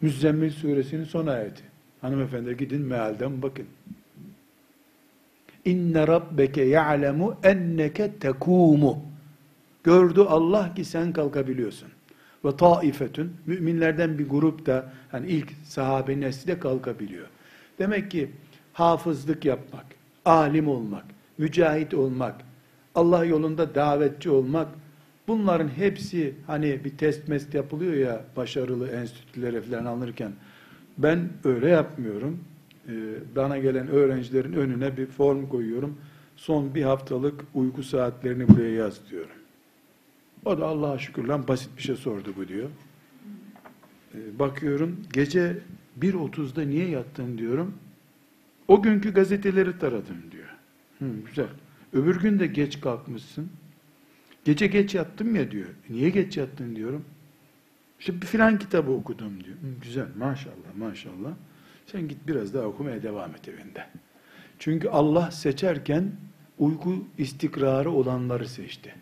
Müzzemmil 0.00 0.50
suresinin 0.50 1.04
son 1.04 1.26
ayeti. 1.26 1.71
Hanımefendi 2.02 2.56
gidin 2.56 2.80
mealden 2.80 3.42
bakın. 3.42 3.66
İnne 5.64 6.06
rabbeke 6.06 6.62
ya'lemu 6.62 7.36
enneke 7.42 8.12
tekumu. 8.20 9.02
Gördü 9.84 10.20
Allah 10.20 10.74
ki 10.74 10.84
sen 10.84 11.12
kalkabiliyorsun. 11.12 11.88
Ve 12.44 12.56
taifetün 12.56 13.32
müminlerden 13.46 14.18
bir 14.18 14.28
grup 14.28 14.66
da 14.66 14.92
hani 15.10 15.28
ilk 15.28 15.52
sahabe 15.64 16.20
nesli 16.20 16.48
de 16.48 16.58
kalkabiliyor. 16.58 17.26
Demek 17.78 18.10
ki 18.10 18.30
hafızlık 18.72 19.44
yapmak, 19.44 19.84
alim 20.24 20.68
olmak, 20.68 21.04
mücahit 21.38 21.94
olmak, 21.94 22.34
Allah 22.94 23.24
yolunda 23.24 23.74
davetçi 23.74 24.30
olmak 24.30 24.68
bunların 25.28 25.68
hepsi 25.68 26.34
hani 26.46 26.84
bir 26.84 26.96
test 26.96 27.28
mest 27.28 27.54
yapılıyor 27.54 27.94
ya 27.94 28.24
başarılı 28.36 28.88
enstitülere 28.88 29.60
falan 29.62 29.84
alınırken 29.84 30.32
ben 30.98 31.28
öyle 31.44 31.68
yapmıyorum. 31.68 32.40
Ee, 32.88 32.92
bana 33.36 33.58
gelen 33.58 33.88
öğrencilerin 33.88 34.52
önüne 34.52 34.96
bir 34.96 35.06
form 35.06 35.48
koyuyorum. 35.48 35.96
Son 36.36 36.74
bir 36.74 36.82
haftalık 36.82 37.44
uyku 37.54 37.82
saatlerini 37.82 38.48
buraya 38.48 38.74
yaz 38.74 39.10
diyorum. 39.10 39.36
O 40.44 40.58
da 40.58 40.66
Allah'a 40.66 40.98
şükür 40.98 41.24
lan 41.24 41.48
basit 41.48 41.70
bir 41.76 41.82
şey 41.82 41.96
sordu 41.96 42.34
bu 42.36 42.48
diyor. 42.48 42.68
Ee, 44.14 44.38
bakıyorum 44.38 44.96
gece 45.12 45.58
1.30'da 46.00 46.62
niye 46.62 46.88
yattın 46.88 47.38
diyorum. 47.38 47.74
O 48.68 48.82
günkü 48.82 49.14
gazeteleri 49.14 49.78
taradım 49.78 50.16
diyor. 50.32 50.48
Hı, 50.98 51.04
güzel. 51.26 51.48
Öbür 51.92 52.20
gün 52.20 52.38
de 52.38 52.46
geç 52.46 52.80
kalkmışsın. 52.80 53.48
Gece 54.44 54.66
geç 54.66 54.94
yattım 54.94 55.36
ya 55.36 55.50
diyor. 55.50 55.68
Niye 55.90 56.10
geç 56.10 56.36
yattın 56.36 56.76
diyorum. 56.76 57.04
İşte 58.02 58.20
bir 58.20 58.26
filan 58.26 58.58
kitabı 58.58 58.90
okudum 58.90 59.44
diyor. 59.44 59.56
Güzel 59.82 60.06
maşallah 60.18 60.76
maşallah. 60.78 61.32
Sen 61.86 62.08
git 62.08 62.18
biraz 62.26 62.54
daha 62.54 62.64
okumaya 62.64 63.02
devam 63.02 63.30
et 63.30 63.48
evinde. 63.48 63.86
Çünkü 64.58 64.88
Allah 64.88 65.30
seçerken 65.30 66.12
uyku 66.58 67.04
istikrarı 67.18 67.90
olanları 67.90 68.48
seçti. 68.48 68.94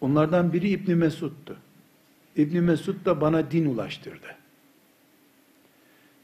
Onlardan 0.00 0.52
biri 0.52 0.68
İbni 0.68 0.94
Mesud'tu. 0.94 1.56
İbni 2.36 2.60
Mesud 2.60 3.06
da 3.06 3.20
bana 3.20 3.50
din 3.50 3.66
ulaştırdı. 3.66 4.36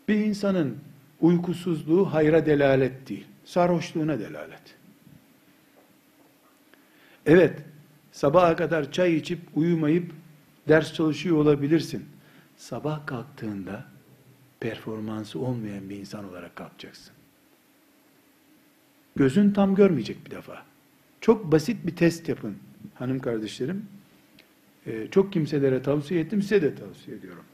Bir 0.08 0.14
insanın 0.14 0.78
uykusuzluğu 1.20 2.12
hayra 2.12 2.46
delalet 2.46 3.08
değil, 3.08 3.26
sarhoşluğuna 3.44 4.18
delalet. 4.18 4.76
Evet, 7.26 7.58
sabaha 8.12 8.56
kadar 8.56 8.92
çay 8.92 9.16
içip 9.16 9.40
uyumayıp 9.54 10.12
ders 10.68 10.94
çalışıyor 10.94 11.36
olabilirsin. 11.36 12.04
Sabah 12.56 13.06
kalktığında 13.06 13.84
performansı 14.60 15.38
olmayan 15.38 15.90
bir 15.90 15.96
insan 15.96 16.28
olarak 16.28 16.56
kalkacaksın. 16.56 17.12
Gözün 19.16 19.50
tam 19.50 19.74
görmeyecek 19.74 20.26
bir 20.26 20.30
defa. 20.30 20.62
Çok 21.20 21.52
basit 21.52 21.86
bir 21.86 21.96
test 21.96 22.28
yapın 22.28 22.56
hanım 22.94 23.18
kardeşlerim. 23.18 23.86
Ee, 24.86 25.06
çok 25.10 25.32
kimselere 25.32 25.82
tavsiye 25.82 26.20
ettim, 26.20 26.42
size 26.42 26.62
de 26.62 26.74
tavsiye 26.74 27.16
ediyorum. 27.16 27.44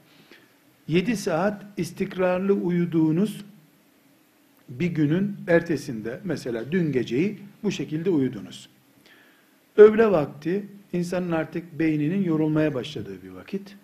7 0.87 1.17
saat 1.17 1.65
istikrarlı 1.77 2.53
uyuduğunuz 2.53 3.45
bir 4.69 4.87
günün 4.87 5.37
ertesinde, 5.47 6.19
mesela 6.23 6.71
dün 6.71 6.91
geceyi 6.91 7.39
bu 7.63 7.71
şekilde 7.71 8.09
uyudunuz. 8.09 8.69
Öğle 9.77 10.11
vakti, 10.11 10.65
insanın 10.95 11.31
artık 11.31 11.79
beyninin 11.79 12.23
yorulmaya 12.23 12.73
başladığı 12.73 13.23
bir 13.23 13.29
vakit. 13.29 13.75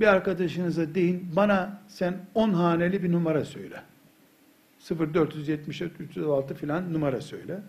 Bir 0.00 0.06
arkadaşınıza 0.06 0.94
deyin, 0.94 1.28
bana 1.36 1.82
sen 1.88 2.14
10 2.34 2.50
haneli 2.50 3.02
bir 3.02 3.12
numara 3.12 3.44
söyle. 3.44 3.82
0470 5.14 5.82
306 5.82 6.54
filan 6.54 6.92
numara 6.92 7.20
söyle. 7.20 7.60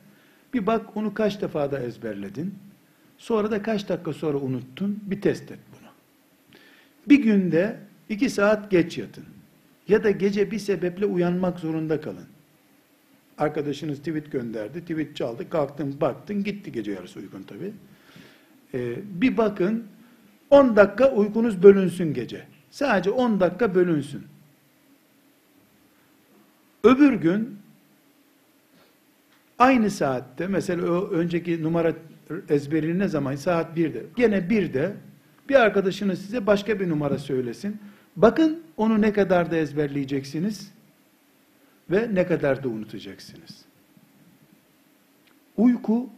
Bir 0.54 0.68
bak 0.68 0.98
onu 0.98 1.14
kaç 1.14 1.42
defa 1.42 1.72
da 1.72 1.80
ezberledin. 1.80 2.56
Sonra 3.18 3.52
da 3.52 3.62
kaç 3.62 3.90
dakika 3.90 4.14
sonra 4.14 4.38
unuttun. 4.38 5.00
Bir 5.06 5.22
test 5.22 5.52
et 5.52 5.60
bunu. 5.72 5.90
Bir 7.10 7.24
günde 7.24 7.80
iki 8.10 8.30
saat 8.30 8.72
geç 8.72 8.98
yatın. 8.98 9.26
Ya 9.88 10.04
da 10.04 10.12
gece 10.12 10.52
bir 10.52 10.60
sebeple 10.60 11.06
uyanmak 11.06 11.60
zorunda 11.60 12.02
kalın. 12.02 12.28
Arkadaşınız 13.38 13.98
tweet 13.98 14.32
gönderdi. 14.32 14.82
Tweet 14.82 15.16
çaldı. 15.16 15.50
Kalktın 15.50 16.02
baktın 16.02 16.44
gitti 16.44 16.72
gece 16.72 16.92
yarısı 16.92 17.20
uykun 17.20 17.44
tabi. 17.44 17.74
Ee, 18.74 18.96
bir 19.22 19.38
bakın 19.38 19.88
10 20.50 20.76
dakika 20.76 21.12
uykunuz 21.12 21.64
bölünsün 21.64 22.14
gece. 22.14 22.48
Sadece 22.72 23.10
10 23.10 23.40
dakika 23.40 23.76
bölünsün. 23.76 24.24
Öbür 26.84 27.14
gün 27.14 27.58
aynı 29.60 29.92
saatte 29.92 30.48
mesela 30.48 30.92
o 30.92 31.10
önceki 31.10 31.64
numara 31.64 31.94
ezberini 32.50 33.00
ne 33.00 33.08
zaman? 33.08 33.36
Saat 33.36 33.78
1'de. 33.78 34.04
Gene 34.16 34.38
1'de 34.38 34.96
bir 35.50 35.56
arkadaşınız 35.56 36.22
size 36.22 36.48
başka 36.48 36.80
bir 36.80 36.90
numara 36.90 37.18
söylesin. 37.18 37.80
Bakın 38.16 38.64
onu 38.78 39.02
ne 39.02 39.14
kadar 39.14 39.52
da 39.52 39.56
ezberleyeceksiniz 39.56 40.72
ve 41.92 42.10
ne 42.14 42.28
kadar 42.28 42.64
da 42.64 42.70
unutacaksınız. 42.70 43.66
Uyku 45.58 46.10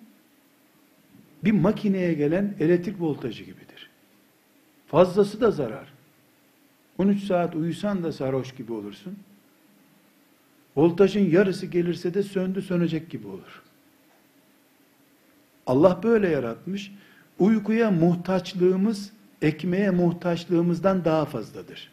bir 1.43 1.51
makineye 1.51 2.13
gelen 2.13 2.55
elektrik 2.59 3.01
voltajı 3.01 3.43
gibidir. 3.43 3.89
Fazlası 4.87 5.41
da 5.41 5.51
zarar. 5.51 5.93
13 6.97 7.23
saat 7.23 7.55
uyusan 7.55 8.03
da 8.03 8.11
sarhoş 8.11 8.55
gibi 8.55 8.73
olursun. 8.73 9.17
Voltajın 10.75 11.29
yarısı 11.29 11.65
gelirse 11.65 12.13
de 12.13 12.23
söndü 12.23 12.61
sönecek 12.61 13.09
gibi 13.09 13.27
olur. 13.27 13.61
Allah 15.65 15.99
böyle 16.03 16.29
yaratmış. 16.29 16.91
Uykuya 17.39 17.91
muhtaçlığımız 17.91 19.11
ekmeğe 19.41 19.89
muhtaçlığımızdan 19.89 21.05
daha 21.05 21.25
fazladır. 21.25 21.91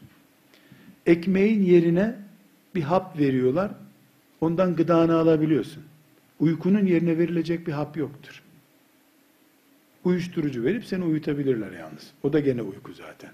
Ekmeğin 1.06 1.62
yerine 1.62 2.16
bir 2.74 2.82
hap 2.82 3.18
veriyorlar. 3.18 3.70
Ondan 4.40 4.76
gıdanı 4.76 5.14
alabiliyorsun. 5.14 5.82
Uykunun 6.40 6.86
yerine 6.86 7.18
verilecek 7.18 7.66
bir 7.66 7.72
hap 7.72 7.96
yoktur. 7.96 8.42
Uyuşturucu 10.04 10.64
verip 10.64 10.84
seni 10.84 11.04
uyutabilirler 11.04 11.72
yalnız. 11.72 12.10
O 12.22 12.32
da 12.32 12.40
gene 12.40 12.62
uyku 12.62 12.92
zaten. 12.92 13.30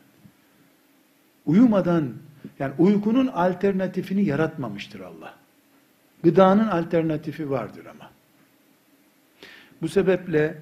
Uyumadan 1.46 2.12
yani 2.58 2.72
uykunun 2.78 3.26
alternatifini 3.26 4.24
yaratmamıştır 4.24 5.00
Allah. 5.00 5.34
Gıdanın 6.22 6.68
alternatifi 6.68 7.50
vardır 7.50 7.86
ama. 7.86 8.10
Bu 9.82 9.88
sebeple 9.88 10.58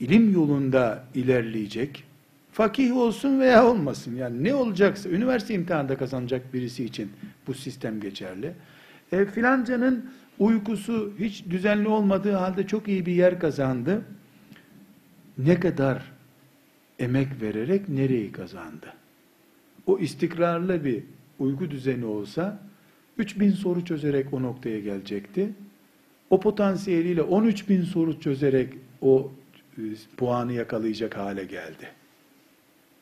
ilim 0.00 0.32
yolunda 0.32 1.04
ilerleyecek, 1.14 2.04
fakih 2.52 2.96
olsun 2.96 3.40
veya 3.40 3.66
olmasın, 3.66 4.16
yani 4.16 4.44
ne 4.44 4.54
olacaksa, 4.54 5.08
üniversite 5.08 5.54
imtihanında 5.54 5.98
kazanacak 5.98 6.54
birisi 6.54 6.84
için 6.84 7.12
bu 7.46 7.54
sistem 7.54 8.00
geçerli. 8.00 8.52
E, 9.12 9.26
filancanın 9.26 10.10
uykusu 10.38 11.12
hiç 11.18 11.44
düzenli 11.50 11.88
olmadığı 11.88 12.32
halde 12.32 12.66
çok 12.66 12.88
iyi 12.88 13.06
bir 13.06 13.12
yer 13.12 13.40
kazandı. 13.40 14.02
Ne 15.38 15.60
kadar 15.60 16.12
emek 16.98 17.28
vererek 17.42 17.88
nereyi 17.88 18.32
kazandı? 18.32 18.92
O 19.86 19.98
istikrarlı 19.98 20.84
bir 20.84 21.02
uyku 21.38 21.70
düzeni 21.70 22.04
olsa 22.04 22.58
3000 23.18 23.50
soru 23.50 23.84
çözerek 23.84 24.34
o 24.34 24.42
noktaya 24.42 24.80
gelecekti. 24.80 25.52
O 26.30 26.40
potansiyeliyle 26.40 27.22
13 27.22 27.68
bin 27.68 27.82
soru 27.82 28.20
çözerek 28.20 28.74
o 29.00 29.32
e, 29.78 29.82
puanı 30.16 30.52
yakalayacak 30.52 31.16
hale 31.16 31.44
geldi. 31.44 31.88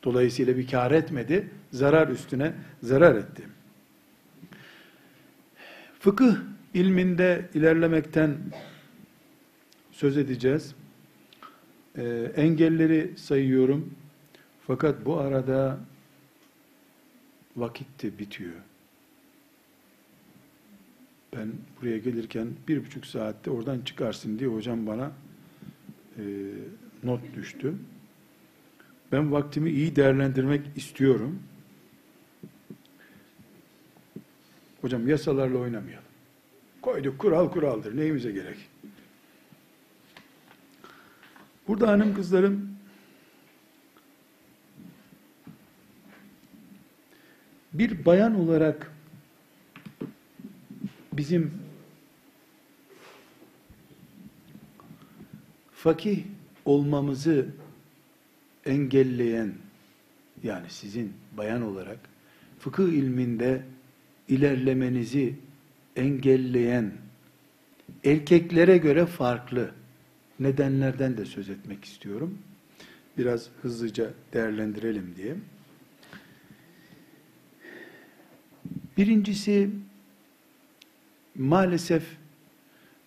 Dolayısıyla 0.03 0.57
bir 0.57 0.67
kar 0.67 0.91
etmedi, 0.91 1.49
zarar 1.71 2.07
üstüne 2.07 2.53
zarar 2.83 3.15
etti. 3.15 3.43
Fıkıh 5.99 6.35
ilminde 6.73 7.49
ilerlemekten 7.53 8.37
söz 9.91 10.17
edeceğiz. 10.17 10.75
Ee, 11.97 12.31
engelleri 12.35 13.17
sayıyorum. 13.17 13.93
Fakat 14.67 15.05
bu 15.05 15.17
arada 15.17 15.79
vakit 17.57 18.03
de 18.03 18.19
bitiyor. 18.19 18.53
Ben 21.35 21.51
buraya 21.81 21.97
gelirken 21.97 22.47
bir 22.67 22.85
buçuk 22.85 23.05
saatte 23.05 23.51
oradan 23.51 23.79
çıkarsın 23.79 24.39
diye 24.39 24.49
hocam 24.49 24.87
bana 24.87 25.11
e, 26.17 26.23
not 27.03 27.21
düştü. 27.35 27.73
Ben 29.11 29.31
vaktimi 29.31 29.69
iyi 29.69 29.95
değerlendirmek 29.95 30.61
istiyorum. 30.75 31.39
Hocam 34.81 35.07
yasalarla 35.07 35.57
oynamayalım. 35.57 36.07
Koyduk 36.81 37.19
kural 37.19 37.51
kuraldır. 37.51 37.97
Neyimize 37.97 38.31
gerek? 38.31 38.57
Burada 41.67 41.87
hanım 41.87 42.15
kızlarım 42.15 42.69
bir 47.73 48.05
bayan 48.05 48.35
olarak 48.39 48.91
bizim 51.13 51.53
fakih 55.73 56.23
olmamızı 56.65 57.47
engelleyen 58.65 59.53
yani 60.43 60.69
sizin 60.69 61.13
bayan 61.37 61.61
olarak 61.61 61.99
fıkıh 62.59 62.87
ilminde 62.87 63.63
ilerlemenizi 64.27 65.35
engelleyen 65.95 66.91
erkeklere 68.03 68.77
göre 68.77 69.05
farklı 69.05 69.71
nedenlerden 70.39 71.17
de 71.17 71.25
söz 71.25 71.49
etmek 71.49 71.85
istiyorum. 71.85 72.37
Biraz 73.17 73.49
hızlıca 73.61 74.13
değerlendirelim 74.33 75.13
diye. 75.15 75.35
Birincisi 78.97 79.69
maalesef 81.35 82.03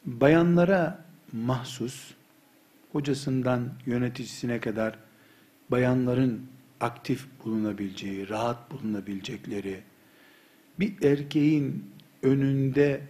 bayanlara 0.05 1.05
mahsus 1.33 2.15
hocasından 2.93 3.73
yöneticisine 3.87 4.61
kadar 4.61 4.99
bayanların 5.71 6.43
aktif 6.81 7.27
bulunabileceği, 7.45 8.29
rahat 8.29 8.71
bulunabilecekleri, 8.71 9.81
bir 10.79 11.03
erkeğin 11.03 11.85
önünde 12.23 13.01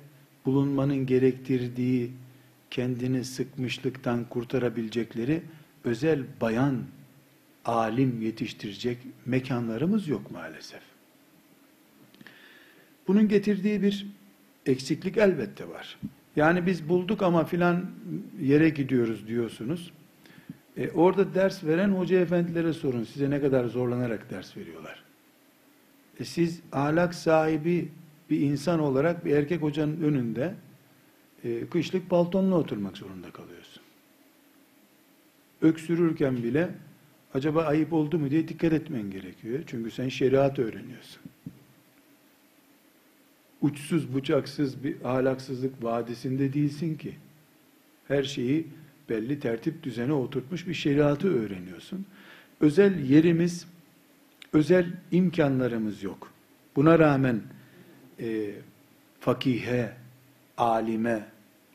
bulunmanın 0.47 1.07
gerektirdiği 1.07 2.11
kendini 2.71 3.25
sıkmışlıktan 3.25 4.25
kurtarabilecekleri 4.25 5.43
özel 5.85 6.23
bayan 6.41 6.83
alim 7.65 8.23
yetiştirecek 8.23 8.99
mekanlarımız 9.27 10.09
yok 10.09 10.31
maalesef. 10.31 10.81
Bunun 13.09 13.29
getirdiği 13.29 13.83
bir 13.83 14.07
eksiklik 14.67 15.17
elbette 15.17 15.69
var. 15.69 15.99
Yani 16.37 16.67
biz 16.67 16.89
bulduk 16.89 17.23
ama 17.23 17.45
filan 17.45 17.87
yere 18.43 18.69
gidiyoruz 18.69 19.27
diyorsunuz. 19.27 19.93
E, 20.77 20.91
orada 20.91 21.35
ders 21.35 21.65
veren 21.65 21.89
hoca 21.89 22.21
efendilere 22.21 22.73
sorun. 22.73 23.05
Size 23.05 23.31
ne 23.31 23.41
kadar 23.41 23.65
zorlanarak 23.65 24.31
ders 24.31 24.57
veriyorlar. 24.57 25.03
E, 26.21 26.25
siz 26.25 26.61
ahlak 26.73 27.15
sahibi 27.15 27.89
bir 28.31 28.41
insan 28.41 28.81
olarak 28.81 29.25
bir 29.25 29.37
erkek 29.37 29.63
hocanın 29.63 30.01
önünde 30.01 30.55
e, 31.45 31.67
kışlık 31.67 32.11
paltonla 32.11 32.57
oturmak 32.57 32.97
zorunda 32.97 33.31
kalıyorsun. 33.31 33.83
Öksürürken 35.63 36.43
bile 36.43 36.71
acaba 37.35 37.63
ayıp 37.65 37.93
oldu 37.93 38.19
mu 38.19 38.31
diye 38.31 38.49
dikkat 38.49 38.73
etmen 38.73 39.11
gerekiyor. 39.11 39.63
Çünkü 39.67 39.91
sen 39.91 40.09
şeriat 40.09 40.59
öğreniyorsun. 40.59 41.23
Uçsuz 43.61 44.15
bucaksız 44.15 44.85
bir 44.85 44.97
ahlaksızlık 45.05 45.85
vadisinde 45.85 46.53
değilsin 46.53 46.97
ki. 46.97 47.15
Her 48.09 48.23
şeyi 48.23 48.67
belli 49.09 49.41
tertip 49.41 49.83
düzene 49.83 50.13
oturtmuş 50.13 50.67
bir 50.67 50.75
şeriatı 50.75 51.43
öğreniyorsun. 51.43 52.07
Özel 52.61 53.11
yerimiz, 53.11 53.67
özel 54.53 54.87
imkanlarımız 55.11 56.03
yok. 56.03 56.33
Buna 56.77 56.99
rağmen 56.99 57.41
e, 58.21 58.51
fakihe, 59.21 59.93
alime 60.61 61.27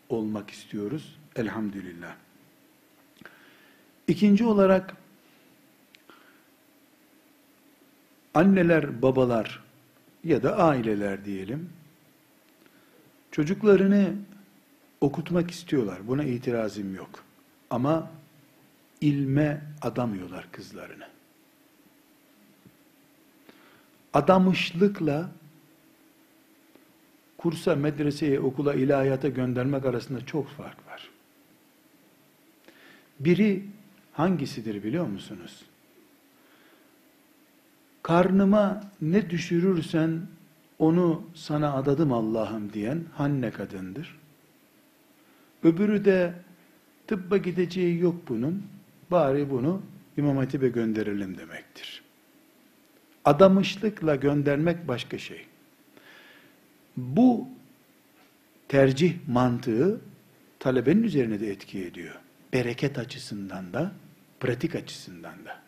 olmak 0.09 0.49
istiyoruz. 0.49 1.17
Elhamdülillah. 1.35 2.15
İkinci 4.07 4.45
olarak 4.45 4.95
anneler, 8.33 9.01
babalar 9.01 9.63
ya 10.23 10.43
da 10.43 10.57
aileler 10.57 11.25
diyelim 11.25 11.69
çocuklarını 13.31 14.13
okutmak 15.01 15.51
istiyorlar. 15.51 16.07
Buna 16.07 16.23
itirazım 16.23 16.95
yok. 16.95 17.23
Ama 17.69 18.11
ilme 19.01 19.61
adamıyorlar 19.81 20.47
kızlarını. 20.51 21.07
Adamışlıkla 24.13 25.29
kursa, 27.45 27.75
medreseye, 27.75 28.39
okula, 28.39 28.73
ilahiyata 28.73 29.29
göndermek 29.29 29.85
arasında 29.85 30.25
çok 30.25 30.47
fark 30.47 30.87
var. 30.87 31.09
Biri 33.19 33.63
hangisidir 34.13 34.83
biliyor 34.83 35.05
musunuz? 35.05 35.65
Karnıma 38.03 38.81
ne 39.01 39.29
düşürürsen 39.29 40.21
onu 40.79 41.23
sana 41.35 41.73
adadım 41.73 42.13
Allah'ım 42.13 42.73
diyen 42.73 43.03
Hanne 43.13 43.51
kadındır. 43.51 44.17
Öbürü 45.63 46.05
de 46.05 46.33
tıbba 47.07 47.37
gideceği 47.37 47.99
yok 47.99 48.15
bunun. 48.29 48.63
Bari 49.11 49.49
bunu 49.49 49.81
İmam 50.17 50.37
Hatip'e 50.37 50.69
gönderelim 50.69 51.37
demektir. 51.37 52.03
Adamışlıkla 53.25 54.15
göndermek 54.15 54.87
başka 54.87 55.17
şey. 55.17 55.45
Bu 56.97 57.47
tercih 58.67 59.15
mantığı 59.27 60.01
talebenin 60.59 61.03
üzerine 61.03 61.39
de 61.39 61.51
etki 61.51 61.85
ediyor. 61.85 62.15
Bereket 62.53 62.97
açısından 62.97 63.73
da, 63.73 63.91
pratik 64.39 64.75
açısından 64.75 65.45
da. 65.45 65.61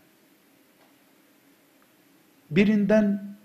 Birinden 2.52 3.36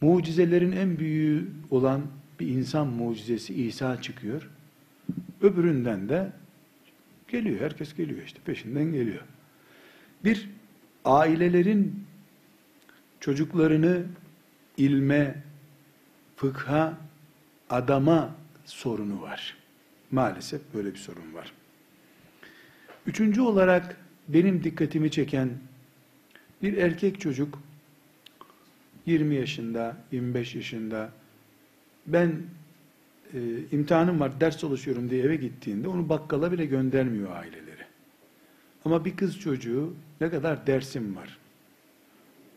mucizelerin 0.00 0.72
en 0.72 0.98
büyüğü 0.98 1.50
olan 1.70 2.06
bir 2.40 2.48
insan 2.48 2.86
mucizesi 2.86 3.54
İsa 3.54 4.02
çıkıyor. 4.02 4.50
Öbüründen 5.42 6.08
de 6.08 6.32
geliyor. 7.28 7.60
Herkes 7.60 7.94
geliyor 7.94 8.22
işte 8.26 8.38
peşinden 8.44 8.92
geliyor. 8.92 9.22
Bir, 10.24 10.50
ailelerin 11.04 12.04
çocuklarını 13.20 14.02
ilme, 14.76 15.42
fıkha, 16.36 17.05
adama 17.70 18.34
sorunu 18.64 19.22
var. 19.22 19.56
Maalesef 20.10 20.60
böyle 20.74 20.94
bir 20.94 20.98
sorun 20.98 21.34
var. 21.34 21.52
Üçüncü 23.06 23.40
olarak 23.40 23.96
benim 24.28 24.64
dikkatimi 24.64 25.10
çeken 25.10 25.50
bir 26.62 26.76
erkek 26.76 27.20
çocuk 27.20 27.58
20 29.06 29.34
yaşında, 29.34 29.96
25 30.12 30.54
yaşında 30.54 31.10
ben 32.06 32.42
e, 33.34 33.38
imtihanım 33.72 34.20
var, 34.20 34.40
ders 34.40 34.58
çalışıyorum 34.58 35.10
diye 35.10 35.24
eve 35.24 35.36
gittiğinde 35.36 35.88
onu 35.88 36.08
bakkala 36.08 36.52
bile 36.52 36.66
göndermiyor 36.66 37.36
aileleri. 37.36 37.84
Ama 38.84 39.04
bir 39.04 39.16
kız 39.16 39.38
çocuğu 39.38 39.94
ne 40.20 40.30
kadar 40.30 40.66
dersim 40.66 41.16
var. 41.16 41.38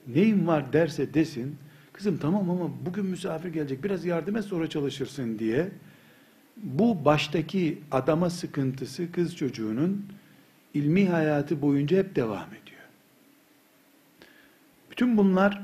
Neyim 0.07 0.47
var 0.47 0.73
derse 0.73 1.13
desin, 1.13 1.57
kızım 1.99 2.17
tamam 2.17 2.49
ama 2.49 2.71
bugün 2.85 3.05
misafir 3.05 3.49
gelecek, 3.49 3.83
biraz 3.83 4.05
yardım 4.05 4.35
et 4.35 4.45
sonra 4.45 4.69
çalışırsın 4.69 5.39
diye 5.39 5.69
bu 6.57 7.05
baştaki 7.05 7.81
adama 7.91 8.29
sıkıntısı 8.29 9.11
kız 9.11 9.35
çocuğunun 9.35 10.05
ilmi 10.73 11.09
hayatı 11.09 11.61
boyunca 11.61 11.97
hep 11.97 12.15
devam 12.15 12.47
ediyor. 12.47 12.81
Bütün 14.91 15.17
bunlar 15.17 15.61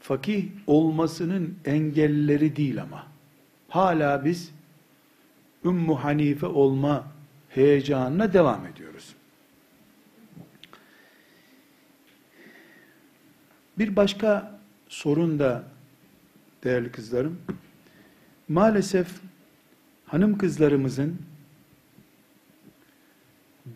fakih 0.00 0.48
olmasının 0.66 1.54
engelleri 1.64 2.56
değil 2.56 2.82
ama. 2.82 3.06
Hala 3.68 4.24
biz 4.24 4.50
Ümmü 5.64 5.94
Hanife 5.94 6.46
olma 6.46 7.04
heyecanına 7.48 8.32
devam 8.32 8.66
ediyoruz. 8.66 9.14
Bir 13.78 13.96
başka 13.96 14.51
sorun 14.92 15.38
da 15.38 15.64
değerli 16.64 16.92
kızlarım, 16.92 17.38
maalesef 18.48 19.08
hanım 20.06 20.38
kızlarımızın 20.38 21.18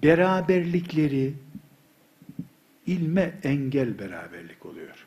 beraberlikleri 0.02 1.34
ilme 2.86 3.34
engel 3.42 3.98
beraberlik 3.98 4.66
oluyor. 4.66 5.06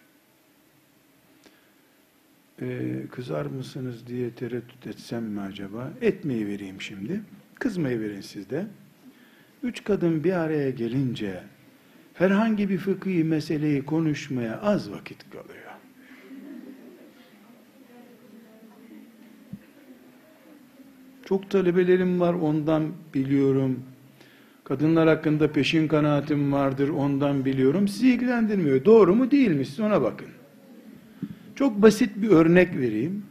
Ee, 2.61 3.07
kızar 3.11 3.45
mısınız 3.45 4.07
diye 4.07 4.31
tereddüt 4.31 4.87
etsem 4.87 5.23
mi 5.23 5.41
acaba? 5.41 5.93
Etmeyi 6.01 6.47
vereyim 6.47 6.81
şimdi. 6.81 7.21
Kızmayı 7.55 7.99
verin 7.99 8.21
siz 8.21 8.49
de. 8.49 8.67
Üç 9.63 9.83
kadın 9.83 10.23
bir 10.23 10.33
araya 10.33 10.69
gelince 10.69 11.43
herhangi 12.13 12.69
bir 12.69 12.77
fıkhi 12.77 13.23
meseleyi 13.23 13.85
konuşmaya 13.85 14.61
az 14.61 14.91
vakit 14.91 15.29
kalıyor. 15.29 15.68
Çok 21.29 21.49
talebelerim 21.49 22.19
var 22.19 22.33
ondan 22.33 22.91
biliyorum. 23.13 23.83
Kadınlar 24.63 25.07
hakkında 25.07 25.51
peşin 25.51 25.87
kanaatim 25.87 26.53
vardır 26.53 26.89
ondan 26.89 27.45
biliyorum. 27.45 27.87
Sizi 27.87 28.09
ilgilendirmiyor. 28.09 28.85
Doğru 28.85 29.15
mu 29.15 29.31
değil 29.31 29.51
mi? 29.51 29.65
Siz 29.65 29.79
ona 29.79 30.01
bakın. 30.01 30.27
Çok 31.55 31.81
basit 31.81 32.09
bir 32.15 32.29
örnek 32.29 32.77
vereyim. 32.77 33.25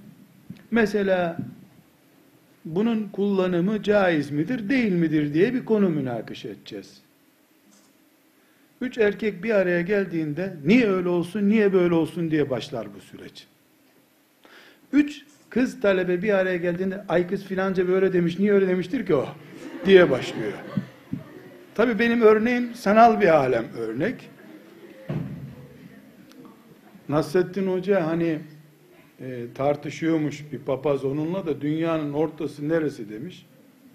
Mesela 0.71 1.39
bunun 2.65 3.09
kullanımı 3.09 3.83
caiz 3.83 4.31
midir, 4.31 4.69
değil 4.69 4.93
midir 4.93 5.35
diye 5.35 5.55
bir 5.55 5.65
konu 5.65 5.89
münakaşa 5.89 6.49
edeceğiz. 6.49 7.01
Üç 8.81 8.99
erkek 8.99 9.45
bir 9.45 9.51
araya 9.51 9.81
geldiğinde 9.81 10.57
niye 10.65 10.91
öyle 10.91 11.09
olsun, 11.09 11.49
niye 11.49 11.73
böyle 11.73 11.95
olsun 11.95 12.31
diye 12.31 12.51
başlar 12.51 12.89
bu 12.95 13.01
süreç. 13.01 13.47
Üç 14.93 15.25
kız 15.59 15.81
talebe 15.81 16.23
bir 16.23 16.35
araya 16.35 16.57
geldiğinde 16.57 17.05
ay 17.09 17.29
kız 17.29 17.45
filanca 17.45 17.89
böyle 17.89 18.13
demiş, 18.13 18.39
niye 18.39 18.53
öyle 18.53 18.69
demiştir 18.69 19.07
ki 19.07 19.15
o 19.15 19.29
diye 19.87 20.11
başlıyor. 20.11 20.53
Tabi 21.75 21.99
benim 21.99 22.23
örneğim 22.23 22.75
sanal 22.75 23.21
bir 23.21 23.37
alem 23.37 23.65
örnek. 23.79 24.31
Nasrettin 27.09 27.67
Hoca 27.67 28.07
hani 28.07 28.39
e, 29.21 29.45
tartışıyormuş 29.55 30.53
bir 30.53 30.59
papaz 30.59 31.05
onunla 31.05 31.47
da 31.47 31.61
dünyanın 31.61 32.13
ortası 32.13 32.69
neresi 32.69 33.11
demiş. 33.11 33.47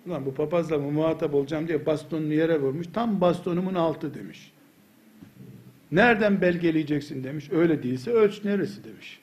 Ulan 0.08 0.26
bu 0.26 0.34
papazla 0.34 0.78
mı 0.78 0.92
muhatap 0.92 1.34
olacağım 1.34 1.68
diye 1.68 1.86
bastonunu 1.86 2.34
yere 2.34 2.60
vurmuş. 2.62 2.88
Tam 2.94 3.22
bastonumun 3.22 3.76
altı 3.76 4.14
demiş. 4.14 4.52
Nereden 5.92 6.42
belgeleyeceksin 6.42 7.24
demiş. 7.24 7.50
Öyle 7.52 7.84
değilse 7.84 8.12
ölç 8.12 8.44
neresi 8.44 8.84
demiş. 8.84 9.23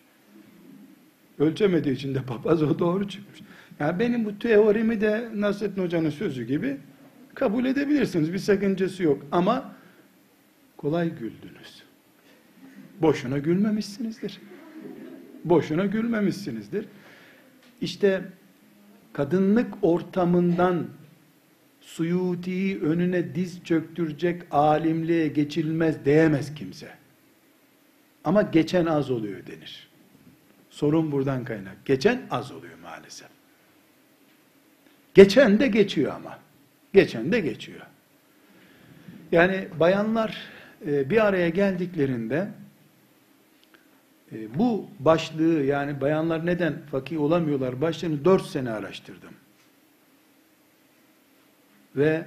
Ölçemediği 1.40 1.94
için 1.94 2.14
de 2.14 2.22
papaz 2.22 2.62
o 2.62 2.78
doğru 2.78 3.08
çıkmış. 3.08 3.40
Yani 3.80 3.98
benim 3.98 4.24
bu 4.24 4.38
teorimi 4.38 5.00
de 5.00 5.28
Nasrettin 5.34 5.82
Hoca'nın 5.82 6.10
sözü 6.10 6.44
gibi 6.44 6.76
kabul 7.34 7.64
edebilirsiniz. 7.64 8.32
Bir 8.32 8.38
sakıncası 8.38 9.02
yok. 9.02 9.26
Ama 9.32 9.74
kolay 10.76 11.10
güldünüz. 11.10 11.82
Boşuna 13.02 13.38
gülmemişsinizdir. 13.38 14.40
Boşuna 15.44 15.86
gülmemişsinizdir. 15.86 16.86
İşte 17.80 18.22
kadınlık 19.12 19.74
ortamından 19.82 20.86
Suyuti'yi 21.80 22.80
önüne 22.80 23.34
diz 23.34 23.64
çöktürecek 23.64 24.42
alimliğe 24.50 25.28
geçilmez 25.28 26.04
diyemez 26.04 26.54
kimse. 26.54 26.88
Ama 28.24 28.42
geçen 28.42 28.86
az 28.86 29.10
oluyor 29.10 29.46
denir. 29.46 29.89
Sorun 30.70 31.12
buradan 31.12 31.44
kaynak. 31.44 31.84
Geçen 31.84 32.22
az 32.30 32.52
oluyor 32.52 32.78
maalesef. 32.82 33.28
Geçen 35.14 35.60
de 35.60 35.68
geçiyor 35.68 36.12
ama. 36.14 36.38
Geçen 36.92 37.32
de 37.32 37.40
geçiyor. 37.40 37.80
Yani 39.32 39.68
bayanlar 39.80 40.38
e, 40.86 41.10
bir 41.10 41.26
araya 41.26 41.48
geldiklerinde 41.48 42.48
e, 44.32 44.58
bu 44.58 44.86
başlığı 44.98 45.62
yani 45.62 46.00
bayanlar 46.00 46.46
neden 46.46 46.74
fakih 46.90 47.20
olamıyorlar 47.20 47.80
başlığını 47.80 48.24
dört 48.24 48.46
sene 48.46 48.70
araştırdım. 48.70 49.34
Ve 51.96 52.26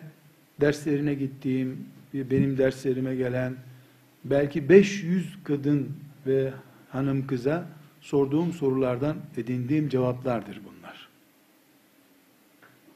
derslerine 0.62 1.14
gittiğim, 1.14 1.86
benim 2.14 2.58
derslerime 2.58 3.16
gelen 3.16 3.56
belki 4.24 4.70
500 4.70 5.38
kadın 5.44 5.98
ve 6.28 6.54
hanım 6.89 7.28
kıza 7.28 7.66
sorduğum 8.04 8.54
sorulardan 8.54 9.18
edindiğim 9.38 9.89
cevaplardır 9.89 10.62
bunlar. 10.66 11.10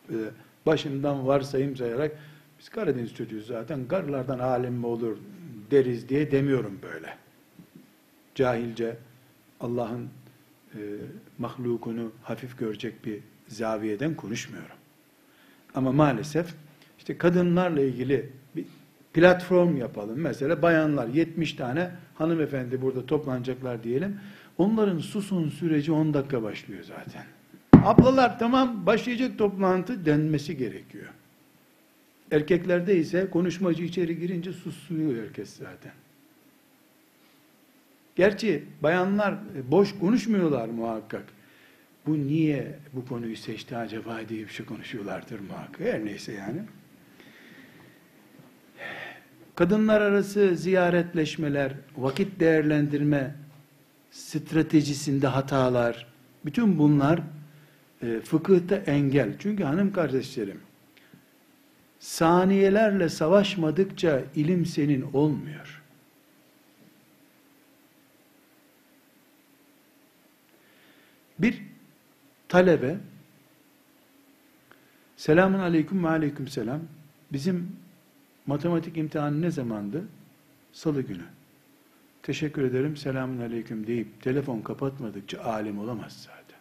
Ee, 0.09 0.29
başından 0.65 1.27
varsayım 1.27 1.75
sayarak 1.75 2.17
biz 2.59 2.69
Karadeniz 2.69 3.13
çocuğuyuz 3.13 3.47
zaten 3.47 3.87
karlardan 3.87 4.39
alim 4.39 4.73
mi 4.73 4.85
olur 4.85 5.17
deriz 5.71 6.09
diye 6.09 6.31
demiyorum 6.31 6.79
böyle. 6.83 7.17
Cahilce 8.35 8.97
Allah'ın 9.59 10.09
e, 10.73 10.79
mahlukunu 11.37 12.11
hafif 12.23 12.57
görecek 12.57 13.05
bir 13.05 13.19
zaviyeden 13.47 14.15
konuşmuyorum. 14.15 14.75
Ama 15.75 15.91
maalesef 15.91 16.53
işte 16.97 17.17
kadınlarla 17.17 17.81
ilgili 17.81 18.29
bir 18.55 18.65
platform 19.13 19.77
yapalım. 19.77 20.19
Mesela 20.19 20.61
bayanlar 20.61 21.07
70 21.07 21.53
tane 21.53 21.91
hanımefendi 22.15 22.81
burada 22.81 23.05
toplanacaklar 23.05 23.83
diyelim. 23.83 24.19
Onların 24.57 24.99
susun 24.99 25.49
süreci 25.49 25.91
10 25.91 26.13
dakika 26.13 26.43
başlıyor 26.43 26.83
zaten. 26.83 27.23
Ablalar 27.83 28.39
tamam 28.39 28.85
başlayacak 28.85 29.37
toplantı 29.37 30.05
denmesi 30.05 30.57
gerekiyor. 30.57 31.07
Erkeklerde 32.31 32.97
ise 32.97 33.29
konuşmacı 33.29 33.83
içeri 33.83 34.19
girince 34.19 34.53
susuyor 34.53 35.23
herkes 35.23 35.49
zaten. 35.49 35.91
Gerçi 38.15 38.63
bayanlar 38.81 39.33
e, 39.33 39.71
boş 39.71 39.99
konuşmuyorlar 39.99 40.67
muhakkak. 40.67 41.23
Bu 42.05 42.17
niye 42.17 42.75
bu 42.93 43.05
konuyu 43.05 43.37
seçti 43.37 43.77
acaba 43.77 44.19
diye 44.29 44.43
bir 44.43 44.49
şey 44.49 44.65
konuşuyorlardır 44.65 45.39
muhakkak. 45.39 45.79
Her 45.79 46.05
neyse 46.05 46.33
yani. 46.33 46.59
Kadınlar 49.55 50.01
arası 50.01 50.55
ziyaretleşmeler, 50.55 51.73
vakit 51.97 52.39
değerlendirme 52.39 53.35
stratejisinde 54.17 55.27
hatalar, 55.27 56.07
bütün 56.45 56.79
bunlar 56.79 57.19
e, 58.01 58.19
fıkıhta 58.19 58.75
engel. 58.75 59.35
Çünkü 59.39 59.63
hanım 59.63 59.93
kardeşlerim, 59.93 60.61
saniyelerle 61.99 63.09
savaşmadıkça 63.09 64.23
ilim 64.35 64.65
senin 64.65 65.01
olmuyor. 65.13 65.83
Bir 71.39 71.63
talebe 72.47 72.97
selamun 75.17 75.59
aleyküm 75.59 76.03
ve 76.03 76.09
aleyküm 76.09 76.47
selam 76.47 76.81
bizim 77.31 77.75
matematik 78.45 78.97
imtihanı 78.97 79.41
ne 79.41 79.51
zamandı? 79.51 80.03
Salı 80.73 81.01
günü. 81.01 81.36
Teşekkür 82.27 82.61
ederim 82.61 82.97
selamun 82.97 83.41
aleyküm 83.41 83.87
deyip 83.87 84.21
telefon 84.21 84.61
kapatmadıkça 84.61 85.41
alim 85.41 85.79
olamaz 85.79 86.27
zaten. 86.27 86.59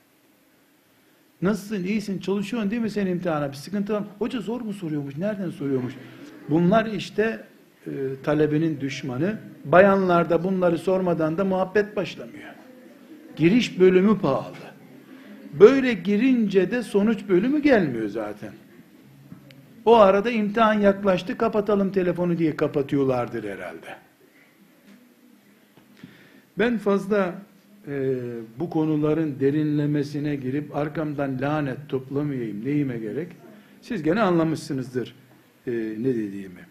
Nasılsın, 1.43 1.84
iyisin, 1.84 2.18
çalışıyorsun 2.18 2.70
değil 2.70 2.82
mi 2.82 2.90
sen 2.90 3.06
imtihana? 3.06 3.48
Bir 3.48 3.56
sıkıntı 3.56 3.93
var 3.93 4.01
mı? 4.01 4.06
Hoca 4.18 4.40
zor 4.40 4.60
mu 4.60 4.72
soruyormuş, 4.72 5.16
nereden 5.16 5.51
soruyormuş? 5.51 5.94
Bunlar 6.48 6.86
işte 6.86 7.44
e, 7.86 7.90
talebenin 8.22 8.80
düşmanı. 8.80 9.38
Bayanlarda 9.64 10.44
bunları 10.44 10.78
sormadan 10.78 11.38
da 11.38 11.44
muhabbet 11.44 11.97
başlamıyor. 11.97 12.55
Giriş 13.36 13.80
bölümü 13.80 14.18
pahalı. 14.18 14.56
Böyle 15.60 15.93
girince 15.93 16.70
de 16.70 16.82
sonuç 16.82 17.28
bölümü 17.28 17.62
gelmiyor 17.62 18.09
zaten. 18.09 18.52
O 19.84 19.97
arada 19.97 20.30
imtihan 20.30 20.74
yaklaştı, 20.74 21.38
kapatalım 21.38 21.93
telefonu 21.93 22.38
diye 22.38 22.56
kapatıyorlardır 22.56 23.44
herhalde. 23.44 24.06
Ben 26.59 26.78
fazla 26.78 27.43
e, 27.89 28.15
bu 28.59 28.70
konuların 28.70 29.41
derinlemesine 29.41 30.37
girip 30.37 30.77
arkamdan 30.77 31.41
lanet 31.41 31.89
toplamayayım 31.89 32.65
neyime 32.65 32.99
gerek. 32.99 33.28
Siz 33.83 34.03
gene 34.03 34.20
anlamışsınızdır 34.20 35.15
e, 35.66 35.70
ne 35.73 36.15
dediğimi. 36.15 36.66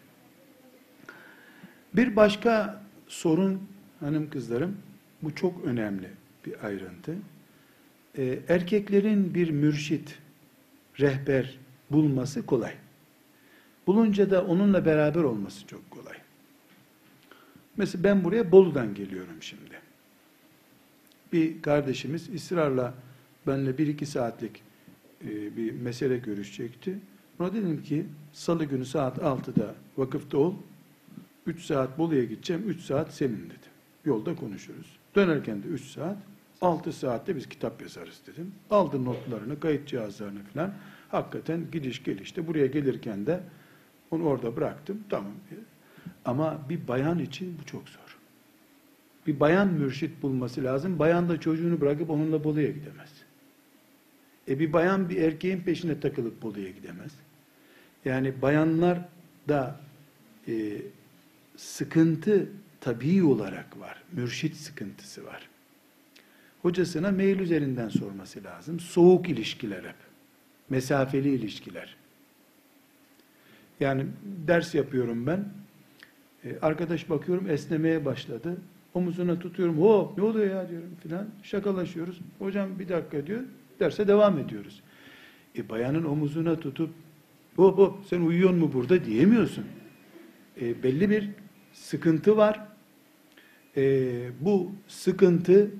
Bir 1.96 2.16
başka 2.16 2.82
sorun 3.08 3.62
hanım 4.00 4.30
kızlarım, 4.30 4.78
bu 5.22 5.36
çok 5.36 5.66
önemli 5.66 6.10
bir 6.46 6.66
ayrıntı. 6.66 7.16
E, 8.18 8.40
erkeklerin 8.50 9.34
bir 9.34 9.50
mürşit, 9.50 10.20
rehber 11.00 11.58
bulması 11.92 12.46
kolay. 12.46 12.74
Bulunca 13.88 14.32
da 14.32 14.46
onunla 14.46 14.86
beraber 14.86 15.24
olması 15.24 15.68
çok 15.68 15.92
kolay. 15.92 16.25
Mesela 17.78 18.04
ben 18.04 18.24
buraya 18.24 18.52
Bolu'dan 18.52 18.94
geliyorum 18.94 19.36
şimdi. 19.42 19.80
Bir 21.34 21.62
kardeşimiz 21.62 22.34
ısrarla 22.36 22.94
benimle 23.48 23.78
bir 23.78 23.88
iki 23.88 24.06
saatlik 24.06 24.64
e, 25.22 25.58
bir 25.58 25.72
mesele 25.72 26.18
görüşecekti. 26.18 27.00
Ona 27.40 27.54
dedim 27.54 27.84
ki 27.84 28.06
salı 28.34 28.66
günü 28.66 28.86
saat 28.86 29.18
6'da 29.18 29.76
vakıfta 29.98 30.38
ol. 30.38 30.54
3 31.46 31.62
saat 31.62 31.98
Bolu'ya 31.98 32.24
gideceğim. 32.24 32.64
3 32.70 32.82
saat 32.82 33.14
senin 33.14 33.46
dedim. 33.46 33.72
Yolda 34.06 34.36
konuşuruz. 34.36 34.98
Dönerken 35.16 35.64
de 35.64 35.68
3 35.68 35.82
saat. 35.82 36.18
6 36.62 36.94
saatte 36.94 37.36
biz 37.36 37.50
kitap 37.50 37.82
yazarız 37.82 38.22
dedim. 38.28 38.52
Aldı 38.70 39.06
notlarını, 39.06 39.60
kayıt 39.60 39.88
cihazlarını 39.88 40.44
falan. 40.54 40.74
Hakikaten 41.10 41.66
gidiş 41.72 42.04
gelişte 42.04 42.48
buraya 42.48 42.66
gelirken 42.66 43.26
de 43.26 43.44
onu 44.12 44.24
orada 44.24 44.56
bıraktım. 44.56 45.04
Tamam. 45.10 45.32
Ama 46.26 46.62
bir 46.70 46.88
bayan 46.88 47.20
için 47.20 47.58
bu 47.62 47.66
çok 47.66 47.90
zor. 47.90 48.18
Bir 49.28 49.40
bayan 49.40 49.68
mürşit 49.68 50.22
bulması 50.22 50.64
lazım. 50.64 51.00
Bayan 51.00 51.30
da 51.30 51.40
çocuğunu 51.40 51.82
bırakıp 51.82 52.10
onunla 52.10 52.44
Bolu'ya 52.44 52.72
gidemez. 52.72 53.10
E 54.48 54.60
bir 54.60 54.74
bayan 54.74 55.10
bir 55.10 55.22
erkeğin 55.22 55.62
peşine 55.62 56.00
takılıp 56.00 56.42
Bolu'ya 56.42 56.70
gidemez. 56.70 57.12
Yani 58.06 58.42
bayanlar 58.42 59.00
da 59.50 59.80
e, 60.48 60.82
sıkıntı 61.58 62.50
tabii 62.82 63.24
olarak 63.24 63.80
var. 63.80 64.04
Mürşit 64.12 64.56
sıkıntısı 64.56 65.26
var. 65.26 65.50
Hocasına 66.62 67.12
mail 67.12 67.40
üzerinden 67.40 67.90
sorması 67.90 68.44
lazım. 68.44 68.80
Soğuk 68.80 69.30
ilişkiler 69.30 69.84
hep. 69.84 69.96
Mesafeli 70.70 71.30
ilişkiler. 71.30 71.96
Yani 73.80 74.06
ders 74.48 74.76
yapıyorum 74.76 75.28
ben. 75.28 75.46
Ee, 76.46 76.56
arkadaş 76.62 77.10
bakıyorum 77.10 77.50
esnemeye 77.50 78.06
başladı. 78.06 78.58
Omuzuna 78.94 79.40
tutuyorum. 79.40 79.82
Hop 79.82 80.18
ne 80.18 80.24
oluyor 80.24 80.56
ya 80.56 80.70
diyorum 80.70 80.90
filan. 81.04 81.28
Şakalaşıyoruz. 81.44 82.20
Hocam 82.40 82.80
bir 82.80 82.90
dakika 82.90 83.28
diyor. 83.28 83.42
Derse 83.80 84.08
devam 84.08 84.40
ediyoruz. 84.40 84.82
E 85.58 85.70
bayanın 85.70 86.04
omuzuna 86.04 86.60
tutup 86.60 86.90
hop 87.56 87.78
hop 87.78 88.06
sen 88.10 88.22
uyuyor 88.22 88.50
mu 88.50 88.74
burada 88.74 89.06
diyemiyorsun. 89.06 89.66
E, 90.62 90.84
belli 90.84 91.10
bir 91.10 91.30
sıkıntı 91.74 92.38
var. 92.38 92.60
E, 93.78 94.14
bu 94.42 94.72
sıkıntı 94.88 95.72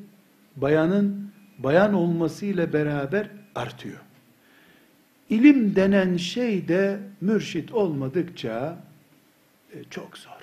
bayanın 0.56 1.32
bayan 1.60 1.94
olmasıyla 1.94 2.74
beraber 2.74 3.30
artıyor. 3.56 4.00
İlim 5.30 5.76
denen 5.76 6.18
şey 6.18 6.68
de 6.68 7.00
mürşit 7.22 7.72
olmadıkça 7.72 8.84
e, 9.74 9.84
çok 9.90 10.18
zor. 10.18 10.35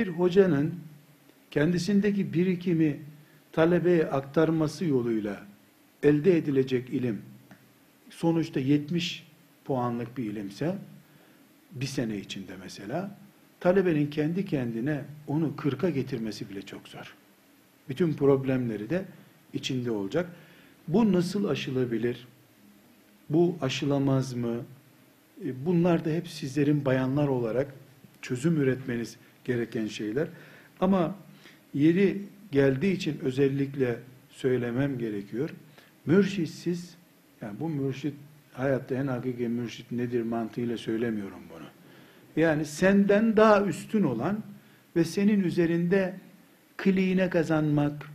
Bir 0.00 0.08
hocanın 0.08 0.74
kendisindeki 1.50 2.32
birikimi 2.32 3.00
talebeye 3.52 4.06
aktarması 4.06 4.84
yoluyla 4.84 5.46
elde 6.02 6.36
edilecek 6.36 6.90
ilim 6.90 7.22
sonuçta 8.10 8.60
70 8.60 9.26
puanlık 9.64 10.18
bir 10.18 10.24
ilimse 10.24 10.78
bir 11.72 11.86
sene 11.86 12.16
içinde 12.16 12.52
mesela 12.62 13.18
talebenin 13.60 14.10
kendi 14.10 14.44
kendine 14.44 15.04
onu 15.26 15.52
40'a 15.56 15.90
getirmesi 15.90 16.50
bile 16.50 16.62
çok 16.62 16.88
zor. 16.88 17.14
Bütün 17.88 18.14
problemleri 18.14 18.90
de 18.90 19.04
içinde 19.52 19.90
olacak. 19.90 20.30
Bu 20.88 21.12
nasıl 21.12 21.44
aşılabilir? 21.44 22.26
Bu 23.30 23.56
aşılamaz 23.60 24.34
mı? 24.34 24.56
E, 25.44 25.66
bunlar 25.66 26.04
da 26.04 26.10
hep 26.10 26.28
sizlerin 26.28 26.84
bayanlar 26.84 27.28
olarak 27.28 27.74
çözüm 28.22 28.60
üretmeniz 28.62 29.16
gereken 29.50 29.86
şeyler. 29.86 30.28
Ama 30.80 31.14
yeri 31.74 32.22
geldiği 32.52 32.92
için 32.92 33.18
özellikle 33.22 33.98
söylemem 34.30 34.98
gerekiyor. 34.98 35.50
Mürşitsiz, 36.06 36.94
yani 37.42 37.60
bu 37.60 37.68
mürşit 37.68 38.14
hayatta 38.52 38.94
en 38.94 39.06
hakiki 39.06 39.48
mürşit 39.48 39.92
nedir 39.92 40.22
mantığıyla 40.22 40.76
söylemiyorum 40.76 41.40
bunu. 41.54 41.66
Yani 42.36 42.64
senden 42.64 43.36
daha 43.36 43.64
üstün 43.64 44.02
olan 44.02 44.42
ve 44.96 45.04
senin 45.04 45.44
üzerinde 45.44 46.14
kliğine 46.76 47.30
kazanmak, 47.30 48.06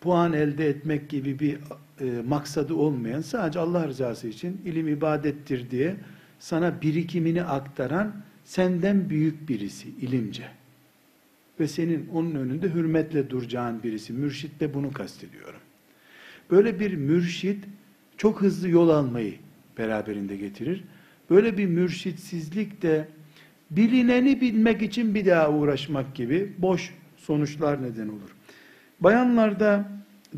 puan 0.00 0.32
elde 0.32 0.68
etmek 0.68 1.08
gibi 1.08 1.38
bir 1.38 1.58
e, 2.00 2.22
maksadı 2.28 2.74
olmayan, 2.74 3.20
sadece 3.20 3.58
Allah 3.58 3.88
rızası 3.88 4.28
için 4.28 4.60
ilim 4.64 4.88
ibadettir 4.88 5.70
diye 5.70 5.96
sana 6.38 6.82
birikimini 6.82 7.42
aktaran 7.42 8.12
senden 8.50 9.10
büyük 9.10 9.48
birisi 9.48 9.88
ilimce. 9.88 10.44
Ve 11.60 11.68
senin 11.68 12.08
onun 12.12 12.34
önünde 12.34 12.74
hürmetle 12.74 13.30
duracağın 13.30 13.82
birisi. 13.82 14.12
Mürşit 14.12 14.60
de 14.60 14.74
bunu 14.74 14.92
kastediyorum. 14.92 15.60
Böyle 16.50 16.80
bir 16.80 16.94
mürşit 16.94 17.64
çok 18.16 18.42
hızlı 18.42 18.68
yol 18.68 18.88
almayı 18.88 19.34
beraberinde 19.78 20.36
getirir. 20.36 20.84
Böyle 21.30 21.58
bir 21.58 21.66
mürşitsizlik 21.66 22.82
de 22.82 23.08
bilineni 23.70 24.40
bilmek 24.40 24.82
için 24.82 25.14
bir 25.14 25.26
daha 25.26 25.50
uğraşmak 25.50 26.14
gibi 26.14 26.52
boş 26.58 26.94
sonuçlar 27.16 27.82
neden 27.82 28.08
olur. 28.08 28.34
Bayanlarda 29.00 29.88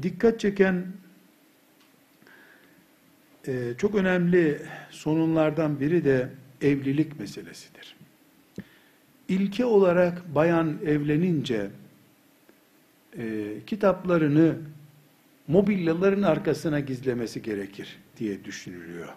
dikkat 0.03 0.41
çeken 0.41 0.87
e, 3.47 3.73
çok 3.79 3.95
önemli 3.95 4.63
sorunlardan 4.91 5.81
biri 5.81 6.05
de 6.05 6.29
evlilik 6.61 7.21
meselesidir. 7.21 8.02
İlke 9.33 9.65
olarak 9.65 10.35
bayan 10.35 10.79
evlenince 10.87 11.71
e, 13.19 13.55
kitaplarını 13.67 14.57
mobilyaların 15.49 16.23
arkasına 16.23 16.81
gizlemesi 16.81 17.43
gerekir 17.43 17.99
diye 18.19 18.45
düşünülüyor. 18.45 19.09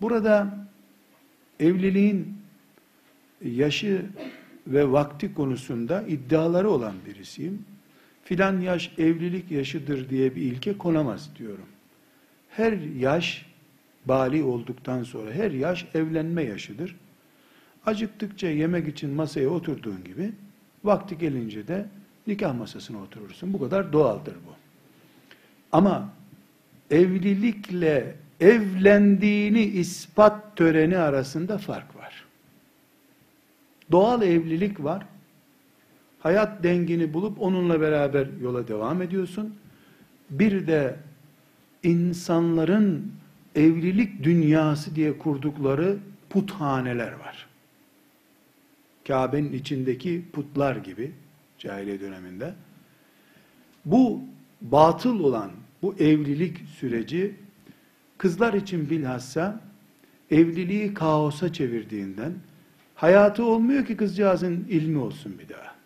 Burada 0.00 0.58
evliliğin 1.60 2.38
yaşı 3.44 4.06
ve 4.66 4.92
vakti 4.92 5.34
konusunda 5.34 6.02
iddiaları 6.02 6.70
olan 6.70 6.94
birisiyim. 7.06 7.64
Filan 8.24 8.60
yaş 8.60 8.92
evlilik 8.98 9.50
yaşıdır 9.50 10.08
diye 10.10 10.36
bir 10.36 10.42
ilke 10.42 10.78
konamaz 10.78 11.30
diyorum. 11.38 11.68
Her 12.50 12.72
yaş 12.98 13.46
bali 14.06 14.42
olduktan 14.44 15.02
sonra 15.02 15.32
her 15.32 15.50
yaş 15.50 15.86
evlenme 15.94 16.42
yaşıdır. 16.42 16.96
Acıktıkça 17.86 18.46
yemek 18.46 18.88
için 18.88 19.10
masaya 19.10 19.48
oturduğun 19.48 20.04
gibi 20.04 20.32
vakti 20.84 21.18
gelince 21.18 21.68
de 21.68 21.86
nikah 22.26 22.58
masasına 22.58 23.02
oturursun. 23.02 23.52
Bu 23.52 23.60
kadar 23.60 23.92
doğaldır 23.92 24.34
bu. 24.34 24.54
Ama 25.72 26.08
evlilikle 26.90 28.16
evlendiğini 28.40 29.62
ispat 29.62 30.56
töreni 30.56 30.98
arasında 30.98 31.58
fark 31.58 31.96
var. 31.96 32.24
Doğal 33.92 34.22
evlilik 34.22 34.84
var. 34.84 35.06
Hayat 36.18 36.62
dengini 36.62 37.14
bulup 37.14 37.42
onunla 37.42 37.80
beraber 37.80 38.26
yola 38.42 38.68
devam 38.68 39.02
ediyorsun. 39.02 39.54
Bir 40.30 40.66
de 40.66 40.96
insanların 41.82 43.12
evlilik 43.56 44.22
dünyası 44.22 44.96
diye 44.96 45.18
kurdukları 45.18 45.98
puthaneler 46.30 47.12
var. 47.12 47.46
Kabe'nin 49.06 49.52
içindeki 49.52 50.24
putlar 50.32 50.76
gibi 50.76 51.12
cahiliye 51.58 52.00
döneminde. 52.00 52.54
Bu 53.84 54.20
batıl 54.60 55.20
olan 55.20 55.50
bu 55.82 55.94
evlilik 55.98 56.58
süreci 56.78 57.34
kızlar 58.18 58.54
için 58.54 58.90
bilhassa 58.90 59.60
evliliği 60.30 60.94
kaosa 60.94 61.52
çevirdiğinden 61.52 62.32
hayatı 62.94 63.44
olmuyor 63.44 63.86
ki 63.86 63.96
kızcağızın 63.96 64.66
ilmi 64.68 64.98
olsun 64.98 65.38
bir 65.38 65.48
daha. 65.48 65.76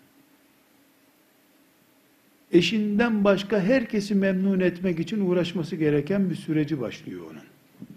Eşinden 2.52 3.24
başka 3.24 3.60
herkesi 3.60 4.14
memnun 4.14 4.60
etmek 4.60 4.98
için 5.00 5.20
uğraşması 5.26 5.76
gereken 5.76 6.30
bir 6.30 6.34
süreci 6.34 6.80
başlıyor 6.80 7.22
onun. 7.30 7.49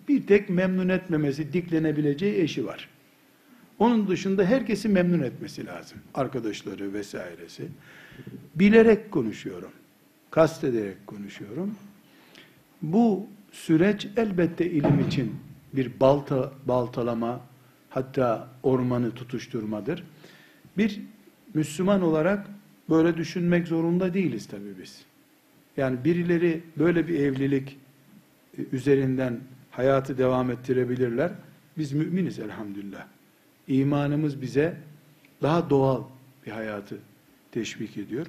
Bir 0.08 0.28
tek 0.28 0.50
memnun 0.50 0.90
etmemesi, 0.90 1.54
diklenebileceği 1.54 2.42
eşi 2.42 2.66
var. 2.66 2.90
Onun 3.80 4.08
dışında 4.08 4.46
herkesi 4.46 4.90
memnun 4.90 5.20
etmesi 5.20 5.66
lazım. 5.66 5.98
Arkadaşları 6.14 6.94
vesairesi. 6.94 7.68
Bilerek 8.56 9.12
konuşuyorum. 9.12 9.72
Kastederek 10.32 11.08
konuşuyorum. 11.08 11.76
Bu 12.82 13.28
süreç 13.52 14.08
elbette 14.18 14.72
ilim 14.72 15.00
için 15.00 15.36
bir 15.74 16.00
balta, 16.00 16.52
baltalama, 16.66 17.42
hatta 17.90 18.50
ormanı 18.64 19.12
tutuşturmadır. 19.12 20.04
Bir 20.78 21.02
Müslüman 21.54 22.02
olarak 22.02 22.48
böyle 22.90 23.18
düşünmek 23.18 23.68
zorunda 23.68 24.14
değiliz 24.14 24.48
tabii 24.48 24.74
biz. 24.82 25.02
Yani 25.78 26.04
birileri 26.04 26.62
böyle 26.78 27.08
bir 27.08 27.20
evlilik 27.20 27.78
üzerinden 28.72 29.40
hayatı 29.76 30.18
devam 30.18 30.52
ettirebilirler. 30.52 31.32
Biz 31.78 31.92
müminiz 31.92 32.40
elhamdülillah. 32.40 33.08
İmanımız 33.68 34.42
bize 34.42 34.78
daha 35.42 35.70
doğal 35.70 36.04
bir 36.46 36.52
hayatı 36.52 36.98
teşvik 37.52 37.98
ediyor. 37.98 38.28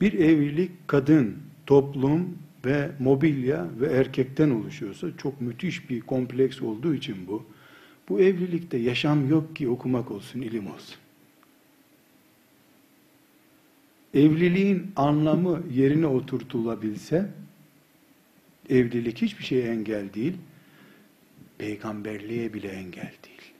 Bir 0.00 0.12
evlilik 0.12 0.70
kadın, 0.86 1.36
toplum 1.66 2.38
ve 2.64 2.90
mobilya 2.98 3.66
ve 3.80 3.86
erkekten 3.86 4.50
oluşuyorsa 4.50 5.16
çok 5.16 5.40
müthiş 5.40 5.90
bir 5.90 6.00
kompleks 6.00 6.62
olduğu 6.62 6.94
için 6.94 7.16
bu. 7.28 7.44
Bu 8.08 8.20
evlilikte 8.20 8.76
yaşam 8.76 9.28
yok 9.28 9.56
ki 9.56 9.68
okumak 9.68 10.10
olsun, 10.10 10.40
ilim 10.40 10.66
olsun. 10.66 10.96
Evliliğin 14.14 14.92
anlamı 14.96 15.62
yerine 15.72 16.06
oturtulabilse 16.06 17.30
evlilik 18.70 19.22
hiçbir 19.22 19.44
şeye 19.44 19.68
engel 19.68 20.14
değil. 20.14 20.36
Peygamberliğe 21.60 22.54
bile 22.54 22.68
engel 22.68 23.12
değil. 23.24 23.52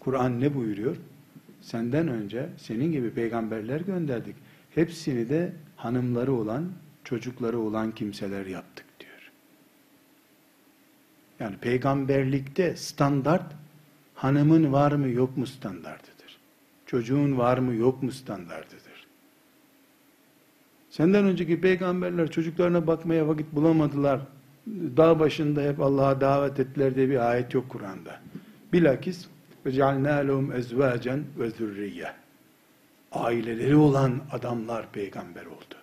Kur'an 0.00 0.40
ne 0.40 0.54
buyuruyor? 0.54 0.96
Senden 1.60 2.08
önce 2.08 2.48
senin 2.56 2.92
gibi 2.92 3.10
peygamberler 3.10 3.80
gönderdik. 3.80 4.36
Hepsini 4.74 5.28
de 5.28 5.52
hanımları 5.76 6.32
olan, 6.32 6.72
çocukları 7.04 7.58
olan 7.58 7.94
kimseler 7.94 8.46
yaptık 8.46 8.86
diyor. 9.00 9.30
Yani 11.40 11.56
peygamberlikte 11.56 12.76
standart 12.76 13.52
hanımın 14.14 14.72
var 14.72 14.92
mı 14.92 15.08
yok 15.08 15.36
mu 15.36 15.46
standartıdır. 15.46 16.38
Çocuğun 16.86 17.38
var 17.38 17.58
mı 17.58 17.74
yok 17.74 18.02
mu 18.02 18.12
standartıdır. 18.12 19.06
Senden 20.90 21.24
önceki 21.24 21.60
peygamberler 21.60 22.30
çocuklarına 22.30 22.86
bakmaya 22.86 23.28
vakit 23.28 23.52
bulamadılar 23.52 24.20
Dağ 24.69 25.19
başında 25.19 25.61
hep 25.61 25.79
Allah'a 25.79 26.21
davet 26.21 26.59
ettiler 26.59 26.95
diye 26.95 27.09
bir 27.09 27.31
ayet 27.31 27.53
yok 27.53 27.69
Kur'an'da. 27.69 28.21
Bilakis 28.73 29.25
وَجَعَلْنَا 29.65 30.27
لَهُمْ 30.27 30.59
اَزْوَاجًا 30.59 31.23
وَذُرِّيَّةً 31.39 32.11
Aileleri 33.11 33.75
olan 33.75 34.21
adamlar 34.31 34.91
peygamber 34.91 35.45
oldu. 35.45 35.75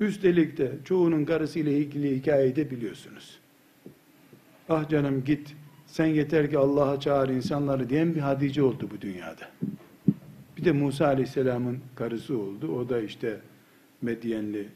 Üstelik 0.00 0.58
de 0.58 0.72
çoğunun 0.84 1.24
karısıyla 1.24 1.72
ilgili 1.72 2.16
hikayeyi 2.16 2.56
de 2.56 2.70
biliyorsunuz. 2.70 3.38
Ah 4.68 4.88
canım 4.88 5.24
git, 5.24 5.54
sen 5.86 6.06
yeter 6.06 6.50
ki 6.50 6.58
Allah'a 6.58 7.00
çağır 7.00 7.28
insanları 7.28 7.90
diyen 7.90 8.14
bir 8.14 8.20
Hadice 8.20 8.62
oldu 8.62 8.88
bu 8.96 9.00
dünyada. 9.00 9.50
Bir 10.56 10.64
de 10.64 10.72
Musa 10.72 11.06
Aleyhisselam'ın 11.06 11.78
karısı 11.94 12.38
oldu. 12.38 12.76
O 12.78 12.88
da 12.88 13.00
işte 13.00 13.40
Medyenli 14.02 14.68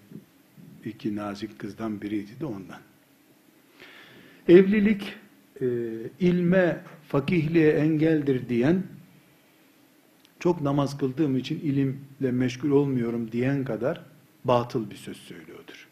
iki 0.85 1.15
nazik 1.15 1.59
kızdan 1.59 2.01
biriydi 2.01 2.39
de 2.39 2.45
ondan. 2.45 2.79
Evlilik 4.47 5.13
e, 5.61 5.67
ilme, 6.19 6.81
fakihliğe 7.07 7.71
engeldir 7.71 8.49
diyen 8.49 8.83
çok 10.39 10.61
namaz 10.61 10.97
kıldığım 10.97 11.37
için 11.37 11.59
ilimle 11.59 12.31
meşgul 12.31 12.71
olmuyorum 12.71 13.31
diyen 13.31 13.65
kadar 13.65 14.05
batıl 14.45 14.89
bir 14.89 14.95
söz 14.95 15.17
söylüyordur. 15.17 15.87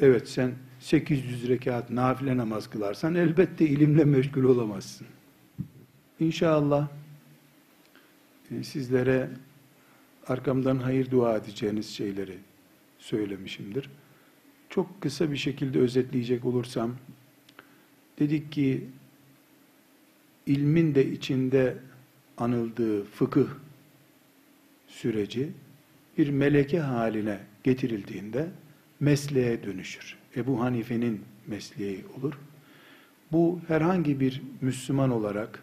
Evet 0.00 0.28
sen 0.28 0.54
800 0.80 1.48
rekat 1.48 1.90
nafile 1.90 2.36
namaz 2.36 2.70
kılarsan 2.70 3.14
elbette 3.14 3.66
ilimle 3.66 4.04
meşgul 4.04 4.44
olamazsın. 4.44 5.06
İnşallah 6.20 6.88
e, 8.50 8.62
sizlere 8.62 9.30
arkamdan 10.26 10.76
hayır 10.76 11.10
dua 11.10 11.36
edeceğiniz 11.36 11.88
şeyleri 11.88 12.38
söylemişimdir. 13.06 13.90
Çok 14.70 15.00
kısa 15.00 15.30
bir 15.30 15.36
şekilde 15.36 15.78
özetleyecek 15.78 16.44
olursam, 16.44 16.94
dedik 18.18 18.52
ki 18.52 18.84
ilmin 20.46 20.94
de 20.94 21.12
içinde 21.12 21.76
anıldığı 22.38 23.04
fıkıh 23.04 23.46
süreci 24.88 25.48
bir 26.18 26.28
meleke 26.28 26.80
haline 26.80 27.38
getirildiğinde 27.64 28.48
mesleğe 29.00 29.62
dönüşür. 29.62 30.16
Ebu 30.36 30.60
Hanife'nin 30.60 31.20
mesleği 31.46 32.04
olur. 32.18 32.38
Bu 33.32 33.60
herhangi 33.68 34.20
bir 34.20 34.42
Müslüman 34.60 35.10
olarak 35.10 35.62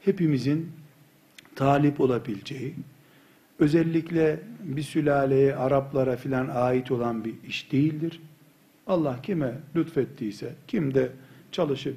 hepimizin 0.00 0.72
talip 1.54 2.00
olabileceği, 2.00 2.74
özellikle 3.58 4.40
bir 4.62 4.82
sülaleye, 4.82 5.56
Araplara 5.56 6.16
filan 6.16 6.48
ait 6.48 6.90
olan 6.90 7.24
bir 7.24 7.34
iş 7.48 7.72
değildir. 7.72 8.20
Allah 8.86 9.22
kime 9.22 9.54
lütfettiyse, 9.76 10.54
kim 10.68 10.94
de 10.94 11.12
çalışıp, 11.52 11.96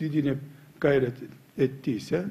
didinip, 0.00 0.38
gayret 0.80 1.14
ettiyse, 1.58 2.24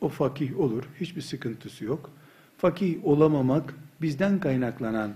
o 0.00 0.08
fakih 0.08 0.60
olur. 0.60 0.84
Hiçbir 1.00 1.20
sıkıntısı 1.20 1.84
yok. 1.84 2.10
Fakih 2.58 3.04
olamamak, 3.04 3.74
bizden 4.02 4.40
kaynaklanan 4.40 5.14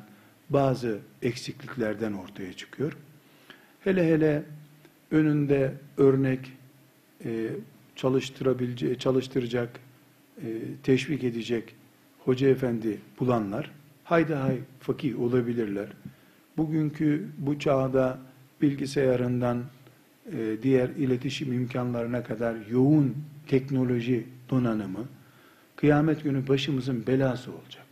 bazı 0.51 0.99
eksikliklerden 1.23 2.13
ortaya 2.13 2.53
çıkıyor. 2.53 2.97
Hele 3.81 4.13
hele 4.13 4.43
önünde 5.11 5.75
örnek 5.97 6.53
e, 7.25 7.51
çalıştıracak, 8.97 9.81
e, 10.43 10.47
teşvik 10.83 11.25
edecek 11.25 11.75
hoca 12.25 12.49
efendi 12.49 12.99
bulanlar 13.21 13.71
hayda 14.05 14.43
hay 14.43 14.59
fakih 14.81 15.21
olabilirler. 15.21 15.89
Bugünkü 16.57 17.29
bu 17.39 17.59
çağda 17.59 18.19
bilgisayarından 18.63 19.65
e, 20.33 20.63
diğer 20.63 20.89
iletişim 20.89 21.53
imkanlarına 21.53 22.25
kadar 22.25 22.57
yoğun 22.71 23.17
teknoloji 23.47 24.27
donanımı 24.51 25.09
kıyamet 25.77 26.23
günü 26.23 26.49
başımızın 26.49 27.07
belası 27.07 27.53
olacak. 27.53 27.87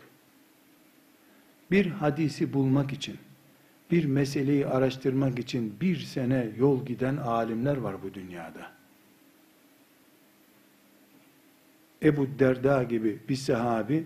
Bir 1.70 1.86
hadisi 1.86 2.52
bulmak 2.52 2.92
için, 2.92 3.16
bir 3.90 4.04
meseleyi 4.04 4.66
araştırmak 4.66 5.38
için 5.38 5.74
bir 5.80 5.96
sene 5.96 6.50
yol 6.58 6.86
giden 6.86 7.16
alimler 7.16 7.76
var 7.76 7.96
bu 8.02 8.14
dünyada. 8.14 8.72
Ebu 12.02 12.28
Derda 12.38 12.82
gibi 12.82 13.18
bir 13.28 13.36
sahabi 13.36 14.04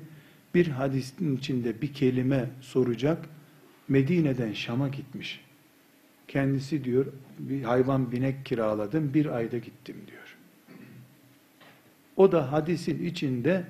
bir 0.54 0.66
hadisin 0.66 1.36
içinde 1.36 1.82
bir 1.82 1.92
kelime 1.94 2.50
soracak 2.60 3.28
Medine'den 3.88 4.52
Şam'a 4.52 4.88
gitmiş. 4.88 5.40
Kendisi 6.28 6.84
diyor 6.84 7.06
bir 7.38 7.62
hayvan 7.62 8.12
binek 8.12 8.46
kiraladım 8.46 9.14
bir 9.14 9.26
ayda 9.26 9.58
gittim 9.58 9.96
diyor. 10.06 10.36
O 12.16 12.32
da 12.32 12.52
hadisin 12.52 13.04
içinde 13.04 13.64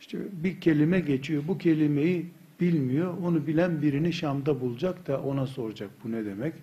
işte 0.00 0.18
bir 0.32 0.60
kelime 0.60 1.00
geçiyor. 1.00 1.42
Bu 1.48 1.58
kelimeyi 1.58 2.26
bilmiyor. 2.60 3.18
Onu 3.22 3.46
bilen 3.46 3.82
birini 3.82 4.12
Şam'da 4.12 4.60
bulacak 4.60 5.06
da 5.06 5.22
ona 5.22 5.46
soracak 5.46 5.90
bu 6.04 6.12
ne 6.12 6.24
demek? 6.24 6.54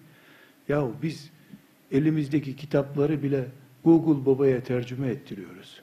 Yahu 0.68 0.96
biz 1.02 1.32
elimizdeki 1.92 2.56
kitapları 2.56 3.24
bile 3.24 3.46
Google 3.84 4.26
babaya 4.26 4.64
tercüme 4.64 5.08
ettiriyoruz. 5.08 5.82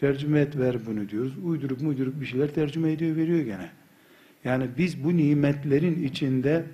Tercüme 0.00 0.40
et 0.40 0.58
ver 0.58 0.86
bunu 0.86 1.08
diyoruz. 1.08 1.32
Uydurup 1.44 1.82
uydurup 1.82 2.20
bir 2.20 2.26
şeyler 2.26 2.54
tercüme 2.54 2.92
ediyor 2.92 3.16
veriyor 3.16 3.40
gene. 3.40 3.70
Yani 4.44 4.68
biz 4.78 5.04
bu 5.04 5.16
nimetlerin 5.16 6.02
içinde 6.02 6.64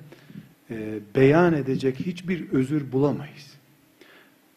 e, 0.70 0.98
beyan 1.14 1.54
edecek 1.54 2.00
hiçbir 2.00 2.50
özür 2.50 2.92
bulamayız. 2.92 3.56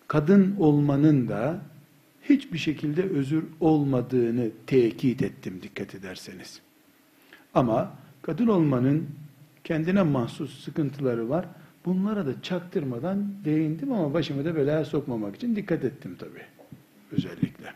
Kadın 0.08 0.56
olmanın 0.60 1.28
da 1.28 1.62
hiçbir 2.30 2.58
şekilde 2.58 3.04
özür 3.04 3.44
olmadığını 3.60 4.50
tekit 4.68 5.22
ettim 5.22 5.60
dikkat 5.62 5.96
ederseniz. 5.96 6.62
Ama 7.54 7.94
kadın 8.22 8.48
olmanın 8.48 9.08
kendine 9.64 10.04
mahsus 10.04 10.64
sıkıntıları 10.64 11.30
var. 11.30 11.46
Bunlara 11.86 12.26
da 12.26 12.42
çaktırmadan 12.42 13.34
değindim 13.46 13.92
ama 13.92 14.14
başımı 14.14 14.46
da 14.46 14.56
belaya 14.56 14.86
sokmamak 14.86 15.36
için 15.36 15.56
dikkat 15.56 15.84
ettim 15.84 16.16
tabii. 16.20 16.44
Özellikle. 17.12 17.74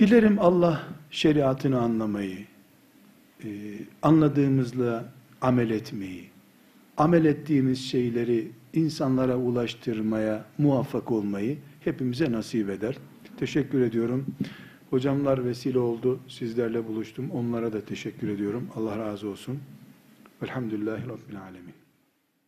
Dilerim 0.00 0.38
Allah 0.40 0.82
şeriatını 1.10 1.80
anlamayı, 1.80 2.38
e, 3.44 3.48
anladığımızla 4.02 5.12
amel 5.40 5.70
etmeyi, 5.70 6.24
amel 6.96 7.24
ettiğimiz 7.24 7.90
şeyleri 7.90 8.50
insanlara 8.72 9.36
ulaştırmaya 9.36 10.44
muvaffak 10.58 11.10
olmayı 11.10 11.58
hepimize 11.84 12.32
nasip 12.32 12.70
eder. 12.70 12.96
Teşekkür 13.36 13.80
ediyorum. 13.80 14.26
Hocamlar 14.90 15.44
vesile 15.44 15.78
oldu. 15.78 16.20
Sizlerle 16.28 16.88
buluştum. 16.88 17.30
Onlara 17.30 17.72
da 17.72 17.80
teşekkür 17.80 18.28
ediyorum. 18.28 18.68
Allah 18.76 18.98
razı 18.98 19.28
olsun. 19.28 19.58
Velhamdülillahi 20.42 21.02
Rabbil 21.02 21.40
Alemin. 21.40 21.79